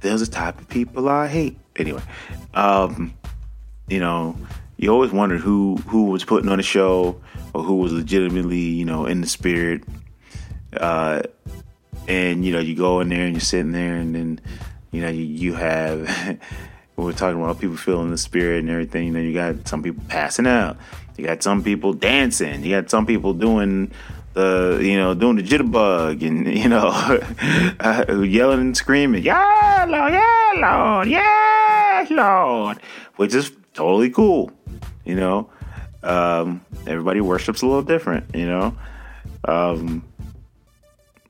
There's 0.01 0.21
a 0.21 0.29
type 0.29 0.59
of 0.59 0.67
people 0.67 1.07
I 1.09 1.27
hate. 1.27 1.59
Anyway, 1.75 2.01
um, 2.55 3.13
you 3.87 3.99
know, 3.99 4.35
you 4.77 4.89
always 4.89 5.11
wondered 5.11 5.41
who 5.41 5.77
who 5.87 6.05
was 6.05 6.23
putting 6.23 6.49
on 6.49 6.57
the 6.57 6.63
show 6.63 7.19
or 7.53 7.63
who 7.63 7.75
was 7.75 7.91
legitimately, 7.91 8.59
you 8.59 8.85
know, 8.85 9.05
in 9.05 9.21
the 9.21 9.27
spirit. 9.27 9.83
Uh, 10.75 11.21
and 12.07 12.45
you 12.45 12.51
know, 12.51 12.59
you 12.59 12.75
go 12.75 12.99
in 12.99 13.09
there 13.09 13.23
and 13.23 13.33
you're 13.33 13.41
sitting 13.41 13.71
there, 13.71 13.95
and 13.95 14.15
then 14.15 14.41
you 14.91 15.01
know, 15.01 15.09
you, 15.09 15.23
you 15.23 15.53
have 15.55 16.39
we're 16.95 17.11
talking 17.11 17.41
about 17.41 17.59
people 17.59 17.77
feeling 17.77 18.11
the 18.11 18.17
spirit 18.17 18.59
and 18.59 18.69
everything. 18.69 19.07
You 19.07 19.13
know, 19.13 19.19
you 19.19 19.33
got 19.33 19.67
some 19.67 19.83
people 19.83 20.03
passing 20.07 20.47
out. 20.47 20.77
You 21.17 21.25
got 21.25 21.41
some 21.41 21.63
people 21.63 21.93
dancing. 21.93 22.63
You 22.63 22.75
got 22.75 22.89
some 22.89 23.05
people 23.05 23.33
doing 23.33 23.91
the, 24.33 24.79
you 24.81 24.97
know, 24.97 25.15
doing 25.15 25.35
the 25.37 25.43
jitterbug 25.43 26.25
and, 26.25 26.47
you 26.57 26.69
know, 26.69 28.23
yelling 28.23 28.59
and 28.59 28.77
screaming, 28.77 29.23
yeah, 29.23 29.85
Lord, 29.87 30.13
yeah, 30.13 30.51
Lord, 30.55 31.07
yeah, 31.07 32.05
Lord, 32.11 32.79
which 33.15 33.33
is 33.33 33.51
totally 33.77 34.09
cool. 34.09 34.51
You 35.05 35.15
know, 35.15 35.49
um, 36.03 36.65
everybody 36.85 37.21
worships 37.21 37.61
a 37.61 37.65
little 37.65 37.81
different, 37.81 38.35
you 38.35 38.45
know. 38.45 38.77
Um, 39.45 40.03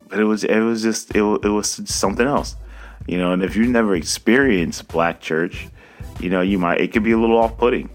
but 0.08 0.20
it 0.20 0.24
was, 0.24 0.44
it 0.44 0.60
was 0.60 0.82
just, 0.82 1.16
it, 1.16 1.22
it 1.22 1.50
was 1.50 1.82
something 1.90 2.26
else 2.26 2.56
you 3.08 3.18
know, 3.18 3.32
and 3.32 3.42
if 3.42 3.56
you've 3.56 3.70
never 3.70 3.96
experienced 3.96 4.88
black 4.90 5.22
church, 5.22 5.68
you 6.20 6.30
know, 6.30 6.42
you 6.42 6.60
might, 6.60 6.82
it 6.82 6.92
could 6.92 7.04
be 7.04 7.14
a 7.14 7.18
little 7.18 7.38
off 7.38 7.58
putting. 7.58 7.90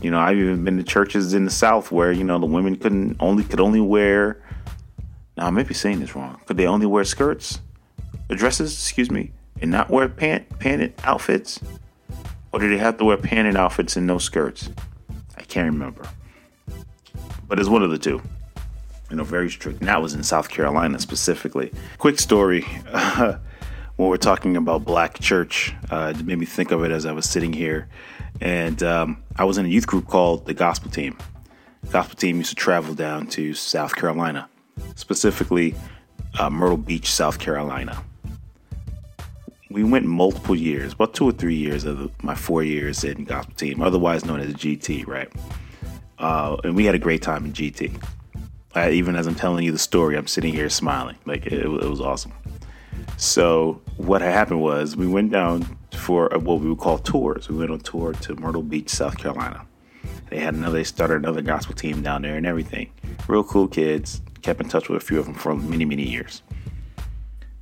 You 0.00 0.10
know, 0.10 0.18
I've 0.18 0.38
even 0.38 0.64
been 0.64 0.78
to 0.78 0.82
churches 0.82 1.34
in 1.34 1.44
the 1.44 1.50
South 1.50 1.92
where, 1.92 2.10
you 2.10 2.24
know, 2.24 2.38
the 2.38 2.46
women 2.46 2.76
couldn't 2.76 3.18
only, 3.20 3.44
could 3.44 3.60
only 3.60 3.80
wear, 3.80 4.42
now 5.36 5.46
I 5.46 5.50
may 5.50 5.62
be 5.62 5.74
saying 5.74 6.00
this 6.00 6.16
wrong. 6.16 6.40
Could 6.46 6.56
they 6.56 6.66
only 6.66 6.86
wear 6.86 7.04
skirts, 7.04 7.60
dresses, 8.30 8.72
excuse 8.72 9.10
me, 9.10 9.32
and 9.60 9.70
not 9.70 9.90
wear 9.90 10.08
pant, 10.08 10.58
panted 10.58 10.94
outfits? 11.04 11.60
Or 12.52 12.60
did 12.60 12.72
they 12.72 12.78
have 12.78 12.98
to 12.98 13.04
wear 13.04 13.16
panted 13.16 13.56
outfits 13.56 13.96
and 13.96 14.06
no 14.06 14.18
skirts? 14.18 14.70
I 15.36 15.42
can't 15.42 15.72
remember. 15.72 16.08
But 17.46 17.58
it's 17.58 17.68
one 17.68 17.82
of 17.82 17.90
the 17.90 17.98
two 17.98 18.22
you 19.10 19.16
know, 19.16 19.24
very 19.24 19.50
strict. 19.50 19.80
And 19.80 19.88
that 19.88 20.00
was 20.00 20.14
in 20.14 20.22
South 20.22 20.48
Carolina 20.48 20.98
specifically. 21.00 21.72
Quick 21.98 22.18
story. 22.18 22.62
when 23.96 24.08
we're 24.08 24.16
talking 24.16 24.56
about 24.56 24.84
black 24.84 25.18
church, 25.18 25.74
uh, 25.90 26.14
it 26.16 26.24
made 26.24 26.38
me 26.38 26.46
think 26.46 26.70
of 26.70 26.84
it 26.84 26.92
as 26.92 27.04
I 27.04 27.12
was 27.12 27.28
sitting 27.28 27.52
here. 27.52 27.88
And 28.40 28.82
um, 28.82 29.22
I 29.36 29.44
was 29.44 29.58
in 29.58 29.66
a 29.66 29.68
youth 29.68 29.86
group 29.86 30.06
called 30.06 30.46
the 30.46 30.54
Gospel 30.54 30.90
Team. 30.90 31.18
The 31.82 31.90
Gospel 31.90 32.16
Team 32.16 32.36
used 32.38 32.50
to 32.50 32.56
travel 32.56 32.94
down 32.94 33.26
to 33.28 33.52
South 33.52 33.96
Carolina, 33.96 34.48
specifically 34.94 35.74
uh, 36.38 36.48
Myrtle 36.48 36.76
Beach, 36.76 37.12
South 37.12 37.38
Carolina. 37.38 38.02
We 39.70 39.84
went 39.84 40.04
multiple 40.04 40.56
years, 40.56 40.94
about 40.94 41.14
two 41.14 41.28
or 41.28 41.32
three 41.32 41.54
years 41.54 41.84
of 41.84 42.10
my 42.24 42.34
four 42.34 42.64
years 42.64 43.04
in 43.04 43.24
Gospel 43.24 43.54
Team, 43.54 43.80
otherwise 43.80 44.24
known 44.24 44.40
as 44.40 44.52
GT, 44.54 45.06
right? 45.06 45.32
Uh, 46.18 46.56
and 46.64 46.74
we 46.74 46.84
had 46.84 46.96
a 46.96 46.98
great 46.98 47.22
time 47.22 47.44
in 47.44 47.52
GT. 47.52 48.02
I, 48.74 48.90
even 48.90 49.14
as 49.14 49.28
I'm 49.28 49.36
telling 49.36 49.64
you 49.64 49.70
the 49.70 49.78
story, 49.78 50.16
I'm 50.16 50.26
sitting 50.26 50.52
here 50.52 50.68
smiling. 50.68 51.16
Like 51.24 51.46
it, 51.46 51.52
it 51.52 51.68
was 51.68 52.00
awesome. 52.00 52.32
So 53.16 53.80
what 53.96 54.22
happened 54.22 54.60
was 54.60 54.96
we 54.96 55.06
went 55.06 55.30
down 55.30 55.78
for 55.92 56.28
what 56.30 56.60
we 56.60 56.68
would 56.68 56.78
call 56.78 56.98
tours. 56.98 57.48
We 57.48 57.56
went 57.56 57.70
on 57.70 57.78
tour 57.80 58.12
to 58.12 58.34
Myrtle 58.36 58.62
Beach, 58.62 58.90
South 58.90 59.18
Carolina. 59.18 59.66
They 60.30 60.40
had 60.40 60.54
another, 60.54 60.78
they 60.78 60.84
started 60.84 61.16
another 61.16 61.42
gospel 61.42 61.74
team 61.74 62.02
down 62.02 62.22
there 62.22 62.36
and 62.36 62.46
everything. 62.46 62.92
Real 63.28 63.44
cool 63.44 63.68
kids. 63.68 64.20
Kept 64.42 64.60
in 64.60 64.68
touch 64.68 64.88
with 64.88 65.02
a 65.02 65.04
few 65.04 65.18
of 65.20 65.26
them 65.26 65.34
for 65.34 65.54
many, 65.54 65.84
many 65.84 66.08
years. 66.08 66.42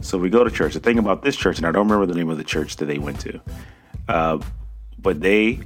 So 0.01 0.17
we 0.19 0.31
go 0.31 0.45
to 0.45 0.51
church. 0.51 0.75
The 0.75 0.81
thing 0.81 0.99
about 0.99 1.23
this 1.23 1.37
church, 1.37 1.59
and 1.59 1.67
I 1.67 1.73
don't 1.73 1.89
remember 1.89 2.07
the 2.07 2.19
name 2.19 2.31
of 2.31 2.39
the 2.39 2.45
church 2.45 2.77
that 2.77 2.87
they 2.87 2.99
went 2.99 3.21
to, 3.21 3.41
uh, 4.09 4.39
but 4.99 5.21
they 5.21 5.61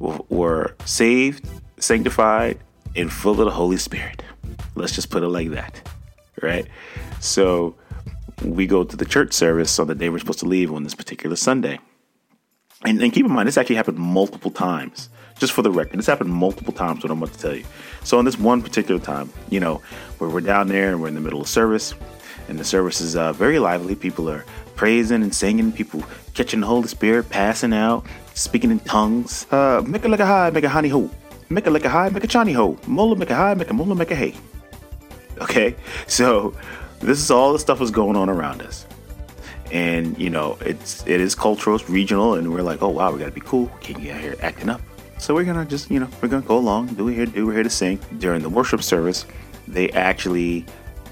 w- 0.00 0.24
were 0.28 0.74
saved, 0.84 1.46
sanctified, 1.78 2.58
and 2.96 3.12
full 3.12 3.32
of 3.32 3.44
the 3.44 3.50
Holy 3.50 3.76
Spirit. 3.76 4.22
Let's 4.74 4.94
just 4.94 5.10
put 5.10 5.22
it 5.22 5.28
like 5.28 5.50
that, 5.50 5.86
right? 6.42 6.66
So 7.20 7.74
we 8.42 8.66
go 8.66 8.84
to 8.84 8.96
the 8.96 9.04
church 9.04 9.32
service 9.32 9.78
on 9.78 9.86
the 9.86 9.94
day 9.94 10.08
we're 10.08 10.18
supposed 10.18 10.40
to 10.40 10.46
leave 10.46 10.72
on 10.72 10.82
this 10.82 10.94
particular 10.94 11.36
Sunday. 11.36 11.78
And, 12.84 13.00
and 13.02 13.12
keep 13.12 13.24
in 13.24 13.32
mind, 13.32 13.48
this 13.48 13.56
actually 13.56 13.76
happened 13.76 13.98
multiple 13.98 14.50
times. 14.50 15.08
Just 15.38 15.52
for 15.52 15.62
the 15.62 15.70
record, 15.70 15.98
this 15.98 16.06
happened 16.06 16.30
multiple 16.30 16.72
times. 16.72 17.02
What 17.02 17.10
I'm 17.10 17.18
about 17.18 17.32
to 17.34 17.38
tell 17.38 17.54
you. 17.54 17.64
So 18.04 18.18
on 18.18 18.24
this 18.24 18.38
one 18.38 18.62
particular 18.62 19.00
time, 19.00 19.30
you 19.50 19.58
know, 19.58 19.82
where 20.18 20.30
we're 20.30 20.40
down 20.40 20.68
there 20.68 20.90
and 20.90 21.00
we're 21.00 21.08
in 21.08 21.14
the 21.14 21.20
middle 21.20 21.40
of 21.40 21.48
service, 21.48 21.94
and 22.48 22.58
the 22.58 22.64
service 22.64 23.00
is 23.00 23.16
uh, 23.16 23.32
very 23.32 23.58
lively. 23.58 23.94
People 23.94 24.28
are 24.30 24.44
praising 24.76 25.22
and 25.22 25.34
singing. 25.34 25.72
People 25.72 26.02
catching 26.34 26.60
the 26.60 26.66
Holy 26.66 26.88
Spirit, 26.88 27.28
passing 27.30 27.72
out, 27.72 28.04
speaking 28.34 28.70
in 28.70 28.80
tongues. 28.80 29.46
Uh, 29.50 29.82
make 29.86 30.04
a 30.04 30.08
like 30.08 30.20
a 30.20 30.26
high, 30.26 30.50
make 30.50 30.64
a 30.64 30.68
honey 30.68 30.88
ho. 30.88 31.10
Make 31.48 31.66
a 31.66 31.70
like 31.70 31.84
a 31.84 31.90
high, 31.90 32.08
make 32.08 32.24
a 32.24 32.28
chani 32.28 32.54
ho. 32.54 32.78
Mola 32.86 33.16
make 33.16 33.30
a 33.30 33.34
high, 33.34 33.54
make 33.54 33.70
a 33.70 33.74
mola 33.74 33.94
make 33.94 34.10
a 34.10 34.14
hey. 34.14 34.34
Okay, 35.38 35.76
so 36.06 36.56
this 37.00 37.18
is 37.18 37.30
all 37.30 37.52
the 37.52 37.58
stuff 37.58 37.78
that's 37.78 37.90
going 37.90 38.16
on 38.16 38.28
around 38.28 38.62
us 38.62 38.86
and 39.72 40.18
you 40.18 40.30
know 40.30 40.56
it's 40.60 41.06
it 41.06 41.20
is 41.20 41.34
cultural 41.34 41.76
it's 41.76 41.88
regional 41.88 42.34
and 42.34 42.50
we're 42.52 42.62
like 42.62 42.82
oh 42.82 42.88
wow 42.88 43.10
we 43.10 43.18
gotta 43.18 43.30
be 43.30 43.40
cool 43.40 43.66
can't 43.80 44.00
get 44.00 44.14
out 44.14 44.20
here 44.20 44.36
acting 44.40 44.68
up 44.68 44.80
so 45.18 45.34
we're 45.34 45.44
gonna 45.44 45.64
just 45.64 45.90
you 45.90 45.98
know 45.98 46.08
we're 46.22 46.28
gonna 46.28 46.46
go 46.46 46.58
along 46.58 46.86
do 46.94 47.04
we 47.04 47.14
here 47.14 47.26
do 47.26 47.46
we're 47.46 47.54
here 47.54 47.62
to 47.62 47.70
sing 47.70 47.98
during 48.18 48.42
the 48.42 48.48
worship 48.48 48.82
service 48.82 49.26
they 49.66 49.90
actually 49.90 50.64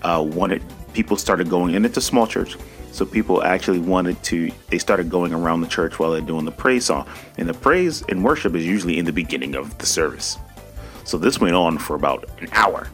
uh, 0.03 0.23
wanted 0.25 0.63
people 0.93 1.17
started 1.17 1.49
going 1.49 1.75
and 1.75 1.85
it's 1.87 1.97
a 1.97 2.03
small 2.03 2.27
church 2.27 2.57
so 2.93 3.07
people 3.07 3.43
actually 3.43 3.79
wanted 3.79 4.23
to 4.23 4.51
they 4.69 4.79
started 4.79 5.09
going 5.09 5.33
around 5.33 5.61
the 5.61 5.67
church 5.67 5.99
while 5.99 6.11
they're 6.11 6.21
doing 6.21 6.45
the 6.45 6.53
praise 6.53 6.87
song 6.87 7.07
and 7.39 7.49
the 7.49 7.55
praise 7.55 8.03
and 8.09 8.23
worship 8.23 8.55
is 8.55 8.67
usually 8.67 8.99
in 8.99 9.05
the 9.05 9.13
beginning 9.13 9.55
of 9.55 9.77
the 9.79 9.87
service 9.87 10.39
so 11.05 11.19
this 11.19 11.41
went 11.41 11.55
on 11.55 11.79
for 11.79 11.97
about 11.97 12.29
an 12.41 12.49
hour 12.53 12.89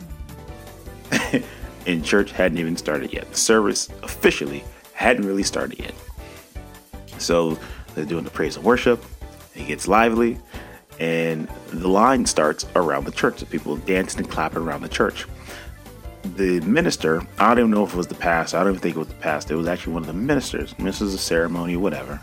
and 1.87 2.05
church 2.05 2.33
hadn't 2.33 2.59
even 2.59 2.77
started 2.77 3.13
yet. 3.13 3.31
The 3.31 3.37
service 3.37 3.89
officially 4.03 4.63
hadn't 4.93 5.27
really 5.27 5.43
started 5.43 5.79
yet. 5.79 5.95
So 7.19 7.59
they're 7.95 8.05
doing 8.05 8.25
the 8.25 8.31
praise 8.31 8.57
and 8.57 8.65
worship. 8.65 9.03
It 9.55 9.67
gets 9.67 9.89
lively, 9.89 10.39
and 11.01 11.49
the 11.69 11.89
line 11.89 12.27
starts 12.27 12.67
around 12.77 13.07
the 13.07 13.13
church. 13.13 13.41
The 13.41 13.47
people 13.47 13.77
dancing 13.77 14.21
and 14.21 14.31
clapping 14.31 14.59
around 14.59 14.83
the 14.83 14.89
church. 14.89 15.27
The 16.23 16.61
minister, 16.61 17.23
I 17.39 17.49
don't 17.49 17.59
even 17.59 17.71
know 17.71 17.85
if 17.85 17.95
it 17.95 17.97
was 17.97 18.07
the 18.07 18.15
pastor. 18.15 18.59
I 18.59 18.65
don't 18.65 18.73
even 18.75 18.83
think 18.83 18.97
it 18.97 18.99
was 18.99 19.09
the 19.09 19.15
pastor. 19.15 19.55
It 19.55 19.59
was 19.59 19.69
actually 19.69 19.95
one 19.95 20.03
of 20.03 20.09
the 20.09 20.13
ministers. 20.13 20.79
Ministers 20.79 21.15
of 21.15 21.21
ceremony, 21.21 21.77
whatever, 21.77 22.21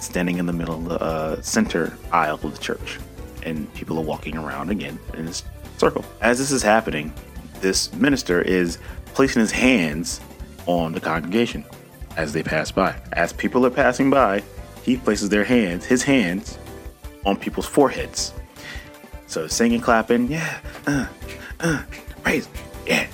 standing 0.00 0.38
in 0.38 0.46
the 0.46 0.52
middle 0.52 0.74
of 0.74 0.84
the 0.84 1.00
uh, 1.02 1.40
center 1.42 1.96
aisle 2.12 2.40
of 2.42 2.52
the 2.52 2.58
church, 2.58 2.98
and 3.42 3.72
people 3.74 3.98
are 3.98 4.04
walking 4.04 4.36
around 4.36 4.70
again 4.70 4.98
in 5.14 5.26
this 5.26 5.44
circle. 5.78 6.04
As 6.20 6.38
this 6.38 6.50
is 6.50 6.62
happening, 6.62 7.12
this 7.60 7.92
minister 7.94 8.42
is 8.42 8.78
placing 9.14 9.40
his 9.40 9.52
hands 9.52 10.20
on 10.66 10.92
the 10.92 11.00
congregation 11.00 11.64
as 12.16 12.32
they 12.32 12.42
pass 12.42 12.70
by. 12.70 12.94
As 13.12 13.32
people 13.32 13.64
are 13.64 13.70
passing 13.70 14.10
by, 14.10 14.42
he 14.82 14.96
places 14.96 15.28
their 15.28 15.44
hands, 15.44 15.84
his 15.84 16.02
hands, 16.02 16.58
on 17.24 17.36
people's 17.36 17.66
foreheads. 17.66 18.32
So 19.26 19.46
singing, 19.46 19.80
clapping, 19.80 20.30
yeah, 20.30 20.60
uh, 20.86 21.06
uh, 21.60 21.82
praise, 22.22 22.48
yeah, 22.86 23.06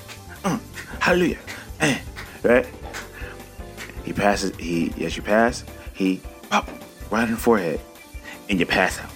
uh, 0.45 0.59
hallelujah, 1.01 1.39
eh, 1.81 1.99
right? 2.43 2.67
He 4.05 4.13
passes, 4.13 4.55
he, 4.57 4.93
as 5.05 5.17
you 5.17 5.23
pass, 5.23 5.65
he 5.95 6.21
pop 6.51 6.69
right 7.11 7.25
in 7.25 7.35
the 7.35 7.41
forehead, 7.41 7.81
and 8.49 8.59
you 8.59 8.67
pass 8.67 8.99
out. 8.99 9.11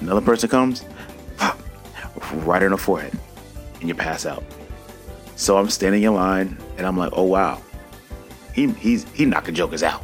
Another 0.00 0.20
person 0.20 0.48
comes, 0.48 0.84
pop, 1.36 1.58
right 2.44 2.62
in 2.62 2.70
the 2.70 2.76
forehead 2.76 3.18
and 3.84 3.88
you 3.90 3.94
pass 3.94 4.24
out. 4.24 4.42
So 5.36 5.58
I'm 5.58 5.68
standing 5.68 6.04
in 6.04 6.14
line 6.14 6.56
and 6.78 6.86
I'm 6.86 6.96
like, 6.96 7.10
oh 7.12 7.24
wow, 7.24 7.60
he 8.54 8.70
he's 8.72 9.04
he 9.12 9.26
knocking 9.26 9.54
jokers 9.54 9.82
out. 9.82 10.02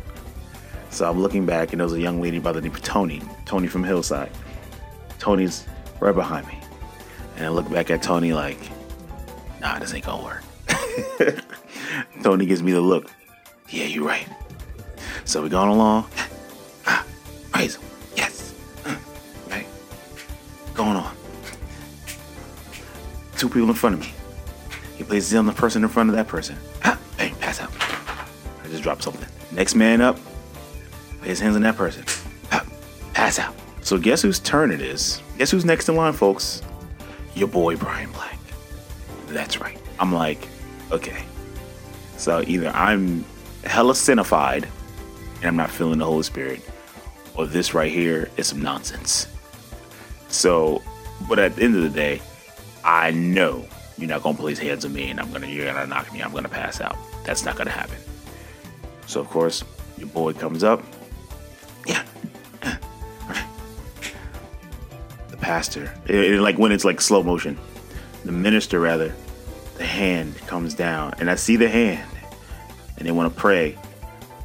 So 0.91 1.09
I'm 1.09 1.21
looking 1.23 1.47
back 1.47 1.73
and 1.73 1.81
there 1.81 1.87
was 1.87 1.95
a 1.95 2.01
young 2.01 2.21
lady 2.21 2.39
by 2.39 2.53
the 2.53 2.61
name 2.61 2.75
of 2.75 2.83
Tony, 2.83 3.23
Tony 3.47 3.69
from 3.69 3.85
Hillside. 3.85 4.31
Tony's 5.19 5.67
right 6.01 6.15
behind 6.15 6.47
me. 6.49 6.59
And 7.37 7.47
I 7.47 7.49
look 7.49 7.71
back 7.71 7.91
at 7.91 8.03
Tony 8.03 8.35
like, 8.35 8.59
nah, 9.61 9.79
this 9.79 9.95
ain't 9.95 10.05
gonna 10.05 10.23
work. 10.25 10.43
Tony 12.23 12.47
gives 12.47 12.63
me 12.63 12.73
the 12.73 12.81
look. 12.81 13.11
Yeah, 13.69 13.85
you're 13.85 14.07
right. 14.07 14.27
So 15.25 15.43
we're 15.43 15.49
going 15.49 15.69
along. 15.69 16.09
Ah, 16.87 17.05
praise 17.53 17.77
him. 17.77 17.83
Yes. 18.17 18.55
Right. 19.49 19.67
Going 20.75 20.97
on 20.97 21.15
two 23.41 23.49
people 23.49 23.71
in 23.71 23.75
front 23.75 23.95
of 23.95 24.01
me. 24.01 24.13
He 24.99 25.03
places 25.03 25.33
it 25.33 25.39
on 25.39 25.47
the 25.47 25.53
person 25.55 25.83
in 25.83 25.89
front 25.89 26.11
of 26.11 26.17
that 26.17 26.29
person. 26.29 26.59
Ah, 26.85 26.99
bang, 27.17 27.35
pass 27.37 27.59
out. 27.59 27.71
I 28.63 28.69
just 28.69 28.83
dropped 28.83 29.03
something. 29.03 29.27
Next 29.51 29.75
man 29.75 30.03
up, 30.03 30.19
lay 31.23 31.29
his 31.29 31.41
hands 31.41 31.57
on 31.57 31.63
that 31.63 31.75
person. 31.75 32.05
Ah, 32.53 32.67
pass 33.15 33.39
out. 33.39 33.55
So 33.81 33.97
guess 33.97 34.21
whose 34.21 34.41
turn 34.41 34.71
it 34.71 34.83
is? 34.83 35.23
Guess 35.39 35.53
who's 35.53 35.65
next 35.65 35.89
in 35.89 35.97
line, 35.97 36.13
folks? 36.13 36.61
Your 37.35 37.49
boy 37.49 37.77
Brian 37.77 38.13
Black. 38.13 38.30
That's 39.31 39.61
right. 39.61 39.79
I'm 39.99 40.13
like, 40.13 40.49
okay. 40.91 41.25
So 42.17 42.43
either 42.47 42.69
I'm 42.71 43.25
hella 43.65 43.95
cinefied 43.95 44.67
and 45.37 45.45
I'm 45.45 45.57
not 45.57 45.71
feeling 45.71 45.99
the 45.99 46.05
Holy 46.05 46.23
Spirit, 46.23 46.61
or 47.35 47.47
this 47.47 47.73
right 47.75 47.91
here 47.91 48.31
is 48.37 48.49
some 48.49 48.61
nonsense. 48.61 49.27
So, 50.29 50.83
but 51.29 51.39
at 51.39 51.57
the 51.57 51.63
end 51.63 51.77
of 51.77 51.83
the 51.83 51.91
day, 51.91 52.21
I 52.85 53.11
know 53.11 53.65
you're 53.99 54.09
not 54.09 54.23
gonna 54.23 54.37
place 54.37 54.59
hands 54.59 54.85
on 54.85 54.93
me 54.93 55.11
and 55.11 55.21
I'm 55.21 55.31
gonna 55.33 55.47
you're 55.47 55.67
gonna 55.67 55.87
knock 55.87 56.13
me, 56.13 56.21
I'm 56.23 56.33
gonna 56.33 56.49
pass 56.49 56.81
out. 56.81 56.97
That's 57.25 57.45
not 57.45 57.57
gonna 57.57 57.71
happen. 57.71 57.97
So 59.07 59.21
of 59.21 59.29
course, 59.29 59.65
your 59.99 60.09
boy 60.09 60.33
comes 60.33 60.65
up. 60.65 60.83
Yeah. 61.87 62.05
The 65.31 65.37
pastor, 65.37 65.95
it, 66.07 66.15
it, 66.15 66.41
like 66.41 66.59
when 66.59 66.73
it's 66.73 66.85
like 66.85 67.01
slow 67.01 67.23
motion, 67.23 67.57
the 68.25 68.33
minister 68.33 68.81
rather, 68.81 69.15
the 69.77 69.87
hand 69.87 70.37
comes 70.47 70.75
down, 70.75 71.15
and 71.19 71.31
I 71.31 71.37
see 71.37 71.57
the 71.57 71.69
hand, 71.69 72.11
and 72.97 73.07
they 73.07 73.13
want 73.13 73.33
to 73.33 73.41
pray, 73.41 73.79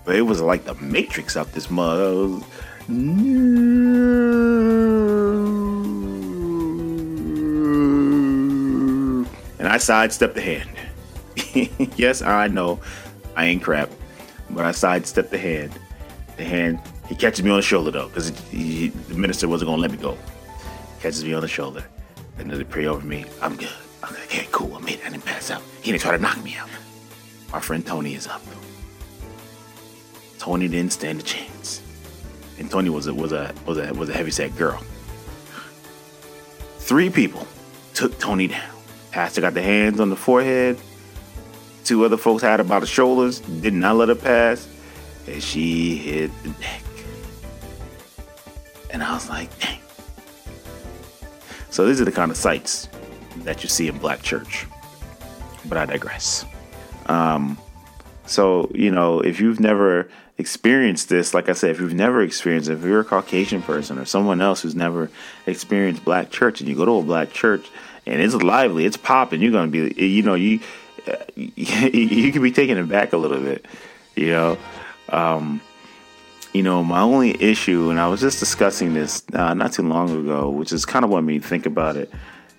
but 0.05 0.15
it 0.15 0.21
was 0.21 0.41
like 0.41 0.65
the 0.65 0.75
Matrix 0.75 1.35
up 1.35 1.51
this 1.51 1.69
mug. 1.69 2.43
and 2.87 2.97
I 9.67 9.77
sidestepped 9.77 10.35
the 10.35 10.41
hand. 10.41 10.69
yes, 11.97 12.21
I 12.21 12.47
know 12.47 12.79
I 13.35 13.45
ain't 13.45 13.63
crap, 13.63 13.89
but 14.51 14.65
I 14.65 14.71
sidestepped 14.71 15.31
the 15.31 15.37
hand. 15.37 15.71
The 16.37 16.45
hand, 16.45 16.79
he 17.07 17.15
catches 17.15 17.43
me 17.43 17.49
on 17.49 17.57
the 17.57 17.63
shoulder 17.63 17.91
though, 17.91 18.07
because 18.07 18.31
the 18.51 18.91
minister 19.09 19.47
wasn't 19.47 19.69
gonna 19.69 19.81
let 19.81 19.91
me 19.91 19.97
go. 19.97 20.17
Catches 20.99 21.23
me 21.23 21.33
on 21.33 21.41
the 21.41 21.47
shoulder, 21.47 21.83
and 22.37 22.49
then 22.49 22.57
they 22.57 22.63
pray 22.63 22.85
over 22.85 23.05
me. 23.05 23.25
I'm 23.41 23.55
good. 23.55 23.69
I'm 24.03 24.13
okay, 24.23 24.47
cool. 24.51 24.75
I 24.75 24.79
made 24.79 24.95
it. 24.99 25.05
I 25.05 25.09
didn't 25.09 25.25
pass 25.25 25.49
out. 25.51 25.61
He 25.81 25.91
didn't 25.91 26.01
try 26.01 26.15
to 26.15 26.21
knock 26.21 26.41
me 26.43 26.55
out. 26.55 26.69
My 27.51 27.59
friend 27.59 27.85
Tony 27.85 28.15
is 28.15 28.27
up. 28.27 28.41
Tony 30.37 30.67
didn't 30.67 30.93
stand 30.93 31.21
a 31.21 31.23
chance, 31.23 31.81
and 32.59 32.69
Tony 32.69 32.89
was 32.89 33.07
a 33.07 33.13
was 33.13 33.31
a 33.31 33.53
was 33.65 33.77
a 33.77 33.93
was 33.93 34.09
a 34.09 34.13
heavyset 34.13 34.55
girl. 34.55 34.83
Three 36.79 37.09
people 37.09 37.47
took 37.93 38.19
Tony 38.19 38.47
down. 38.47 38.69
Pastor 39.11 39.41
got 39.41 39.53
the 39.53 39.61
hands 39.61 39.99
on 39.99 40.09
the 40.09 40.15
forehead. 40.15 40.77
Two 41.83 42.03
other 42.05 42.17
folks 42.17 42.43
had 42.43 42.59
about 42.59 42.81
the 42.81 42.87
shoulders, 42.87 43.39
did 43.39 43.73
not 43.73 43.95
let 43.95 44.09
her 44.09 44.15
pass. 44.15 44.67
and 45.27 45.41
she 45.41 45.95
hit 45.95 46.31
the 46.43 46.49
deck. 46.49 46.83
And 48.91 49.01
I 49.03 49.13
was 49.13 49.29
like, 49.29 49.57
dang. 49.59 49.79
So 51.75 51.85
these 51.85 51.99
are 51.99 52.05
the 52.05 52.11
kind 52.13 52.31
of 52.31 52.37
sights 52.37 52.87
that 53.39 53.61
you 53.61 53.67
see 53.67 53.89
in 53.89 53.97
black 53.97 54.21
church. 54.21 54.65
But 55.65 55.77
I 55.77 55.85
digress. 55.85 56.45
Um, 57.07 57.57
so, 58.25 58.71
you 58.73 58.91
know, 58.91 59.19
if 59.19 59.41
you've 59.41 59.59
never 59.59 60.09
experienced 60.37 61.09
this, 61.09 61.33
like 61.33 61.49
I 61.49 61.51
said, 61.51 61.71
if 61.71 61.81
you've 61.81 61.93
never 61.93 62.21
experienced 62.21 62.69
it, 62.69 62.75
if 62.75 62.85
you're 62.85 63.01
a 63.01 63.03
Caucasian 63.03 63.61
person 63.61 63.99
or 63.99 64.05
someone 64.05 64.39
else 64.39 64.61
who's 64.61 64.73
never 64.73 65.09
experienced 65.47 66.05
black 66.05 66.31
church 66.31 66.61
and 66.61 66.69
you 66.69 66.77
go 66.77 66.85
to 66.85 66.91
a 66.91 67.03
black 67.03 67.33
church 67.33 67.69
and 68.05 68.21
it's 68.21 68.35
lively, 68.35 68.85
it's 68.85 68.95
popping, 68.95 69.41
you're 69.41 69.51
going 69.51 69.69
to 69.69 69.89
be, 69.89 70.07
you 70.07 70.23
know, 70.23 70.35
you, 70.35 70.61
you 71.35 72.31
can 72.31 72.41
be 72.41 72.53
taken 72.53 72.77
aback 72.77 73.11
a 73.11 73.17
little 73.17 73.41
bit, 73.41 73.65
you 74.15 74.31
know. 74.31 74.57
Um, 75.09 75.59
you 76.55 76.63
know, 76.63 76.83
my 76.83 77.01
only 77.01 77.41
issue, 77.43 77.89
and 77.89 77.99
I 77.99 78.07
was 78.07 78.21
just 78.21 78.39
discussing 78.39 78.93
this 78.93 79.23
uh, 79.33 79.53
not 79.53 79.73
too 79.73 79.81
long 79.83 80.09
ago, 80.09 80.49
which 80.49 80.71
is 80.71 80.85
kind 80.85 81.03
of 81.03 81.11
what 81.11 81.21
made 81.21 81.33
me 81.33 81.39
think 81.39 81.65
about 81.65 81.97
it, 81.97 82.09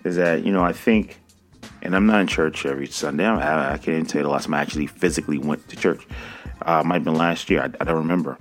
is 0.03 0.15
that, 0.17 0.45
you 0.45 0.51
know, 0.51 0.63
I 0.63 0.71
think 0.71 1.19
and 1.81 1.95
I'm 1.95 2.05
not 2.05 2.21
in 2.21 2.27
church 2.27 2.65
every 2.65 2.87
Sunday. 2.87 3.25
I, 3.25 3.73
I 3.73 3.77
can't 3.77 4.07
tell 4.09 4.19
you 4.19 4.23
the 4.23 4.29
last 4.29 4.45
time 4.45 4.53
I 4.53 4.61
actually 4.61 4.87
physically 4.87 5.37
went 5.37 5.67
to 5.69 5.75
church. 5.75 6.05
Uh, 6.61 6.83
might 6.83 6.95
have 6.95 7.03
been 7.03 7.15
last 7.15 7.49
year. 7.49 7.61
I, 7.61 7.65
I 7.65 7.83
don't 7.85 7.97
remember. 7.97 8.37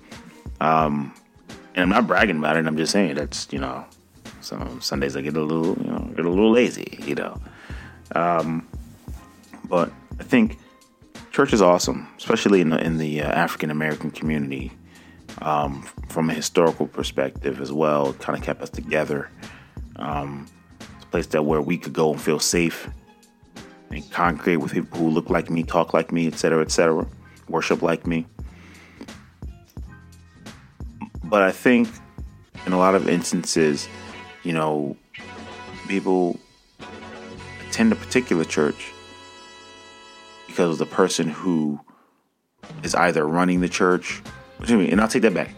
Um, 0.61 1.15
and 1.75 1.83
I'm 1.83 1.89
not 1.89 2.07
bragging 2.07 2.39
about 2.39 2.57
it. 2.57 2.67
I'm 2.67 2.77
just 2.77 2.93
saying 2.93 3.15
that's 3.15 3.47
you 3.53 3.59
know, 3.59 3.85
some 4.41 4.81
Sundays 4.81 5.17
I 5.17 5.21
get 5.21 5.37
a 5.37 5.43
little 5.43 5.77
you 5.79 5.91
know 5.91 6.11
get 6.17 6.25
a 6.25 6.31
little 6.31 6.51
lazy, 6.51 6.99
you 7.03 7.15
know. 7.15 7.41
Um, 8.15 8.67
but 9.65 9.93
I 10.19 10.23
think 10.23 10.59
church 11.31 11.53
is 11.53 11.61
awesome, 11.61 12.09
especially 12.17 12.61
in 12.61 12.71
the 12.71 12.83
in 12.83 12.99
the 12.99 13.23
uh, 13.23 13.31
African 13.31 13.71
American 13.71 14.11
community. 14.11 14.73
Um, 15.43 15.83
from 16.09 16.31
a 16.31 16.35
historical 16.35 16.87
perspective 16.87 17.61
as 17.61 17.73
well, 17.73 18.15
kind 18.15 18.39
of 18.39 18.45
kept 18.45 18.63
us 18.63 18.71
together. 18.71 19.31
Um, 19.97 20.47
a 20.81 21.07
place 21.07 21.27
that 21.29 21.45
where 21.45 21.61
we 21.61 21.77
could 21.77 21.93
go 21.93 22.13
and 22.13 22.21
feel 22.21 22.39
safe 22.39 22.89
and 23.91 24.11
congregate 24.11 24.61
with 24.61 24.73
people 24.73 24.99
who 24.99 25.09
look 25.09 25.31
like 25.31 25.51
me, 25.51 25.63
talk 25.63 25.93
like 25.95 26.11
me, 26.11 26.27
etc., 26.27 26.63
etc., 26.63 27.07
worship 27.49 27.83
like 27.83 28.07
me. 28.07 28.27
But 31.25 31.43
I 31.43 31.51
think 31.51 31.89
in 32.67 32.73
a 32.73 32.79
lot 32.79 32.95
of 32.95 33.09
instances, 33.09 33.89
you 34.43 34.53
know, 34.53 34.97
people 35.89 36.39
attend 37.69 37.93
a 37.93 37.97
particular 37.97 38.45
church 38.45 38.93
because 40.47 40.73
of 40.73 40.79
the 40.79 40.87
person 40.87 41.29
who 41.29 41.81
is 42.83 42.95
either 42.95 43.27
running 43.27 43.61
the 43.61 43.69
church, 43.69 44.23
and 44.61 45.01
I'll 45.01 45.09
take 45.09 45.23
that 45.23 45.35
back. 45.35 45.55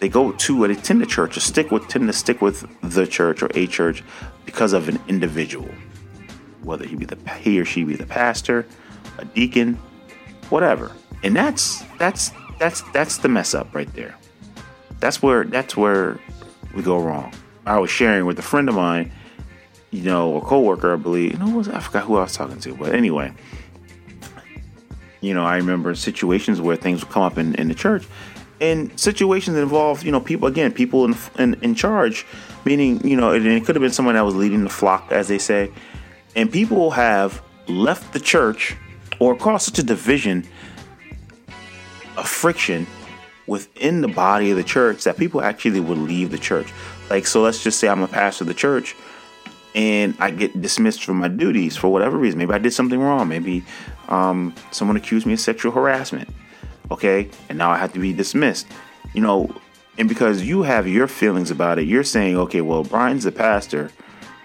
They 0.00 0.08
go 0.08 0.32
to 0.32 0.66
they 0.66 0.72
attend 0.74 1.00
the 1.00 1.06
church 1.06 1.36
or 1.36 1.40
stick 1.40 1.70
with 1.70 1.88
tend 1.88 2.06
to 2.08 2.12
stick 2.12 2.42
with 2.42 2.66
the 2.82 3.06
church 3.06 3.42
or 3.42 3.50
a 3.54 3.66
church 3.66 4.02
because 4.44 4.72
of 4.72 4.88
an 4.88 4.98
individual 5.08 5.68
whether 6.62 6.86
he 6.86 6.96
be 6.96 7.04
the 7.04 7.16
he 7.34 7.60
or 7.60 7.64
she 7.64 7.84
be 7.84 7.96
the 7.96 8.06
pastor, 8.06 8.66
a 9.18 9.24
deacon, 9.24 9.74
whatever. 10.48 10.92
And 11.22 11.36
that's 11.36 11.82
that's 11.98 12.32
that's 12.58 12.82
that's 12.92 13.18
the 13.18 13.28
mess 13.28 13.54
up 13.54 13.74
right 13.74 13.92
there. 13.94 14.16
That's 15.00 15.22
where 15.22 15.44
that's 15.44 15.76
where 15.76 16.18
we 16.74 16.82
go 16.82 16.98
wrong. 16.98 17.32
I 17.66 17.78
was 17.78 17.90
sharing 17.90 18.26
with 18.26 18.38
a 18.38 18.42
friend 18.42 18.68
of 18.68 18.74
mine, 18.74 19.12
you 19.90 20.02
know, 20.02 20.36
a 20.36 20.40
coworker, 20.40 20.92
I 20.92 20.96
believe. 20.96 21.32
You 21.32 21.38
know, 21.38 21.60
I 21.72 21.80
forgot 21.80 22.04
who 22.04 22.16
I 22.16 22.22
was 22.22 22.34
talking 22.34 22.58
to, 22.60 22.74
but 22.74 22.94
anyway, 22.94 23.32
you 25.22 25.32
know, 25.32 25.44
I 25.44 25.56
remember 25.56 25.94
situations 25.94 26.60
where 26.60 26.76
things 26.76 27.02
would 27.02 27.10
come 27.10 27.22
up 27.22 27.38
in, 27.38 27.54
in 27.54 27.68
the 27.68 27.74
church, 27.74 28.06
and 28.60 28.98
situations 29.00 29.54
that 29.54 29.62
involve, 29.62 30.04
you 30.04 30.12
know, 30.12 30.20
people 30.20 30.48
again, 30.48 30.72
people 30.72 31.06
in, 31.06 31.16
in 31.38 31.54
in 31.62 31.74
charge, 31.74 32.26
meaning, 32.66 33.06
you 33.06 33.16
know, 33.16 33.32
it, 33.32 33.46
it 33.46 33.64
could 33.64 33.74
have 33.74 33.82
been 33.82 33.92
someone 33.92 34.16
that 34.16 34.24
was 34.24 34.34
leading 34.34 34.64
the 34.64 34.70
flock, 34.70 35.10
as 35.10 35.28
they 35.28 35.38
say, 35.38 35.70
and 36.36 36.52
people 36.52 36.90
have 36.90 37.40
left 37.68 38.12
the 38.12 38.20
church 38.20 38.76
or 39.18 39.36
caused 39.36 39.64
such 39.64 39.78
a 39.78 39.82
division, 39.82 40.44
a 42.18 42.24
friction 42.24 42.86
within 43.46 44.00
the 44.00 44.08
body 44.08 44.50
of 44.50 44.56
the 44.56 44.64
church 44.64 45.04
that 45.04 45.16
people 45.16 45.40
actually 45.40 45.80
would 45.80 45.98
leave 45.98 46.30
the 46.30 46.38
church. 46.38 46.72
Like, 47.10 47.26
so 47.26 47.42
let's 47.42 47.62
just 47.62 47.78
say 47.78 47.88
I'm 47.88 48.02
a 48.02 48.08
pastor 48.08 48.44
of 48.44 48.48
the 48.48 48.54
church 48.54 48.94
and 49.74 50.14
I 50.18 50.30
get 50.30 50.60
dismissed 50.60 51.04
from 51.04 51.18
my 51.18 51.28
duties 51.28 51.76
for 51.76 51.88
whatever 51.88 52.16
reason. 52.16 52.38
Maybe 52.38 52.52
I 52.52 52.58
did 52.58 52.72
something 52.72 53.00
wrong. 53.00 53.28
Maybe 53.28 53.64
um, 54.08 54.54
someone 54.70 54.96
accused 54.96 55.26
me 55.26 55.32
of 55.34 55.40
sexual 55.40 55.72
harassment. 55.72 56.28
Okay. 56.90 57.28
And 57.48 57.58
now 57.58 57.70
I 57.70 57.78
have 57.78 57.92
to 57.94 57.98
be 57.98 58.12
dismissed. 58.12 58.66
You 59.14 59.20
know, 59.20 59.54
and 59.98 60.08
because 60.08 60.42
you 60.42 60.62
have 60.62 60.88
your 60.88 61.06
feelings 61.06 61.50
about 61.50 61.78
it, 61.78 61.86
you're 61.86 62.04
saying, 62.04 62.36
okay, 62.36 62.60
well, 62.60 62.82
Brian's 62.84 63.24
the 63.24 63.32
pastor. 63.32 63.90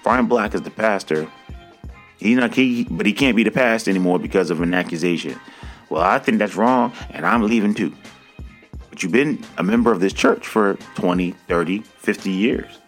Brian 0.03 0.27
Black 0.27 0.53
is 0.53 0.61
the 0.61 0.71
pastor. 0.71 1.29
He's 2.17 2.37
not 2.37 2.53
he, 2.53 2.85
but 2.85 3.05
he 3.05 3.13
can't 3.13 3.35
be 3.35 3.43
the 3.43 3.51
pastor 3.51 3.91
anymore 3.91 4.19
because 4.19 4.49
of 4.49 4.61
an 4.61 4.73
accusation. 4.73 5.39
Well, 5.89 6.01
I 6.01 6.19
think 6.19 6.39
that's 6.39 6.55
wrong, 6.55 6.91
and 7.11 7.25
I'm 7.25 7.43
leaving 7.43 7.73
too. 7.73 7.93
But 8.89 9.03
you've 9.03 9.11
been 9.11 9.43
a 9.57 9.63
member 9.63 9.91
of 9.91 9.99
this 9.99 10.13
church 10.13 10.45
for 10.45 10.75
20, 10.95 11.31
30, 11.31 11.79
50 11.79 12.29
years. 12.31 12.79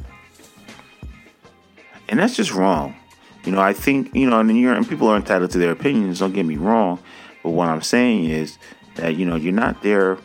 And 2.09 2.19
that's 2.19 2.35
just 2.35 2.53
wrong. 2.53 2.95
You 3.45 3.51
know, 3.53 3.61
I 3.61 3.73
think, 3.73 4.13
you 4.13 4.29
know, 4.29 4.39
and, 4.39 4.51
and 4.51 4.89
people 4.89 5.07
are 5.07 5.15
entitled 5.15 5.51
to 5.51 5.57
their 5.57 5.71
opinions, 5.71 6.19
don't 6.19 6.33
get 6.33 6.45
me 6.45 6.57
wrong. 6.57 6.99
But 7.43 7.51
what 7.51 7.69
I'm 7.69 7.81
saying 7.81 8.25
is 8.25 8.57
that, 8.95 9.15
you 9.15 9.25
know, 9.25 9.35
you're 9.35 9.53
not 9.53 9.81
there 9.81 10.17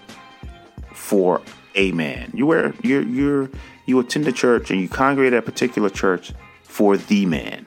for 0.93 1.41
a 1.75 1.93
man. 1.93 2.31
You 2.35 2.47
wear 2.47 2.75
you're 2.83 3.03
you're 3.03 3.51
you 3.87 3.99
attend 3.99 4.27
a 4.27 4.33
church 4.33 4.71
and 4.71 4.81
you 4.81 4.89
congregate 4.89 5.33
at 5.33 5.41
a 5.41 5.43
particular 5.43 5.91
church 5.91 6.33
for 6.62 6.97
the 6.97 7.27
man 7.27 7.67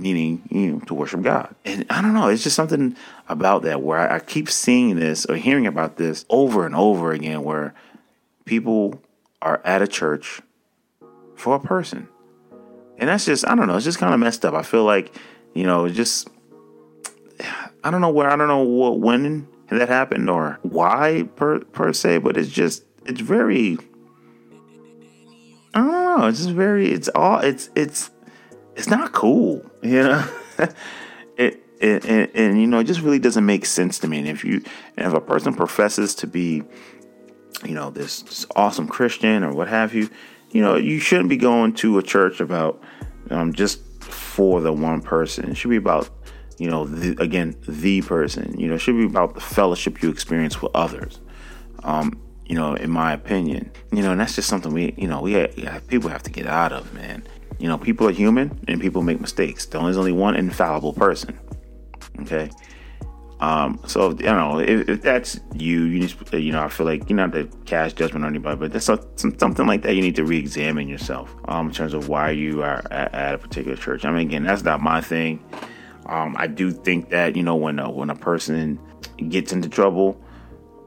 meaning 0.00 0.42
you 0.50 0.72
know 0.72 0.80
to 0.80 0.94
worship 0.94 1.22
God. 1.22 1.54
And 1.64 1.84
I 1.90 2.00
don't 2.00 2.14
know, 2.14 2.28
it's 2.28 2.42
just 2.42 2.56
something 2.56 2.96
about 3.28 3.62
that 3.62 3.82
where 3.82 3.98
I, 3.98 4.16
I, 4.16 4.18
keep 4.18 4.48
seeing 4.48 4.96
this 4.96 5.26
or 5.26 5.36
hearing 5.36 5.66
about 5.66 5.96
this 5.96 6.24
over 6.30 6.64
and 6.66 6.74
over 6.74 7.12
again, 7.12 7.44
where 7.44 7.74
people 8.46 9.00
are 9.42 9.60
at 9.64 9.82
a 9.82 9.86
church 9.86 10.40
for 11.36 11.54
a 11.54 11.60
person, 11.60 12.08
and 13.00 13.08
that's 13.08 13.24
just 13.24 13.48
I 13.48 13.56
don't 13.56 13.66
know, 13.66 13.74
it's 13.74 13.84
just 13.84 13.98
kind 13.98 14.14
of 14.14 14.20
messed 14.20 14.44
up. 14.44 14.54
I 14.54 14.62
feel 14.62 14.84
like 14.84 15.12
you 15.54 15.64
know, 15.64 15.88
just 15.88 16.28
I 17.82 17.90
don't 17.90 18.00
know 18.00 18.10
where 18.10 18.30
I 18.30 18.36
don't 18.36 18.46
know 18.46 18.62
what 18.62 19.00
when 19.00 19.48
that 19.70 19.88
happened 19.88 20.28
or 20.28 20.58
why 20.62 21.28
per 21.34 21.60
per 21.60 21.92
se, 21.92 22.18
but 22.18 22.36
it's 22.36 22.50
just 22.50 22.84
it's 23.06 23.20
very. 23.20 23.78
I 25.72 25.78
don't 25.78 26.18
know. 26.20 26.26
It's 26.26 26.38
just 26.38 26.50
very. 26.50 26.92
It's 26.92 27.08
all. 27.14 27.38
It's 27.38 27.70
it's 27.74 28.10
it's 28.76 28.88
not 28.88 29.12
cool, 29.12 29.64
you 29.82 30.02
know. 30.02 30.28
it, 31.36 31.62
it 31.80 32.04
and, 32.04 32.30
and, 32.34 32.60
you 32.60 32.66
know 32.66 32.80
it 32.80 32.84
just 32.84 33.00
really 33.00 33.18
doesn't 33.18 33.46
make 33.46 33.64
sense 33.64 33.98
to 34.00 34.08
me. 34.08 34.18
And 34.18 34.28
if 34.28 34.44
you 34.44 34.62
and 34.96 35.06
if 35.06 35.14
a 35.14 35.20
person 35.20 35.54
professes 35.54 36.14
to 36.16 36.26
be, 36.26 36.62
you 37.64 37.74
know, 37.74 37.90
this, 37.90 38.22
this 38.22 38.46
awesome 38.54 38.88
Christian 38.88 39.42
or 39.42 39.54
what 39.54 39.68
have 39.68 39.94
you, 39.94 40.10
you 40.50 40.62
know, 40.62 40.76
you 40.76 40.98
shouldn't 40.98 41.28
be 41.28 41.36
going 41.36 41.74
to 41.74 41.98
a 41.98 42.02
church 42.02 42.40
about 42.40 42.82
um, 43.30 43.52
just 43.52 43.80
for 44.02 44.60
the 44.60 44.72
one 44.72 45.00
person. 45.00 45.50
It 45.50 45.54
should 45.56 45.70
be 45.70 45.76
about 45.76 46.10
you 46.60 46.68
know, 46.68 46.84
the, 46.84 47.20
again, 47.22 47.56
the 47.66 48.02
person. 48.02 48.60
You 48.60 48.68
know, 48.68 48.74
it 48.74 48.80
should 48.80 48.96
be 48.96 49.06
about 49.06 49.34
the 49.34 49.40
fellowship 49.40 50.02
you 50.02 50.10
experience 50.10 50.60
with 50.60 50.70
others. 50.74 51.18
Um, 51.84 52.20
you 52.44 52.54
know, 52.54 52.74
in 52.74 52.90
my 52.90 53.14
opinion, 53.14 53.72
you 53.90 54.02
know, 54.02 54.12
and 54.12 54.20
that's 54.20 54.34
just 54.34 54.48
something 54.48 54.70
we, 54.70 54.92
you 54.98 55.08
know, 55.08 55.22
we 55.22 55.32
have, 55.32 55.88
people 55.88 56.10
have 56.10 56.22
to 56.24 56.30
get 56.30 56.46
out 56.46 56.72
of, 56.72 56.92
man. 56.92 57.22
You 57.58 57.68
know, 57.68 57.78
people 57.78 58.06
are 58.08 58.12
human 58.12 58.62
and 58.68 58.78
people 58.78 59.00
make 59.02 59.20
mistakes. 59.20 59.64
There's 59.64 59.96
only 59.96 60.12
one 60.12 60.36
infallible 60.36 60.92
person. 60.92 61.38
Okay. 62.20 62.50
Um, 63.40 63.80
so 63.86 64.10
you 64.10 64.24
know, 64.24 64.58
if, 64.58 64.88
if, 64.88 65.02
that's 65.02 65.40
you, 65.54 65.84
you 65.84 66.06
to, 66.08 66.40
you 66.40 66.52
know, 66.52 66.62
I 66.62 66.68
feel 66.68 66.84
like 66.84 67.08
you're 67.08 67.16
not 67.16 67.32
to 67.32 67.46
cast 67.64 67.96
judgment 67.96 68.24
on 68.26 68.32
anybody, 68.32 68.56
but 68.56 68.72
that's 68.72 68.84
something 68.84 69.66
like 69.66 69.80
that. 69.82 69.94
You 69.94 70.02
need 70.02 70.16
to 70.16 70.24
re-examine 70.24 70.88
yourself 70.88 71.34
um, 71.46 71.68
in 71.68 71.72
terms 71.72 71.94
of 71.94 72.08
why 72.08 72.32
you 72.32 72.62
are 72.62 72.84
at, 72.90 73.14
at, 73.14 73.34
a 73.34 73.38
particular 73.38 73.78
church. 73.78 74.04
I 74.04 74.10
mean, 74.10 74.26
again, 74.26 74.42
that's 74.42 74.62
not 74.62 74.82
my 74.82 75.00
thing. 75.00 75.42
Um, 76.04 76.36
I 76.38 76.48
do 76.48 76.70
think 76.70 77.08
that 77.10 77.34
you 77.34 77.42
know 77.42 77.56
when 77.56 77.78
a, 77.78 77.90
when 77.90 78.10
a 78.10 78.14
person 78.14 78.78
gets 79.30 79.54
into 79.54 79.70
trouble, 79.70 80.20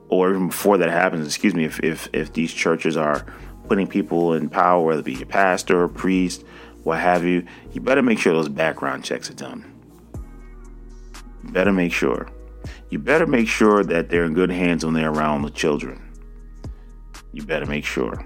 or 0.10 0.30
even 0.30 0.50
before 0.50 0.78
that 0.78 0.92
happens, 0.92 1.26
excuse 1.26 1.56
me, 1.56 1.66
if 1.66 1.80
if, 1.80 2.08
if 2.14 2.34
these 2.34 2.54
churches 2.54 2.96
are 2.96 3.26
putting 3.68 3.88
people 3.88 4.34
in 4.34 4.48
power, 4.48 4.86
whether 4.86 5.00
it 5.00 5.06
be 5.06 5.20
a 5.20 5.26
pastor 5.26 5.82
or 5.82 5.88
priest, 5.88 6.46
what 6.84 7.00
have 7.00 7.24
you, 7.24 7.48
you 7.72 7.82
better 7.82 8.04
make 8.04 8.20
sure 8.20 8.32
those 8.32 8.50
background 8.50 9.04
checks 9.04 9.30
are 9.32 9.36
done. 9.36 9.66
better 11.46 11.72
make 11.72 11.92
sure. 11.94 12.28
You 12.94 13.00
better 13.00 13.26
make 13.26 13.48
sure 13.48 13.84
that 13.84 14.10
they're 14.10 14.24
in 14.24 14.36
good 14.36 14.52
hands 14.52 14.86
when 14.86 14.94
they're 14.94 15.10
around 15.10 15.42
the 15.42 15.50
children. 15.50 16.00
You 17.32 17.42
better 17.42 17.66
make 17.66 17.86
sure. 17.86 18.24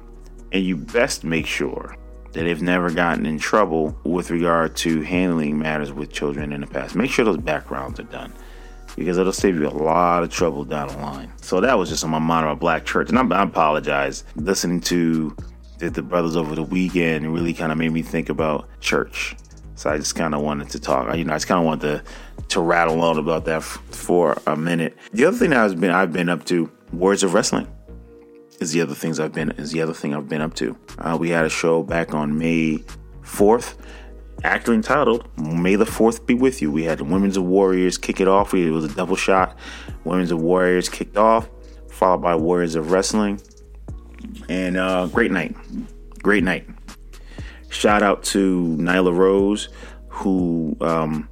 And 0.51 0.61
you 0.61 0.75
best 0.75 1.23
make 1.23 1.45
sure 1.45 1.95
that 2.33 2.43
they've 2.43 2.61
never 2.61 2.91
gotten 2.91 3.25
in 3.25 3.39
trouble 3.39 3.97
with 4.03 4.29
regard 4.29 4.75
to 4.77 5.03
handling 5.03 5.57
matters 5.57 5.93
with 5.93 6.11
children 6.11 6.51
in 6.51 6.59
the 6.59 6.67
past. 6.67 6.97
Make 6.97 7.09
sure 7.11 7.23
those 7.23 7.37
backgrounds 7.37 7.97
are 8.01 8.03
done. 8.11 8.33
because 8.97 9.17
it'll 9.17 9.31
save 9.31 9.55
you 9.55 9.67
a 9.67 9.69
lot 9.69 10.23
of 10.23 10.31
trouble 10.31 10.65
down 10.65 10.89
the 10.89 10.97
line. 10.97 11.31
So 11.41 11.61
that 11.61 11.77
was 11.77 11.87
just 11.87 12.03
on 12.03 12.09
my 12.09 12.19
mind 12.19 12.45
about 12.45 12.59
Black 12.59 12.85
Church, 12.85 13.07
and 13.09 13.17
I, 13.17 13.39
I 13.39 13.43
apologize. 13.43 14.25
Listening 14.35 14.81
to 14.81 15.33
the, 15.77 15.91
the 15.91 16.01
brothers 16.01 16.35
over 16.35 16.55
the 16.55 16.63
weekend 16.63 17.33
really 17.33 17.53
kind 17.53 17.71
of 17.71 17.77
made 17.77 17.93
me 17.93 18.01
think 18.01 18.27
about 18.27 18.67
church. 18.81 19.37
So 19.77 19.91
I 19.91 19.97
just 19.97 20.15
kind 20.15 20.33
of 20.35 20.41
wanted 20.41 20.69
to 20.71 20.79
talk. 20.79 21.15
You 21.15 21.23
know, 21.23 21.33
I 21.33 21.35
just 21.35 21.47
kind 21.47 21.59
of 21.59 21.65
wanted 21.65 21.81
to 21.81 22.03
to 22.49 22.61
rattle 22.61 23.01
on 23.01 23.17
about 23.17 23.45
that 23.45 23.57
f- 23.57 23.81
for 23.91 24.41
a 24.47 24.55
minute. 24.55 24.97
The 25.13 25.25
other 25.25 25.37
thing 25.37 25.53
I've 25.53 25.79
been 25.79 25.91
I've 25.91 26.11
been 26.11 26.29
up 26.29 26.45
to, 26.45 26.69
Warriors 26.91 27.23
of 27.23 27.33
Wrestling, 27.33 27.67
is 28.59 28.71
the 28.71 28.81
other 28.81 28.95
things 28.95 29.19
I've 29.19 29.33
been 29.33 29.51
is 29.51 29.71
the 29.71 29.81
other 29.81 29.93
thing 29.93 30.15
I've 30.15 30.27
been 30.27 30.41
up 30.41 30.55
to. 30.55 30.75
Uh, 30.97 31.15
we 31.19 31.29
had 31.29 31.45
a 31.45 31.49
show 31.49 31.83
back 31.83 32.13
on 32.13 32.37
May 32.37 32.79
fourth 33.21 33.77
actor 34.43 34.73
entitled 34.73 35.27
May 35.37 35.75
the 35.75 35.85
Fourth 35.85 36.25
Be 36.25 36.33
With 36.33 36.61
You. 36.61 36.71
We 36.71 36.83
had 36.83 36.97
the 36.97 37.03
Women's 37.03 37.37
of 37.37 37.43
Warriors 37.43 37.97
kick 37.97 38.19
it 38.19 38.27
off. 38.27 38.53
It 38.53 38.71
was 38.71 38.85
a 38.85 38.95
double 38.95 39.15
shot. 39.15 39.57
Women's 40.03 40.31
of 40.31 40.41
Warriors 40.41 40.89
kicked 40.89 41.17
off, 41.17 41.49
followed 41.89 42.21
by 42.21 42.35
Warriors 42.35 42.75
of 42.75 42.91
Wrestling. 42.91 43.41
And 44.49 44.77
uh, 44.77 45.07
great 45.07 45.31
night. 45.31 45.55
Great 46.21 46.43
night. 46.43 46.67
Shout 47.69 48.01
out 48.01 48.23
to 48.25 48.75
Nyla 48.79 49.15
Rose, 49.15 49.69
who 50.07 50.75
um, 50.81 51.29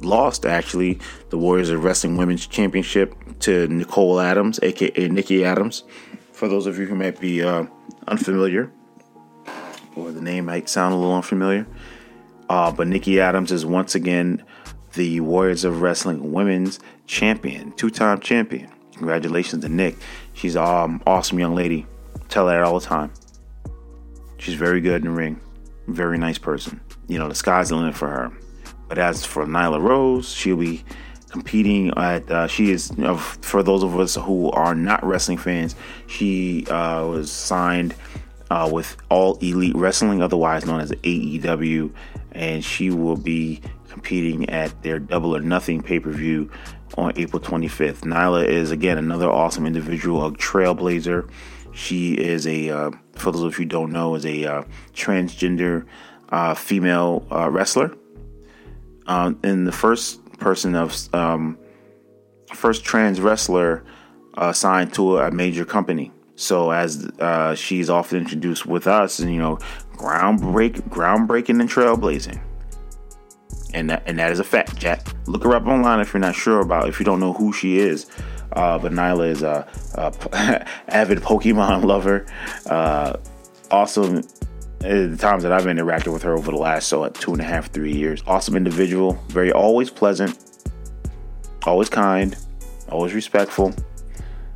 lost 0.00 0.46
actually 0.46 0.98
the 1.30 1.38
Warriors 1.38 1.70
of 1.70 1.84
Wrestling 1.84 2.16
Women's 2.16 2.46
Championship 2.46 3.14
to 3.40 3.68
Nicole 3.68 4.20
Adams, 4.20 4.58
aka 4.62 5.08
Nikki 5.08 5.44
Adams. 5.44 5.84
For 6.32 6.48
those 6.48 6.66
of 6.66 6.78
you 6.78 6.86
who 6.86 6.94
might 6.94 7.20
be 7.20 7.42
uh, 7.42 7.66
unfamiliar, 8.08 8.72
or 9.96 10.10
the 10.10 10.20
name 10.20 10.46
might 10.46 10.68
sound 10.68 10.94
a 10.94 10.96
little 10.96 11.14
unfamiliar, 11.14 11.66
uh, 12.48 12.72
but 12.72 12.88
Nikki 12.88 13.20
Adams 13.20 13.52
is 13.52 13.64
once 13.64 13.94
again 13.94 14.44
the 14.94 15.20
Warriors 15.20 15.64
of 15.64 15.82
Wrestling 15.82 16.32
Women's 16.32 16.80
Champion, 17.06 17.72
two-time 17.72 18.20
champion. 18.20 18.70
Congratulations 18.96 19.62
to 19.62 19.68
Nick. 19.68 19.96
She's 20.32 20.56
an 20.56 20.64
um, 20.64 21.02
awesome 21.06 21.38
young 21.38 21.54
lady. 21.54 21.86
Tell 22.28 22.48
her 22.48 22.64
all 22.64 22.78
the 22.78 22.86
time. 22.86 23.12
She's 24.44 24.56
very 24.56 24.82
good 24.82 24.96
in 24.96 25.04
the 25.04 25.10
ring. 25.10 25.40
Very 25.88 26.18
nice 26.18 26.36
person. 26.36 26.78
You 27.08 27.18
know, 27.18 27.30
the 27.30 27.34
sky's 27.34 27.70
the 27.70 27.76
limit 27.76 27.94
for 27.94 28.08
her. 28.08 28.30
But 28.88 28.98
as 28.98 29.24
for 29.24 29.46
Nyla 29.46 29.80
Rose, 29.80 30.30
she'll 30.30 30.58
be 30.58 30.84
competing 31.30 31.90
at. 31.96 32.30
Uh, 32.30 32.46
she 32.46 32.70
is 32.70 32.90
you 32.90 33.04
know, 33.04 33.16
for 33.16 33.62
those 33.62 33.82
of 33.82 33.98
us 33.98 34.16
who 34.16 34.50
are 34.50 34.74
not 34.74 35.02
wrestling 35.02 35.38
fans. 35.38 35.74
She 36.08 36.66
uh, 36.66 37.06
was 37.06 37.32
signed 37.32 37.94
uh, 38.50 38.68
with 38.70 38.98
All 39.08 39.38
Elite 39.38 39.74
Wrestling, 39.76 40.20
otherwise 40.20 40.66
known 40.66 40.82
as 40.82 40.90
AEW, 40.92 41.90
and 42.32 42.62
she 42.62 42.90
will 42.90 43.16
be 43.16 43.62
competing 43.88 44.50
at 44.50 44.82
their 44.82 44.98
Double 44.98 45.34
or 45.34 45.40
Nothing 45.40 45.82
pay 45.82 46.00
per 46.00 46.10
view 46.10 46.50
on 46.98 47.14
April 47.16 47.40
25th. 47.40 48.00
Nyla 48.00 48.46
is 48.46 48.72
again 48.72 48.98
another 48.98 49.30
awesome 49.30 49.64
individual, 49.64 50.26
a 50.26 50.32
trailblazer. 50.32 51.30
She 51.72 52.12
is 52.12 52.46
a, 52.46 52.68
uh, 52.68 52.90
for 53.16 53.32
those 53.32 53.42
of 53.42 53.52
you 53.52 53.64
who 53.64 53.64
don't 53.64 53.92
know, 53.92 54.14
is 54.14 54.26
a 54.26 54.44
uh, 54.44 54.62
transgender 54.92 55.86
uh, 56.30 56.54
female 56.54 57.26
uh, 57.30 57.50
wrestler. 57.50 57.94
Um, 59.06 59.38
and 59.42 59.66
the 59.66 59.72
first 59.72 60.24
person 60.38 60.74
of 60.74 61.14
um, 61.14 61.58
first 62.52 62.84
trans 62.84 63.20
wrestler 63.20 63.84
uh, 64.34 64.52
signed 64.52 64.94
to 64.94 65.18
a 65.18 65.30
major 65.30 65.64
company. 65.64 66.10
So 66.36 66.70
as 66.70 67.06
uh, 67.20 67.54
she's 67.54 67.88
often 67.88 68.18
introduced 68.18 68.66
with 68.66 68.86
us, 68.86 69.20
and 69.20 69.32
you 69.32 69.38
know, 69.38 69.58
groundbreak, 69.96 70.88
groundbreaking 70.88 71.60
and 71.60 71.70
trailblazing, 71.70 72.40
and 73.72 73.90
that 73.90 74.02
and 74.06 74.18
that 74.18 74.32
is 74.32 74.40
a 74.40 74.44
fact. 74.44 74.76
Jack, 74.76 75.06
look 75.26 75.44
her 75.44 75.54
up 75.54 75.66
online 75.66 76.00
if 76.00 76.12
you're 76.12 76.20
not 76.20 76.34
sure 76.34 76.60
about, 76.60 76.88
if 76.88 76.98
you 76.98 77.04
don't 77.04 77.20
know 77.20 77.32
who 77.32 77.52
she 77.52 77.78
is. 77.78 78.06
Uh, 78.52 78.78
but 78.78 78.92
Nyla 78.92 79.30
is 79.30 79.42
a, 79.42 79.66
a 79.94 80.68
avid 80.88 81.18
Pokemon 81.18 81.84
lover. 81.86 82.26
Uh, 82.66 83.16
awesome. 83.70 84.22
The 84.80 85.16
times 85.18 85.44
that 85.44 85.52
I've 85.52 85.64
interacted 85.64 86.12
with 86.12 86.22
her 86.24 86.36
over 86.36 86.50
the 86.50 86.58
last 86.58 86.88
so 86.88 87.08
two 87.08 87.32
and 87.32 87.40
a 87.40 87.44
half, 87.44 87.70
three 87.70 87.92
years. 87.92 88.22
Awesome 88.26 88.54
individual, 88.54 89.14
very 89.28 89.50
always 89.50 89.88
pleasant, 89.88 90.38
always 91.64 91.88
kind, 91.88 92.36
always 92.90 93.14
respectful. 93.14 93.74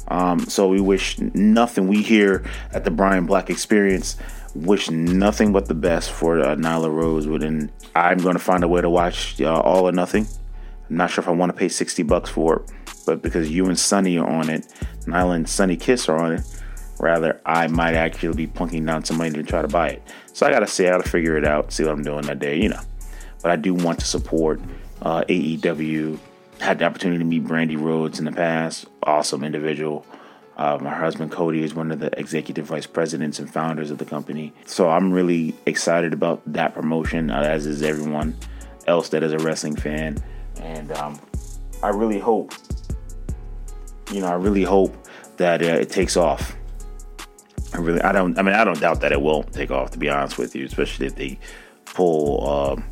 Um, 0.09 0.41
so 0.41 0.69
we 0.69 0.81
wish 0.81 1.19
nothing. 1.19 1.89
We 1.89 2.03
here 2.03 2.45
at 2.73 2.85
the 2.85 2.91
Brian 2.91 3.27
Black 3.27 3.51
Experience 3.51 4.17
wish 4.55 4.91
nothing 4.91 5.53
but 5.53 5.67
the 5.67 5.75
best 5.75 6.11
for 6.11 6.41
uh, 6.41 6.57
Nyla 6.57 6.93
Rosewood, 6.93 7.43
and 7.43 7.71
I'm 7.95 8.19
going 8.19 8.35
to 8.35 8.43
find 8.43 8.65
a 8.65 8.69
way 8.69 8.81
to 8.81 8.91
watch 8.91 9.41
uh, 9.41 9.61
All 9.61 9.89
or 9.89 9.93
Nothing. 9.93 10.27
I'm 10.89 10.97
not 10.97 11.11
sure 11.11 11.23
if 11.23 11.29
I 11.29 11.33
want 11.33 11.53
to 11.53 11.59
pay 11.59 11.69
60 11.69 12.03
bucks 12.05 12.31
for 12.31 12.57
it, 12.57 12.73
but 13.09 13.23
because 13.23 13.51
you 13.51 13.65
and 13.65 13.79
Sunny 13.79 14.19
are 14.19 14.29
on 14.29 14.51
it, 14.51 14.67
Nyla 15.07 15.37
and 15.37 15.49
Sunny 15.49 15.79
Kiss 15.79 16.11
are 16.11 16.17
on 16.17 16.33
it, 16.33 16.43
rather 17.01 17.41
I 17.47 17.67
might 17.69 17.95
actually 17.95 18.37
be 18.37 18.47
punking 18.47 18.87
down 18.87 19.03
somebody 19.03 19.31
to 19.31 19.43
try 19.43 19.63
to 19.63 19.69
buy 19.69 19.89
it. 19.89 20.03
So 20.35 20.47
I 20.47 20.51
got 20.51 20.61
to 20.61 20.67
see 20.67 20.87
I 20.87 20.91
gotta 20.91 21.09
figure 21.09 21.39
it 21.39 21.47
out, 21.47 21.73
see 21.73 21.85
what 21.85 21.93
I'm 21.93 22.03
doing 22.03 22.21
that 22.27 22.39
day, 22.39 22.61
you 22.61 22.69
know. 22.69 22.81
But 23.41 23.51
I 23.51 23.57
do 23.57 23.73
want 23.73 23.99
to 24.01 24.05
support 24.05 24.61
uh, 25.01 25.25
AEW 25.25 26.19
had 26.61 26.81
the 26.81 26.85
opportunity 26.85 27.19
to 27.19 27.25
meet 27.25 27.45
Brandi 27.45 27.81
Rhodes 27.81 28.19
in 28.19 28.27
the 28.27 28.33
past. 28.33 28.85
Awesome 29.03 29.43
individual. 29.43 30.05
Uh, 30.59 30.77
my 30.83 30.93
husband 30.93 31.31
Cody 31.33 31.63
is 31.63 31.75
one 31.75 31.91
of 31.91 32.01
the 32.01 32.11
executive 32.19 32.67
vice 32.67 32.87
presidents 32.87 33.39
and 33.39 33.49
founders 33.51 33.91
of 33.91 33.97
the 33.97 34.05
company. 34.05 34.53
So 34.67 34.91
I'm 34.91 35.13
really 35.13 35.55
excited 35.65 36.13
about 36.13 36.43
that 36.53 36.75
promotion, 36.75 37.31
uh, 37.31 37.41
as 37.41 37.65
is 37.65 37.83
everyone 37.83 38.37
else 38.87 39.09
that 39.11 39.23
is 39.23 39.33
a 39.33 39.39
wrestling 39.39 39.77
fan. 39.77 40.19
And 40.61 40.93
um, 40.93 41.19
I 41.83 41.91
really 41.91 42.19
hope, 42.19 42.53
you 44.13 44.21
know, 44.21 44.27
I 44.27 44.35
really 44.35 44.65
hope 44.65 44.95
that 45.37 45.63
uh, 45.63 45.67
it 45.67 45.91
takes 45.91 46.17
off. 46.17 46.57
I 47.75 47.79
really, 47.79 48.01
I 48.01 48.13
don't, 48.13 48.39
I 48.39 48.43
mean, 48.43 48.55
I 48.55 48.65
don't 48.65 48.81
doubt 48.81 49.01
that 49.03 49.13
it 49.13 49.21
will 49.21 49.43
take 49.43 49.71
off, 49.71 49.91
to 49.91 49.99
be 49.99 50.09
honest 50.09 50.39
with 50.39 50.55
you, 50.55 50.65
especially 50.65 51.07
if 51.07 51.17
they 51.17 51.39
pull. 51.85 52.49
Uh, 52.49 52.83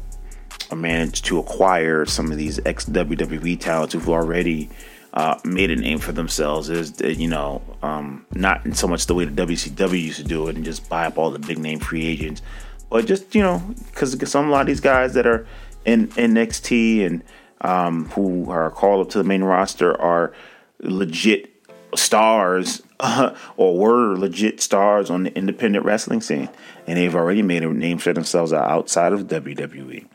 managed 0.74 1.24
to 1.26 1.38
acquire 1.38 2.04
some 2.06 2.32
of 2.32 2.38
these 2.38 2.58
ex 2.66 2.86
WWE 2.86 3.60
talents 3.60 3.94
who've 3.94 4.08
already 4.08 4.68
uh, 5.14 5.38
made 5.44 5.70
a 5.70 5.76
name 5.76 5.98
for 5.98 6.12
themselves. 6.12 6.68
Is 6.68 7.00
you 7.00 7.28
know 7.28 7.62
um, 7.82 8.26
not 8.32 8.76
so 8.76 8.88
much 8.88 9.06
the 9.06 9.14
way 9.14 9.24
the 9.24 9.46
WCW 9.46 10.02
used 10.02 10.18
to 10.18 10.24
do 10.24 10.48
it 10.48 10.56
and 10.56 10.64
just 10.64 10.88
buy 10.88 11.06
up 11.06 11.18
all 11.18 11.30
the 11.30 11.38
big 11.38 11.58
name 11.58 11.78
free 11.78 12.04
agents, 12.04 12.42
but 12.90 13.06
just 13.06 13.34
you 13.34 13.42
know 13.42 13.62
because 13.86 14.16
some 14.30 14.48
a 14.48 14.50
lot 14.50 14.62
of 14.62 14.66
these 14.66 14.80
guys 14.80 15.14
that 15.14 15.26
are 15.26 15.46
in 15.84 16.08
NXT 16.08 17.06
and 17.06 17.22
um, 17.60 18.06
who 18.10 18.50
are 18.50 18.70
called 18.70 19.06
up 19.06 19.12
to 19.12 19.18
the 19.18 19.24
main 19.24 19.44
roster 19.44 19.98
are 20.00 20.32
legit 20.80 21.52
stars 21.94 22.82
uh, 23.00 23.34
or 23.56 23.78
were 23.78 24.16
legit 24.16 24.60
stars 24.60 25.10
on 25.10 25.24
the 25.24 25.36
independent 25.36 25.84
wrestling 25.84 26.20
scene, 26.20 26.48
and 26.86 26.98
they've 26.98 27.14
already 27.14 27.42
made 27.42 27.62
a 27.62 27.72
name 27.72 27.98
for 27.98 28.12
themselves 28.12 28.52
outside 28.52 29.12
of 29.12 29.26
WWE. 29.26 30.06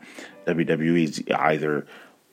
WWE 0.46 1.04
is 1.04 1.22
either 1.34 1.86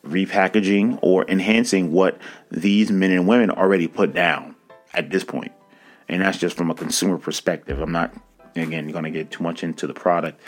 repackaging 0.05 0.97
or 1.01 1.29
enhancing 1.29 1.91
what 1.91 2.17
these 2.49 2.89
men 2.91 3.11
and 3.11 3.27
women 3.27 3.51
already 3.51 3.87
put 3.87 4.13
down 4.13 4.55
at 4.93 5.09
this 5.09 5.23
point. 5.23 5.51
And 6.07 6.21
that's 6.21 6.37
just 6.37 6.57
from 6.57 6.71
a 6.71 6.75
consumer 6.75 7.17
perspective. 7.17 7.79
I'm 7.79 7.91
not, 7.91 8.13
again, 8.55 8.89
going 8.89 9.03
to 9.03 9.11
get 9.11 9.29
too 9.29 9.43
much 9.43 9.63
into 9.63 9.85
the 9.85 9.93
product, 9.93 10.39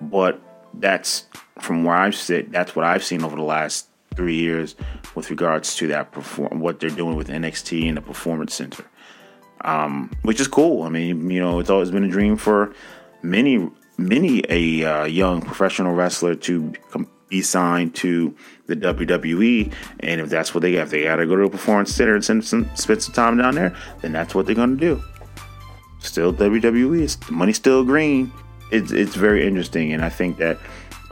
but 0.00 0.40
that's 0.74 1.26
from 1.58 1.84
where 1.84 1.96
I 1.96 2.10
sit, 2.10 2.50
that's 2.50 2.74
what 2.74 2.86
I've 2.86 3.04
seen 3.04 3.22
over 3.22 3.36
the 3.36 3.42
last 3.42 3.88
three 4.14 4.36
years 4.36 4.74
with 5.14 5.30
regards 5.30 5.74
to 5.76 5.86
that 5.88 6.12
perform 6.12 6.60
what 6.60 6.80
they're 6.80 6.90
doing 6.90 7.16
with 7.16 7.28
NXT 7.28 7.88
and 7.88 7.96
the 7.96 8.02
Performance 8.02 8.54
Center, 8.54 8.84
um, 9.62 10.10
which 10.22 10.40
is 10.40 10.48
cool. 10.48 10.82
I 10.82 10.88
mean, 10.88 11.30
you 11.30 11.40
know, 11.40 11.58
it's 11.58 11.70
always 11.70 11.90
been 11.90 12.04
a 12.04 12.08
dream 12.08 12.36
for 12.36 12.74
many 13.22 13.70
many 13.98 14.42
a 14.48 14.84
uh, 14.84 15.04
young 15.04 15.42
professional 15.42 15.94
wrestler 15.94 16.34
to 16.34 16.72
be 17.32 17.40
signed 17.40 17.94
to 17.94 18.36
the 18.66 18.76
WWE. 18.76 19.72
And 20.00 20.20
if 20.20 20.28
that's 20.28 20.54
what 20.54 20.60
they 20.60 20.74
if 20.74 20.90
they 20.90 21.04
got 21.04 21.16
to 21.16 21.26
go 21.26 21.34
to 21.36 21.44
a 21.44 21.50
performance 21.50 21.92
center 21.92 22.14
and 22.14 22.22
spend 22.22 22.44
some, 22.44 22.76
spend 22.76 23.02
some 23.02 23.14
time 23.14 23.38
down 23.38 23.54
there, 23.54 23.74
then 24.02 24.12
that's 24.12 24.34
what 24.34 24.46
they're 24.46 24.54
to 24.54 24.76
do. 24.76 25.02
Still 26.00 26.32
WWE, 26.32 27.30
money's 27.30 27.56
still 27.56 27.84
green. 27.84 28.30
It's, 28.70 28.92
it's 28.92 29.14
very 29.14 29.46
interesting. 29.46 29.92
And 29.92 30.04
I 30.04 30.08
think 30.08 30.36
that, 30.38 30.58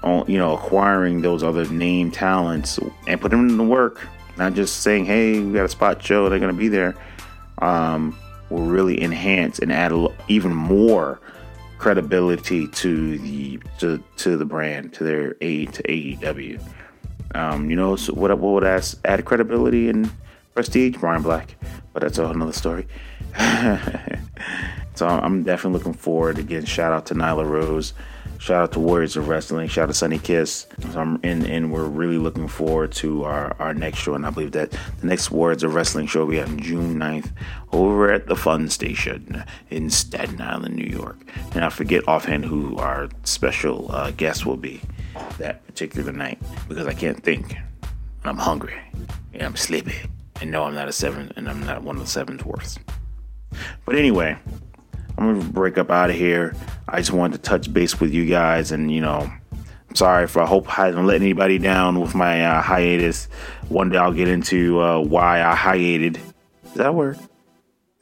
you 0.04 0.38
know, 0.38 0.54
acquiring 0.56 1.20
those 1.20 1.42
other 1.42 1.66
name 1.66 2.10
talents 2.10 2.78
and 3.06 3.20
putting 3.20 3.46
them 3.46 3.58
to 3.58 3.64
work, 3.64 4.06
not 4.36 4.54
just 4.54 4.82
saying, 4.82 5.04
hey, 5.04 5.40
we 5.40 5.52
got 5.52 5.64
a 5.64 5.68
spot 5.68 6.02
show, 6.02 6.28
they're 6.28 6.38
going 6.38 6.54
to 6.54 6.58
be 6.58 6.68
there, 6.68 6.94
um, 7.58 8.16
will 8.48 8.62
really 8.62 9.02
enhance 9.02 9.58
and 9.58 9.72
add 9.72 9.92
a, 9.92 10.08
even 10.28 10.54
more 10.54 11.20
credibility 11.78 12.68
to 12.68 13.18
the 13.18 13.58
to, 13.78 14.02
to 14.16 14.36
the 14.36 14.44
brand, 14.44 14.92
to 14.94 15.04
their 15.04 15.36
aid 15.40 15.72
to 15.74 15.82
AEW. 15.82 16.60
Um, 17.34 17.70
you 17.70 17.76
know, 17.76 17.96
so 17.96 18.12
what 18.14 18.30
what 18.38 18.52
would 18.52 18.64
add, 18.64 18.86
add 19.04 19.24
credibility 19.24 19.88
and 19.88 20.10
prestige? 20.54 20.96
Brian 20.96 21.22
Black, 21.22 21.56
but 21.92 22.02
that's 22.02 22.18
another 22.18 22.52
story. 22.52 22.86
so 24.94 25.06
I'm 25.06 25.42
definitely 25.42 25.78
looking 25.78 25.94
forward. 25.94 26.38
Again, 26.38 26.64
shout 26.64 26.92
out 26.92 27.06
to 27.06 27.14
Nyla 27.14 27.48
Rose. 27.48 27.94
Shout 28.40 28.62
out 28.62 28.72
to 28.72 28.80
Warriors 28.80 29.18
of 29.18 29.28
Wrestling. 29.28 29.68
Shout 29.68 29.82
out 29.82 29.86
to 29.88 29.94
Sunny 29.94 30.18
Kiss. 30.18 30.66
So 30.92 31.18
and, 31.22 31.44
and 31.44 31.70
we're 31.70 31.84
really 31.84 32.16
looking 32.16 32.48
forward 32.48 32.90
to 32.92 33.24
our, 33.24 33.54
our 33.58 33.74
next 33.74 33.98
show. 33.98 34.14
And 34.14 34.24
I 34.24 34.30
believe 34.30 34.52
that 34.52 34.70
the 34.70 35.06
next 35.06 35.30
Warriors 35.30 35.62
of 35.62 35.74
Wrestling 35.74 36.06
show 36.06 36.20
will 36.20 36.30
be 36.30 36.40
on 36.40 36.58
June 36.58 36.98
9th 36.98 37.32
over 37.72 38.10
at 38.10 38.28
the 38.28 38.36
Fun 38.36 38.70
Station 38.70 39.44
in 39.68 39.90
Staten 39.90 40.40
Island, 40.40 40.74
New 40.74 40.90
York. 40.90 41.18
And 41.52 41.66
I 41.66 41.68
forget 41.68 42.08
offhand 42.08 42.46
who 42.46 42.78
our 42.78 43.10
special 43.24 43.94
uh, 43.94 44.10
guest 44.12 44.46
will 44.46 44.56
be 44.56 44.80
that 45.36 45.66
particular 45.66 46.10
night 46.10 46.38
because 46.66 46.86
I 46.86 46.94
can't 46.94 47.22
think. 47.22 47.52
And 47.52 48.24
I'm 48.24 48.38
hungry 48.38 48.80
and 49.34 49.42
I'm 49.42 49.56
sleepy. 49.56 49.96
And 50.40 50.50
no, 50.50 50.64
I'm 50.64 50.74
not 50.74 50.88
a 50.88 50.92
seven, 50.92 51.30
and 51.36 51.46
I'm 51.46 51.60
not 51.66 51.82
one 51.82 51.96
of 51.96 52.02
the 52.02 52.08
seven 52.08 52.40
worst. 52.46 52.78
But 53.84 53.96
anyway, 53.96 54.38
I'm 55.20 55.38
gonna 55.38 55.52
break 55.52 55.76
up 55.76 55.90
out 55.90 56.08
of 56.08 56.16
here. 56.16 56.56
I 56.88 56.96
just 56.96 57.12
wanted 57.12 57.36
to 57.36 57.42
touch 57.42 57.70
base 57.70 58.00
with 58.00 58.10
you 58.10 58.24
guys, 58.24 58.72
and 58.72 58.90
you 58.90 59.02
know, 59.02 59.30
I'm 59.90 59.94
sorry 59.94 60.26
for 60.26 60.40
I 60.40 60.46
hope 60.46 60.66
I 60.66 60.86
haven't 60.86 61.06
let 61.06 61.20
anybody 61.20 61.58
down 61.58 62.00
with 62.00 62.14
my 62.14 62.42
uh, 62.42 62.62
hiatus. 62.62 63.26
One 63.68 63.90
day 63.90 63.98
I'll 63.98 64.14
get 64.14 64.28
into 64.28 64.80
uh, 64.80 64.98
why 64.98 65.42
I 65.42 65.54
hiated. 65.54 66.18
Is 66.64 66.74
that 66.74 66.94
word? 66.94 67.18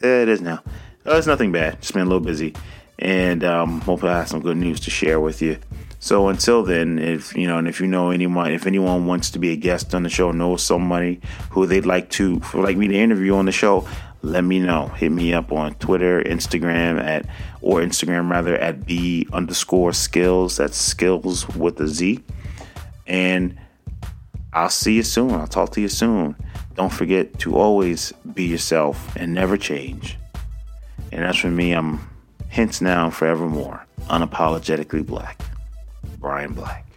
Yeah, 0.01 0.23
it 0.23 0.29
is 0.29 0.41
now. 0.41 0.63
Oh, 1.07 1.19
it's 1.19 1.27
nothing 1.27 1.51
bad. 1.51 1.81
Just 1.81 1.93
been 1.93 2.03
a 2.03 2.05
little 2.05 2.21
busy, 2.21 2.55
and 3.01 3.43
um, 3.43 3.81
hopefully 3.81 4.13
I 4.13 4.19
have 4.19 4.29
some 4.29 4.41
good 4.41 4.57
news 4.57 4.79
to 4.81 4.91
share 4.91 5.19
with 5.19 5.43
you. 5.43 5.59
So 6.01 6.29
until 6.29 6.63
then, 6.63 7.01
if 7.01 7.35
you 7.35 7.49
know, 7.49 7.59
and 7.59 7.67
if 7.67 7.81
you 7.81 7.89
know 7.89 8.11
anyone, 8.11 8.53
if 8.53 8.65
anyone 8.65 9.07
wants 9.07 9.31
to 9.31 9.41
be 9.41 9.51
a 9.51 9.57
guest 9.57 9.93
on 9.93 10.05
the 10.05 10.09
show, 10.09 10.31
knows 10.31 10.63
somebody 10.63 11.21
who 11.51 11.67
they'd 11.67 11.85
like 11.85 12.11
to, 12.11 12.41
like 12.55 12.77
me 12.77 12.87
to 12.87 12.95
interview 12.95 13.35
on 13.35 13.47
the 13.47 13.53
show, 13.53 13.89
let 14.23 14.45
me 14.45 14.59
know. 14.59 14.89
Hit 14.89 15.13
me 15.13 15.33
up 15.33 15.53
on 15.53 15.75
Twitter, 15.77 16.23
Instagram 16.23 17.03
at, 17.03 17.27
or 17.61 17.81
Instagram 17.81 18.31
rather 18.31 18.57
at 18.57 18.87
b 18.87 19.27
underscore 19.33 19.93
skills. 19.93 20.57
That's 20.57 20.77
skills 20.77 21.49
with 21.51 21.81
a 21.81 21.89
Z. 21.89 22.21
And 23.07 23.59
I'll 24.53 24.71
see 24.71 24.95
you 24.95 25.03
soon. 25.03 25.33
I'll 25.33 25.47
talk 25.47 25.73
to 25.73 25.81
you 25.81 25.89
soon. 25.89 26.35
Don't 26.75 26.93
forget 26.93 27.39
to 27.41 27.57
always 27.57 28.13
be 28.35 28.45
yourself 28.45 29.17
and 29.17 29.35
never 29.35 29.57
change. 29.57 30.17
And 31.13 31.25
as 31.25 31.37
for 31.37 31.51
me, 31.51 31.73
I'm 31.73 32.09
hence 32.49 32.81
now 32.81 33.05
and 33.05 33.15
forevermore 33.15 33.87
unapologetically 34.09 35.07
black. 35.07 35.41
Brian 36.19 36.53
Black. 36.53 36.88